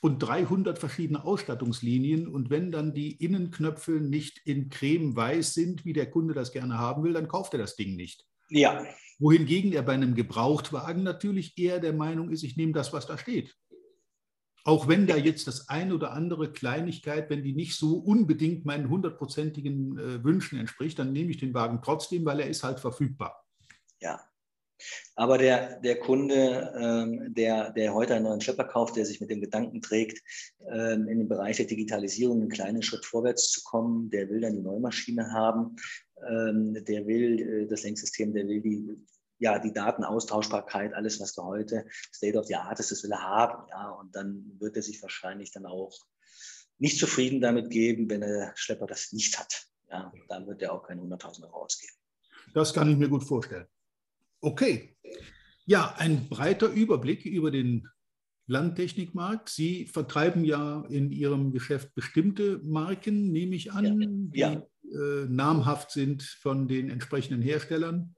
und 0.01 0.19
300 0.19 0.79
verschiedene 0.79 1.23
Ausstattungslinien. 1.25 2.27
Und 2.27 2.49
wenn 2.49 2.71
dann 2.71 2.93
die 2.93 3.11
Innenknöpfe 3.23 3.91
nicht 3.91 4.39
in 4.45 4.69
creme-weiß 4.69 5.53
sind, 5.53 5.83
wie 5.83 5.93
der 5.93 6.09
Kunde 6.09 6.33
das 6.33 6.51
gerne 6.51 6.77
haben 6.77 7.03
will, 7.03 7.13
dann 7.13 7.27
kauft 7.27 7.53
er 7.53 7.59
das 7.59 7.75
Ding 7.75 7.95
nicht. 7.95 8.25
Ja. 8.49 8.85
Wohingegen 9.19 9.73
er 9.73 9.83
bei 9.83 9.93
einem 9.93 10.15
Gebrauchtwagen 10.15 11.03
natürlich 11.03 11.57
eher 11.57 11.79
der 11.79 11.93
Meinung 11.93 12.29
ist, 12.29 12.43
ich 12.43 12.55
nehme 12.55 12.71
das, 12.71 12.93
was 12.93 13.05
da 13.05 13.17
steht. 13.17 13.55
Auch 14.69 14.87
wenn 14.87 15.07
da 15.07 15.17
jetzt 15.17 15.47
das 15.47 15.67
eine 15.67 15.95
oder 15.95 16.11
andere 16.11 16.51
Kleinigkeit, 16.51 17.31
wenn 17.31 17.41
die 17.41 17.53
nicht 17.53 17.75
so 17.75 17.97
unbedingt 17.97 18.65
meinen 18.65 18.87
hundertprozentigen 18.87 19.97
äh, 19.97 20.23
Wünschen 20.23 20.59
entspricht, 20.59 20.99
dann 20.99 21.11
nehme 21.11 21.31
ich 21.31 21.37
den 21.37 21.55
Wagen 21.55 21.79
trotzdem, 21.83 22.23
weil 22.23 22.39
er 22.39 22.47
ist 22.47 22.63
halt 22.63 22.79
verfügbar. 22.79 23.43
Ja. 23.99 24.21
Aber 25.15 25.39
der, 25.39 25.79
der 25.79 25.97
Kunde, 25.97 26.71
ähm, 26.79 27.33
der, 27.33 27.71
der 27.71 27.95
heute 27.95 28.13
einen 28.13 28.25
neuen 28.25 28.41
Schlepper 28.41 28.65
kauft, 28.65 28.95
der 28.95 29.07
sich 29.07 29.19
mit 29.19 29.31
dem 29.31 29.41
Gedanken 29.41 29.81
trägt, 29.81 30.21
ähm, 30.71 31.07
in 31.07 31.17
den 31.17 31.27
Bereich 31.27 31.57
der 31.57 31.65
Digitalisierung 31.65 32.39
einen 32.39 32.49
kleinen 32.49 32.83
Schritt 32.83 33.05
vorwärts 33.05 33.49
zu 33.49 33.63
kommen, 33.63 34.11
der 34.11 34.29
will 34.29 34.41
dann 34.41 34.53
die 34.53 34.61
Neumaschine 34.61 35.31
haben, 35.31 35.77
ähm, 36.29 36.75
der 36.85 37.07
will 37.07 37.63
äh, 37.63 37.67
das 37.67 37.81
Lenksystem, 37.81 38.35
der 38.35 38.47
will 38.47 38.61
die 38.61 38.95
ja, 39.39 39.59
die 39.59 39.73
Datenaustauschbarkeit, 39.73 40.93
alles, 40.93 41.19
was 41.19 41.33
da 41.33 41.43
heute 41.43 41.85
State 42.13 42.37
of 42.37 42.45
the 42.45 42.55
Art 42.55 42.79
ist, 42.79 42.91
das 42.91 43.03
will 43.03 43.11
er 43.11 43.21
haben. 43.21 43.67
Ja, 43.69 43.89
und 43.91 44.15
dann 44.15 44.57
wird 44.59 44.75
er 44.75 44.81
sich 44.81 45.01
wahrscheinlich 45.01 45.51
dann 45.51 45.65
auch 45.65 45.97
nicht 46.77 46.99
zufrieden 46.99 47.41
damit 47.41 47.69
geben, 47.69 48.09
wenn 48.09 48.21
der 48.21 48.53
Schlepper 48.55 48.87
das 48.87 49.11
nicht 49.11 49.37
hat. 49.39 49.65
Ja, 49.89 50.11
dann 50.27 50.47
wird 50.47 50.61
er 50.61 50.73
auch 50.73 50.83
keine 50.83 51.01
100.000 51.01 51.43
Euro 51.45 51.63
ausgeben. 51.63 51.93
Das 52.53 52.73
kann 52.73 52.89
ich 52.89 52.97
mir 52.97 53.09
gut 53.09 53.23
vorstellen. 53.23 53.67
Okay. 54.41 54.95
Ja, 55.65 55.95
ein 55.97 56.29
breiter 56.29 56.67
Überblick 56.67 57.25
über 57.25 57.51
den 57.51 57.87
Landtechnikmarkt. 58.47 59.49
Sie 59.49 59.85
vertreiben 59.85 60.43
ja 60.43 60.83
in 60.89 61.11
Ihrem 61.11 61.51
Geschäft 61.51 61.93
bestimmte 61.95 62.59
Marken, 62.63 63.31
nehme 63.31 63.55
ich 63.55 63.71
an, 63.71 64.31
ja. 64.33 64.55
die 64.55 64.61
Äh, 64.91 65.27
namhaft 65.29 65.91
sind 65.91 66.23
von 66.23 66.67
den 66.67 66.89
entsprechenden 66.89 67.43
Herstellern. 67.43 68.15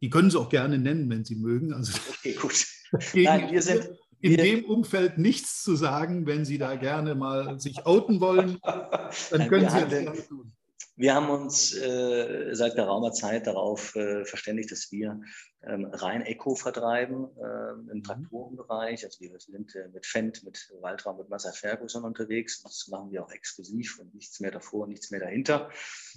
Die 0.00 0.10
können 0.10 0.30
Sie 0.30 0.38
auch 0.38 0.48
gerne 0.48 0.78
nennen, 0.78 1.10
wenn 1.10 1.24
Sie 1.24 1.36
mögen. 1.36 1.72
Also 1.72 1.98
okay, 2.10 2.34
gut. 2.34 2.66
Nein, 3.14 3.50
wir 3.50 3.62
sind 3.62 3.90
in 4.20 4.32
wir, 4.32 4.38
dem 4.38 4.64
Umfeld 4.64 5.18
nichts 5.18 5.62
zu 5.62 5.76
sagen. 5.76 6.26
Wenn 6.26 6.44
Sie 6.44 6.58
da 6.58 6.76
gerne 6.76 7.14
mal 7.14 7.60
sich 7.60 7.86
outen 7.86 8.20
wollen, 8.20 8.58
dann 9.30 9.48
können 9.48 9.70
Sie 9.70 9.80
das 9.80 9.88
gerne 9.88 10.26
tun. 10.26 10.52
Wir 10.98 11.14
haben 11.14 11.30
uns 11.30 11.72
äh, 11.76 12.48
seit 12.54 12.74
geraumer 12.74 13.12
Zeit 13.12 13.46
darauf 13.46 13.94
äh, 13.94 14.24
verständigt, 14.24 14.72
dass 14.72 14.90
wir 14.90 15.20
ähm, 15.62 15.84
rein 15.84 16.22
Eco 16.22 16.56
vertreiben 16.56 17.28
äh, 17.36 17.70
im 17.92 17.98
mhm. 17.98 18.02
Traktorenbereich. 18.02 19.04
Also 19.04 19.20
wir 19.20 19.38
sind 19.38 19.76
äh, 19.76 19.86
mit 19.90 20.06
Fendt, 20.06 20.42
mit 20.42 20.72
Waltraum, 20.80 21.18
mit 21.18 21.28
Massa 21.28 21.52
Ferguson 21.52 22.02
unterwegs. 22.02 22.62
Das 22.64 22.88
machen 22.88 23.12
wir 23.12 23.24
auch 23.24 23.30
exklusiv 23.30 24.00
und 24.00 24.12
nichts 24.12 24.40
mehr 24.40 24.50
davor, 24.50 24.88
nichts 24.88 25.12
mehr 25.12 25.20
dahinter. 25.20 25.70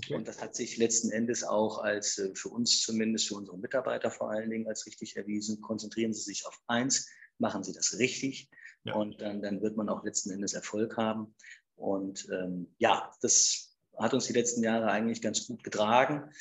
Okay. 0.04 0.16
Und 0.16 0.28
das 0.28 0.42
hat 0.42 0.56
sich 0.56 0.78
letzten 0.78 1.12
Endes 1.12 1.44
auch 1.44 1.78
als 1.78 2.18
äh, 2.18 2.34
für 2.34 2.50
uns 2.50 2.82
zumindest, 2.82 3.28
für 3.28 3.36
unsere 3.36 3.60
Mitarbeiter 3.60 4.10
vor 4.10 4.32
allen 4.32 4.50
Dingen 4.50 4.68
als 4.68 4.88
richtig 4.88 5.16
erwiesen. 5.16 5.62
Konzentrieren 5.62 6.12
Sie 6.12 6.24
sich 6.24 6.48
auf 6.48 6.60
eins, 6.66 7.08
machen 7.38 7.64
Sie 7.64 7.74
das 7.74 8.00
richtig 8.00 8.50
ja. 8.84 8.96
und 8.96 9.22
dann, 9.22 9.44
dann 9.44 9.62
wird 9.62 9.78
man 9.78 9.90
auch 9.90 10.04
letzten 10.04 10.32
Endes 10.32 10.54
Erfolg 10.56 10.98
haben. 10.98 11.36
Und 11.76 12.28
ähm, 12.32 12.74
ja, 12.80 13.12
das 13.22 13.71
hat 14.02 14.14
uns 14.14 14.28
die 14.28 14.34
letzten 14.34 14.64
Jahre 14.64 14.90
eigentlich 14.90 15.22
ganz 15.22 15.48
gut 15.48 15.64
getragen, 15.64 16.32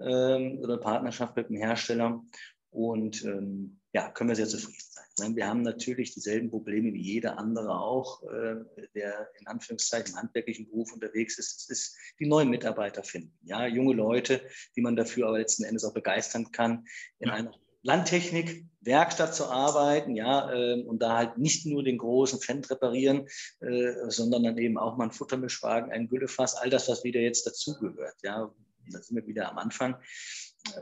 ähm, 0.00 0.58
oder 0.60 0.78
Partnerschaft 0.78 1.36
mit 1.36 1.48
dem 1.48 1.56
Hersteller. 1.56 2.24
Und 2.70 3.24
ähm, 3.24 3.80
ja, 3.92 4.10
können 4.10 4.28
wir 4.28 4.36
sehr 4.36 4.46
zufrieden 4.46 4.78
sein. 5.14 5.36
Wir 5.36 5.48
haben 5.48 5.62
natürlich 5.62 6.14
dieselben 6.14 6.50
Probleme 6.50 6.92
wie 6.94 7.02
jeder 7.02 7.38
andere 7.38 7.80
auch, 7.80 8.22
äh, 8.22 8.56
der 8.94 9.28
in 9.40 9.46
Anführungszeichen 9.46 10.12
im 10.12 10.16
handwerklichen 10.16 10.68
Beruf 10.68 10.92
unterwegs 10.92 11.38
ist. 11.38 11.56
Das 11.56 11.78
ist 11.78 11.96
die 12.18 12.26
neuen 12.26 12.48
Mitarbeiter 12.48 13.02
finden. 13.02 13.36
Ja, 13.42 13.66
junge 13.66 13.94
Leute, 13.94 14.40
die 14.76 14.80
man 14.80 14.96
dafür 14.96 15.28
aber 15.28 15.38
letzten 15.38 15.64
Endes 15.64 15.84
auch 15.84 15.92
begeistern 15.94 16.52
kann, 16.52 16.86
in 17.18 17.28
ja. 17.28 17.34
einer 17.34 17.52
Landtechnik, 17.82 18.66
Werkstatt 18.82 19.34
zu 19.34 19.46
arbeiten, 19.46 20.16
ja, 20.16 20.52
äh, 20.52 20.82
und 20.82 21.00
da 21.02 21.16
halt 21.16 21.38
nicht 21.38 21.66
nur 21.66 21.82
den 21.82 21.98
großen 21.98 22.40
Fendt 22.40 22.70
reparieren, 22.70 23.26
äh, 23.60 23.92
sondern 24.08 24.42
dann 24.42 24.58
eben 24.58 24.78
auch 24.78 24.96
mal 24.96 25.04
einen 25.04 25.12
Futtermischwagen, 25.12 25.92
ein 25.92 26.08
Güllefass, 26.08 26.54
all 26.54 26.70
das, 26.70 26.88
was 26.88 27.04
wieder 27.04 27.20
jetzt 27.20 27.46
dazugehört, 27.46 28.16
ja. 28.22 28.50
Da 28.92 29.00
sind 29.00 29.16
wir 29.16 29.26
wieder 29.26 29.48
am 29.48 29.58
Anfang. 29.58 29.96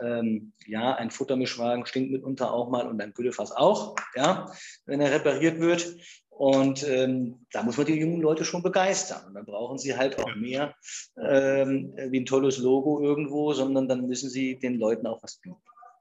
Ähm, 0.01 0.53
ja, 0.67 0.95
ein 0.95 1.11
Futtermischwagen 1.11 1.85
stinkt 1.87 2.11
mitunter 2.11 2.53
auch 2.53 2.71
mal 2.71 2.87
und 2.87 3.01
ein 3.01 3.13
Güllefass 3.13 3.53
auch, 3.53 3.97
ja, 4.15 4.51
wenn 4.87 5.01
er 5.01 5.13
repariert 5.13 5.61
wird. 5.61 5.97
Und 6.31 6.87
ähm, 6.89 7.47
da 7.51 7.65
muss 7.65 7.77
man 7.77 7.87
die 7.87 7.99
jungen 7.99 8.21
Leute 8.21 8.45
schon 8.45 8.63
begeistern. 8.63 9.27
Und 9.27 9.35
dann 9.35 9.45
brauchen 9.45 9.77
sie 9.77 9.97
halt 9.97 10.19
auch 10.21 10.37
mehr 10.37 10.75
ähm, 11.21 11.93
wie 11.97 12.21
ein 12.21 12.27
tolles 12.27 12.59
Logo 12.59 13.03
irgendwo, 13.03 13.53
sondern 13.53 13.89
dann 13.89 14.07
müssen 14.07 14.31
sie 14.31 14.57
den 14.59 14.79
Leuten 14.79 15.07
auch 15.07 15.23
was 15.23 15.39
bieten. 15.39 15.57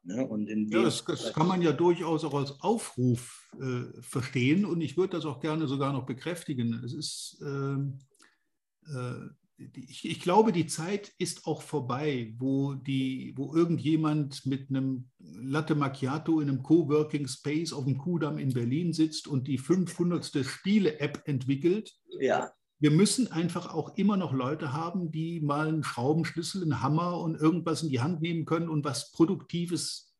Ne? 0.08 0.26
Und 0.26 0.47
in 0.47 0.70
ja, 0.70 0.84
das, 0.84 1.03
das, 1.03 1.34
kann 1.34 1.47
man 1.47 1.62
ja 1.62 1.74
durchaus 1.74 2.24
auch 2.24 2.34
als 2.34 2.62
Aufruf 2.62 3.51
äh, 3.60 4.01
verstehen 4.01 4.64
und 4.64 4.80
ich 4.80 4.95
würde 4.95 5.18
das 5.18 5.26
auch 5.26 5.41
gerne 5.41 5.68
sogar 5.68 5.91
noch 5.91 6.05
bekräftigen. 6.05 6.82
Es 6.86 6.93
ist, 6.93 7.43
äh, 7.45 8.93
äh, 8.93 9.30
ich, 9.76 10.08
ich, 10.10 10.22
glaube, 10.22 10.53
die 10.53 10.68
Zeit 10.68 11.12
ist 11.18 11.45
auch 11.45 11.62
vorbei, 11.62 12.34
wo, 12.38 12.76
die, 12.76 13.34
wo 13.36 13.53
irgendjemand 13.53 14.45
mit 14.45 14.70
einem 14.70 15.10
Latte 15.20 15.76
Macchiato 15.76 16.39
in 16.39 16.47
einem 16.47 16.64
Coworking 16.64 17.28
Space 17.28 17.74
auf 17.74 17.84
dem 17.84 17.97
Kudamm 17.97 18.38
in 18.38 18.53
Berlin 18.53 18.93
sitzt 18.93 19.28
und 19.28 19.45
die 19.47 19.58
500. 19.58 20.45
Spiele-App 20.45 21.24
entwickelt. 21.26 21.93
Ja 22.20 22.53
wir 22.80 22.92
müssen 22.92 23.32
einfach 23.32 23.74
auch 23.74 23.98
immer 23.98 24.18
noch 24.18 24.34
Leute 24.34 24.74
haben, 24.74 25.12
die 25.12 25.40
mal 25.40 25.68
einen 25.68 25.84
Schraubenschlüssel, 25.84 26.62
einen 26.62 26.82
Hammer 26.82 27.20
und 27.20 27.36
irgendwas 27.36 27.84
in 27.84 27.90
die 27.90 28.02
Hand 28.02 28.22
nehmen 28.22 28.46
können 28.46 28.70
und 28.70 28.86
was 28.86 29.12
Produktives 29.12 30.14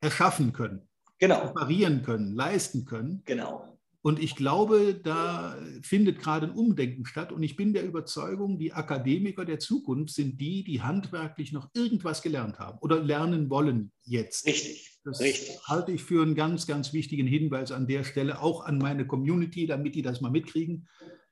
erschaffen 0.00 0.52
können. 0.52 0.88
Genau. 1.18 1.46
Reparieren 1.46 2.02
können, 2.02 2.34
leisten 2.34 2.84
können. 2.84 3.22
Genau. 3.24 3.78
Und 4.02 4.22
ich 4.22 4.36
glaube, 4.36 5.00
da 5.02 5.56
findet 5.80 6.18
gerade 6.18 6.48
ein 6.48 6.52
Umdenken 6.52 7.06
statt. 7.06 7.32
Und 7.32 7.42
ich 7.42 7.56
bin 7.56 7.72
der 7.72 7.86
Überzeugung, 7.86 8.58
die 8.58 8.74
Akademiker 8.74 9.46
der 9.46 9.58
Zukunft 9.60 10.12
sind 10.12 10.38
die, 10.38 10.62
die 10.62 10.82
handwerklich 10.82 11.52
noch 11.52 11.70
irgendwas 11.72 12.20
gelernt 12.20 12.58
haben 12.58 12.78
oder 12.80 13.02
lernen 13.02 13.48
wollen 13.48 13.92
jetzt. 14.02 14.46
Richtig. 14.46 14.98
Das 15.04 15.20
Richtig. 15.20 15.58
halte 15.66 15.92
ich 15.92 16.02
für 16.02 16.22
einen 16.22 16.34
ganz, 16.34 16.66
ganz 16.66 16.92
wichtigen 16.92 17.26
Hinweis 17.26 17.72
an 17.72 17.86
der 17.86 18.04
Stelle, 18.04 18.42
auch 18.42 18.64
an 18.66 18.76
meine 18.76 19.06
Community, 19.06 19.66
damit 19.66 19.94
die 19.94 20.02
das 20.02 20.20
mal 20.20 20.30
mitkriegen. 20.30 20.86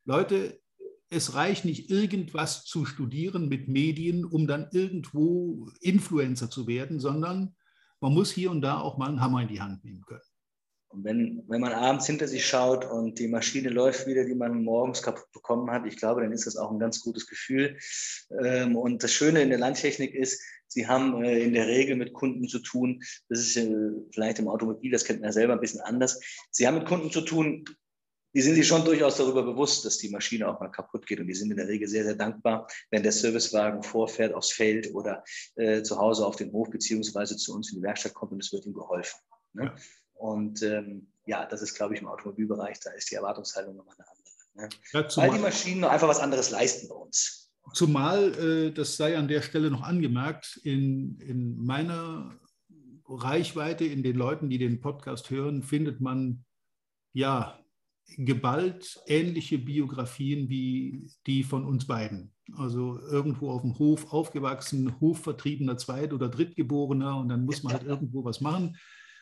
Leute, 0.04 0.60
es 1.10 1.34
reicht 1.34 1.64
nicht, 1.64 1.90
irgendwas 1.90 2.64
zu 2.64 2.84
studieren 2.86 3.48
mit 3.48 3.68
Medien, 3.68 4.24
um 4.24 4.46
dann 4.46 4.68
irgendwo 4.72 5.68
Influencer 5.80 6.50
zu 6.50 6.66
werden, 6.66 7.00
sondern 7.00 7.54
man 8.00 8.14
muss 8.14 8.30
hier 8.30 8.50
und 8.50 8.62
da 8.62 8.80
auch 8.80 8.96
mal 8.98 9.08
einen 9.08 9.20
Hammer 9.20 9.42
in 9.42 9.48
die 9.48 9.60
Hand 9.60 9.84
nehmen 9.84 10.02
können. 10.06 10.22
Und 10.88 11.04
wenn, 11.04 11.42
wenn 11.48 11.60
man 11.60 11.72
abends 11.72 12.06
hinter 12.06 12.28
sich 12.28 12.46
schaut 12.46 12.84
und 12.84 13.18
die 13.18 13.28
Maschine 13.28 13.70
läuft 13.70 14.06
wieder, 14.06 14.24
die 14.24 14.34
man 14.34 14.62
morgens 14.62 15.02
kaputt 15.02 15.30
bekommen 15.32 15.70
hat, 15.70 15.86
ich 15.86 15.96
glaube, 15.96 16.20
dann 16.20 16.32
ist 16.32 16.46
das 16.46 16.56
auch 16.56 16.70
ein 16.70 16.78
ganz 16.78 17.00
gutes 17.00 17.26
Gefühl. 17.26 17.78
Ähm, 18.42 18.76
und 18.76 19.02
das 19.02 19.12
Schöne 19.12 19.40
in 19.40 19.48
der 19.48 19.58
Landtechnik 19.58 20.14
ist, 20.14 20.42
Sie 20.68 20.86
haben 20.86 21.22
äh, 21.22 21.38
in 21.40 21.52
der 21.52 21.66
Regel 21.66 21.96
mit 21.96 22.12
Kunden 22.12 22.48
zu 22.48 22.58
tun. 22.58 23.02
Das 23.28 23.40
ist 23.40 23.56
äh, 23.56 23.70
vielleicht 24.12 24.38
im 24.38 24.48
Automobil, 24.48 24.90
das 24.90 25.04
kennt 25.04 25.20
man 25.20 25.28
ja 25.28 25.32
selber 25.32 25.52
ein 25.54 25.60
bisschen 25.60 25.80
anders. 25.80 26.20
Sie 26.50 26.66
haben 26.66 26.76
mit 26.76 26.86
Kunden 26.86 27.10
zu 27.10 27.20
tun, 27.20 27.64
die 28.34 28.40
sind 28.40 28.54
sich 28.54 28.66
schon 28.66 28.84
durchaus 28.84 29.16
darüber 29.16 29.42
bewusst, 29.42 29.84
dass 29.84 29.98
die 29.98 30.08
Maschine 30.08 30.48
auch 30.48 30.60
mal 30.60 30.68
kaputt 30.68 31.06
geht. 31.06 31.20
Und 31.20 31.26
die 31.26 31.34
sind 31.34 31.50
in 31.50 31.56
der 31.56 31.68
Regel 31.68 31.88
sehr, 31.88 32.04
sehr 32.04 32.14
dankbar, 32.14 32.66
wenn 32.90 33.02
der 33.02 33.12
Servicewagen 33.12 33.82
vorfährt 33.82 34.34
aufs 34.34 34.52
Feld 34.52 34.94
oder 34.94 35.22
äh, 35.56 35.82
zu 35.82 35.98
Hause 35.98 36.26
auf 36.26 36.36
den 36.36 36.52
Hof 36.52 36.70
beziehungsweise 36.70 37.36
zu 37.36 37.54
uns 37.54 37.70
in 37.72 37.78
die 37.78 37.82
Werkstatt 37.82 38.14
kommt 38.14 38.32
und 38.32 38.42
es 38.42 38.52
wird 38.52 38.66
ihm 38.66 38.74
geholfen. 38.74 39.20
Ne? 39.52 39.64
Ja. 39.64 39.74
Und 40.14 40.62
ähm, 40.62 41.12
ja, 41.26 41.46
das 41.46 41.62
ist, 41.62 41.74
glaube 41.74 41.94
ich, 41.94 42.00
im 42.00 42.08
Automobilbereich, 42.08 42.80
da 42.80 42.90
ist 42.92 43.10
die 43.10 43.16
Erwartungshaltung 43.16 43.76
nochmal 43.76 43.96
eine 43.98 44.08
andere. 44.08 44.22
Ne? 44.54 44.68
Ja, 44.92 45.16
Weil 45.16 45.30
die 45.36 45.42
Maschinen 45.42 45.84
einfach 45.84 46.08
was 46.08 46.20
anderes 46.20 46.50
leisten 46.50 46.88
bei 46.88 46.94
uns. 46.94 47.50
Zumal, 47.74 48.34
äh, 48.38 48.72
das 48.72 48.96
sei 48.96 49.16
an 49.16 49.28
der 49.28 49.42
Stelle 49.42 49.70
noch 49.70 49.82
angemerkt, 49.82 50.60
in, 50.64 51.18
in 51.20 51.56
meiner 51.56 52.38
Reichweite, 53.08 53.84
in 53.84 54.02
den 54.02 54.16
Leuten, 54.16 54.50
die 54.50 54.58
den 54.58 54.80
Podcast 54.80 55.30
hören, 55.30 55.62
findet 55.62 56.00
man 56.00 56.44
ja 57.12 57.61
geballt 58.16 59.00
ähnliche 59.06 59.58
Biografien 59.58 60.48
wie 60.48 61.10
die 61.26 61.42
von 61.42 61.64
uns 61.64 61.86
beiden. 61.86 62.32
Also 62.56 62.98
irgendwo 63.10 63.50
auf 63.50 63.62
dem 63.62 63.78
Hof 63.78 64.12
aufgewachsen, 64.12 65.00
Hofvertriebener 65.00 65.78
Zweit- 65.78 66.12
oder 66.12 66.28
Drittgeborener 66.28 67.18
und 67.18 67.28
dann 67.28 67.44
muss 67.44 67.62
man 67.62 67.74
halt 67.74 67.84
irgendwo 67.84 68.24
was 68.24 68.40
machen. 68.40 68.76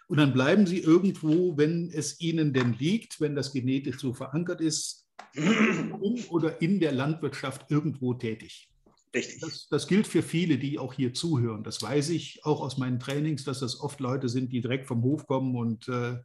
Und 0.09 0.16
dann 0.16 0.32
bleiben 0.32 0.66
sie 0.66 0.80
irgendwo, 0.80 1.57
wenn 1.57 1.91
es 1.93 2.20
ihnen 2.20 2.53
denn 2.53 2.74
liegt, 2.78 3.20
wenn 3.20 3.36
das 3.36 3.53
genetisch 3.53 3.99
so 3.99 4.12
verankert 4.12 4.61
ist, 4.61 5.09
in 5.34 5.93
oder 6.30 6.61
in 6.61 6.80
der 6.80 6.93
Landwirtschaft 6.93 7.70
irgendwo 7.70 8.14
tätig. 8.14 8.70
Richtig. 9.14 9.41
Das, 9.41 9.68
das, 9.68 9.86
gilt 9.88 10.07
für 10.07 10.22
viele, 10.22 10.59
die 10.59 10.78
auch 10.78 10.95
hier 10.95 11.12
zuhören. 11.14 11.64
Das 11.64 11.82
weiß 11.82 12.11
ich 12.11 12.45
auch 12.45 12.61
aus 12.61 12.78
meinen 12.78 13.01
Trainings, 13.01 13.45
dass 13.45 13.61
das 13.61 13.80
oft 13.80 14.01
Leute 14.01 14.28
sind, 14.28 14.53
die 14.53 14.61
direkt 14.61 14.86
vom 14.86 15.03
Hof 15.03 15.26
kommen 15.26 15.57
und 15.57 15.88
äh, 15.88 16.18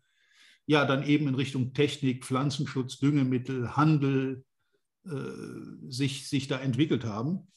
ja, 0.68 0.86
dann 0.86 1.04
eben 1.04 1.28
in 1.28 1.36
Richtung 1.36 1.74
Technik, 1.74 2.26
Pflanzenschutz, 2.26 3.00
Düngemittel, 3.00 3.76
Handel 3.76 4.44
äh, 5.06 5.90
sich, 5.90 6.28
sich 6.28 6.48
da 6.48 6.60
entwickelt 6.60 7.06
haben. 7.06 7.52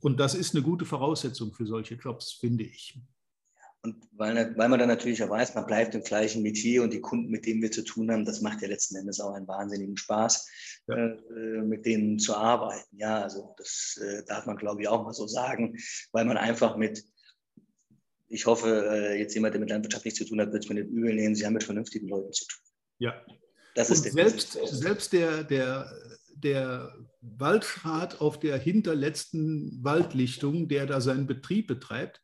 Und 0.00 0.18
das 0.18 0.34
ist 0.34 0.54
eine 0.54 0.64
gute 0.64 0.84
Voraussetzung 0.84 1.52
für 1.52 1.66
solche 1.66 1.94
Jobs, 1.94 2.32
finde 2.32 2.64
ich. 2.64 2.98
Und 3.82 3.96
weil, 4.12 4.56
weil 4.58 4.68
man 4.68 4.78
dann 4.78 4.88
natürlich 4.88 5.22
auch 5.22 5.30
weiß, 5.30 5.54
man 5.54 5.66
bleibt 5.66 5.94
im 5.94 6.02
gleichen 6.02 6.42
Metier 6.42 6.82
und 6.82 6.92
die 6.92 7.00
Kunden, 7.00 7.30
mit 7.30 7.46
denen 7.46 7.62
wir 7.62 7.70
zu 7.70 7.82
tun 7.82 8.10
haben, 8.10 8.26
das 8.26 8.42
macht 8.42 8.60
ja 8.60 8.68
letzten 8.68 8.96
Endes 8.96 9.20
auch 9.20 9.32
einen 9.32 9.48
wahnsinnigen 9.48 9.96
Spaß, 9.96 10.48
ja. 10.88 10.96
äh, 10.96 11.62
mit 11.62 11.86
denen 11.86 12.18
zu 12.18 12.36
arbeiten. 12.36 12.96
Ja, 12.98 13.22
also 13.22 13.54
das 13.56 13.98
äh, 14.02 14.22
darf 14.26 14.44
man, 14.44 14.56
glaube 14.56 14.82
ich, 14.82 14.88
auch 14.88 15.04
mal 15.04 15.14
so 15.14 15.26
sagen, 15.26 15.78
weil 16.12 16.26
man 16.26 16.36
einfach 16.36 16.76
mit, 16.76 17.02
ich 18.30 18.46
hoffe, 18.46 18.88
äh, 18.88 19.18
jetzt 19.18 19.34
jemand, 19.34 19.54
der 19.54 19.60
mit 19.60 19.70
Landwirtschaft 19.70 20.04
nichts 20.04 20.18
zu 20.18 20.24
tun 20.24 20.40
hat, 20.40 20.52
wird 20.52 20.62
es 20.62 20.70
mir 20.70 20.76
nicht 20.76 20.90
übel 20.90 21.12
nehmen, 21.12 21.34
Sie 21.34 21.44
haben 21.44 21.52
mit 21.52 21.64
vernünftigen 21.64 22.08
Leuten 22.08 22.32
zu 22.32 22.46
tun. 22.46 22.60
Ja. 22.98 23.20
Das 23.74 23.88
und 23.88 23.96
ist 23.96 24.04
der 24.04 24.12
selbst, 24.12 24.52
selbst 24.52 25.12
der, 25.12 25.44
der, 25.44 25.92
der 26.34 26.94
Waldschrat 27.20 28.20
auf 28.20 28.38
der 28.38 28.56
hinterletzten 28.56 29.78
Waldlichtung, 29.82 30.68
der 30.68 30.86
da 30.86 31.00
seinen 31.00 31.26
Betrieb 31.26 31.66
betreibt, 31.66 32.22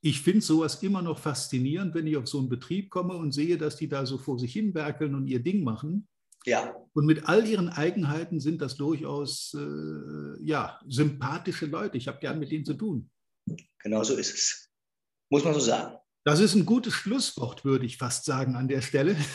ich 0.00 0.20
finde 0.20 0.40
sowas 0.42 0.82
immer 0.82 1.02
noch 1.02 1.18
faszinierend, 1.18 1.94
wenn 1.94 2.06
ich 2.06 2.16
auf 2.16 2.28
so 2.28 2.38
einen 2.38 2.48
Betrieb 2.48 2.90
komme 2.90 3.16
und 3.16 3.32
sehe, 3.32 3.56
dass 3.56 3.76
die 3.76 3.88
da 3.88 4.04
so 4.04 4.18
vor 4.18 4.38
sich 4.38 4.52
hin 4.52 4.74
werkeln 4.74 5.14
und 5.14 5.26
ihr 5.26 5.40
Ding 5.40 5.64
machen. 5.64 6.08
Ja. 6.44 6.76
Und 6.92 7.06
mit 7.06 7.28
all 7.28 7.46
ihren 7.46 7.68
Eigenheiten 7.68 8.38
sind 8.38 8.60
das 8.62 8.76
durchaus 8.76 9.54
äh, 9.54 10.44
ja, 10.44 10.78
sympathische 10.86 11.66
Leute. 11.66 11.98
Ich 11.98 12.06
habe 12.06 12.20
gern 12.20 12.38
mit 12.38 12.52
denen 12.52 12.64
zu 12.64 12.74
tun. 12.74 13.10
Genau 13.78 14.04
so 14.04 14.14
ist 14.14 14.34
es. 14.34 14.65
Muss 15.30 15.44
man 15.44 15.54
so 15.54 15.60
sagen. 15.60 15.96
Das 16.24 16.40
ist 16.40 16.54
ein 16.54 16.66
gutes 16.66 16.92
Schlusswort, 16.92 17.64
würde 17.64 17.86
ich 17.86 17.98
fast 17.98 18.24
sagen 18.24 18.56
an 18.56 18.68
der 18.68 18.82
Stelle. 18.82 19.16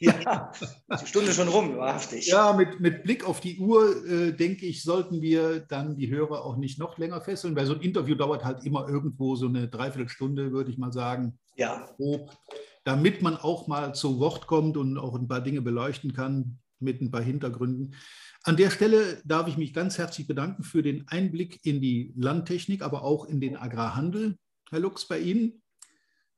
Ja, 0.00 0.52
die 1.00 1.06
Stunde 1.06 1.32
schon 1.32 1.48
rum, 1.48 1.76
wahrhaftig. 1.76 2.26
Ja, 2.26 2.52
mit, 2.52 2.80
mit 2.80 3.04
Blick 3.04 3.24
auf 3.24 3.40
die 3.40 3.58
Uhr, 3.58 4.04
äh, 4.04 4.32
denke 4.32 4.66
ich, 4.66 4.82
sollten 4.82 5.22
wir 5.22 5.60
dann 5.60 5.96
die 5.96 6.10
Hörer 6.10 6.44
auch 6.44 6.56
nicht 6.56 6.78
noch 6.78 6.98
länger 6.98 7.20
fesseln, 7.20 7.54
weil 7.56 7.64
so 7.64 7.74
ein 7.74 7.80
Interview 7.80 8.16
dauert 8.16 8.44
halt 8.44 8.64
immer 8.64 8.88
irgendwo 8.88 9.36
so 9.36 9.46
eine 9.46 9.68
Dreiviertelstunde, 9.68 10.52
würde 10.52 10.70
ich 10.70 10.78
mal 10.78 10.92
sagen. 10.92 11.38
Ja. 11.56 11.88
Grob, 11.96 12.36
damit 12.82 13.22
man 13.22 13.36
auch 13.36 13.66
mal 13.68 13.94
zu 13.94 14.18
Wort 14.18 14.46
kommt 14.46 14.76
und 14.76 14.98
auch 14.98 15.14
ein 15.14 15.28
paar 15.28 15.40
Dinge 15.40 15.62
beleuchten 15.62 16.12
kann 16.12 16.58
mit 16.80 17.00
ein 17.00 17.10
paar 17.10 17.22
Hintergründen. 17.22 17.94
An 18.42 18.56
der 18.56 18.70
Stelle 18.70 19.22
darf 19.24 19.48
ich 19.48 19.56
mich 19.56 19.72
ganz 19.72 19.96
herzlich 19.96 20.26
bedanken 20.26 20.64
für 20.64 20.82
den 20.82 21.08
Einblick 21.08 21.64
in 21.64 21.80
die 21.80 22.12
Landtechnik, 22.16 22.82
aber 22.82 23.02
auch 23.02 23.24
in 23.26 23.40
den 23.40 23.56
Agrarhandel, 23.56 24.36
Herr 24.74 24.80
Lux, 24.80 25.06
bei 25.06 25.20
Ihnen, 25.20 25.62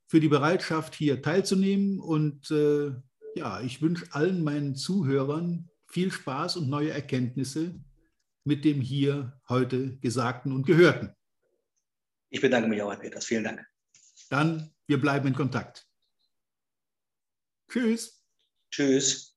für 0.05 0.19
die 0.19 0.27
Bereitschaft, 0.27 0.93
hier 0.93 1.21
teilzunehmen 1.21 1.99
und 1.99 2.51
äh, 2.51 2.91
ja, 3.35 3.61
ich 3.61 3.81
wünsche 3.81 4.05
allen 4.11 4.43
meinen 4.43 4.75
Zuhörern 4.75 5.69
viel 5.87 6.11
Spaß 6.11 6.57
und 6.57 6.69
neue 6.69 6.91
Erkenntnisse 6.91 7.79
mit 8.43 8.63
dem 8.63 8.79
hier 8.79 9.41
heute 9.49 9.97
Gesagten 9.97 10.51
und 10.51 10.67
Gehörten. 10.67 11.13
Ich 12.29 12.41
bedanke 12.41 12.69
mich 12.69 12.81
auch, 12.81 12.91
Herr 12.91 12.99
Peters. 12.99 13.25
Vielen 13.25 13.43
Dank. 13.43 13.65
Dann, 14.29 14.73
wir 14.85 15.01
bleiben 15.01 15.27
in 15.27 15.33
Kontakt. 15.33 15.87
Tschüss. 17.69 18.23
Tschüss. 18.69 19.36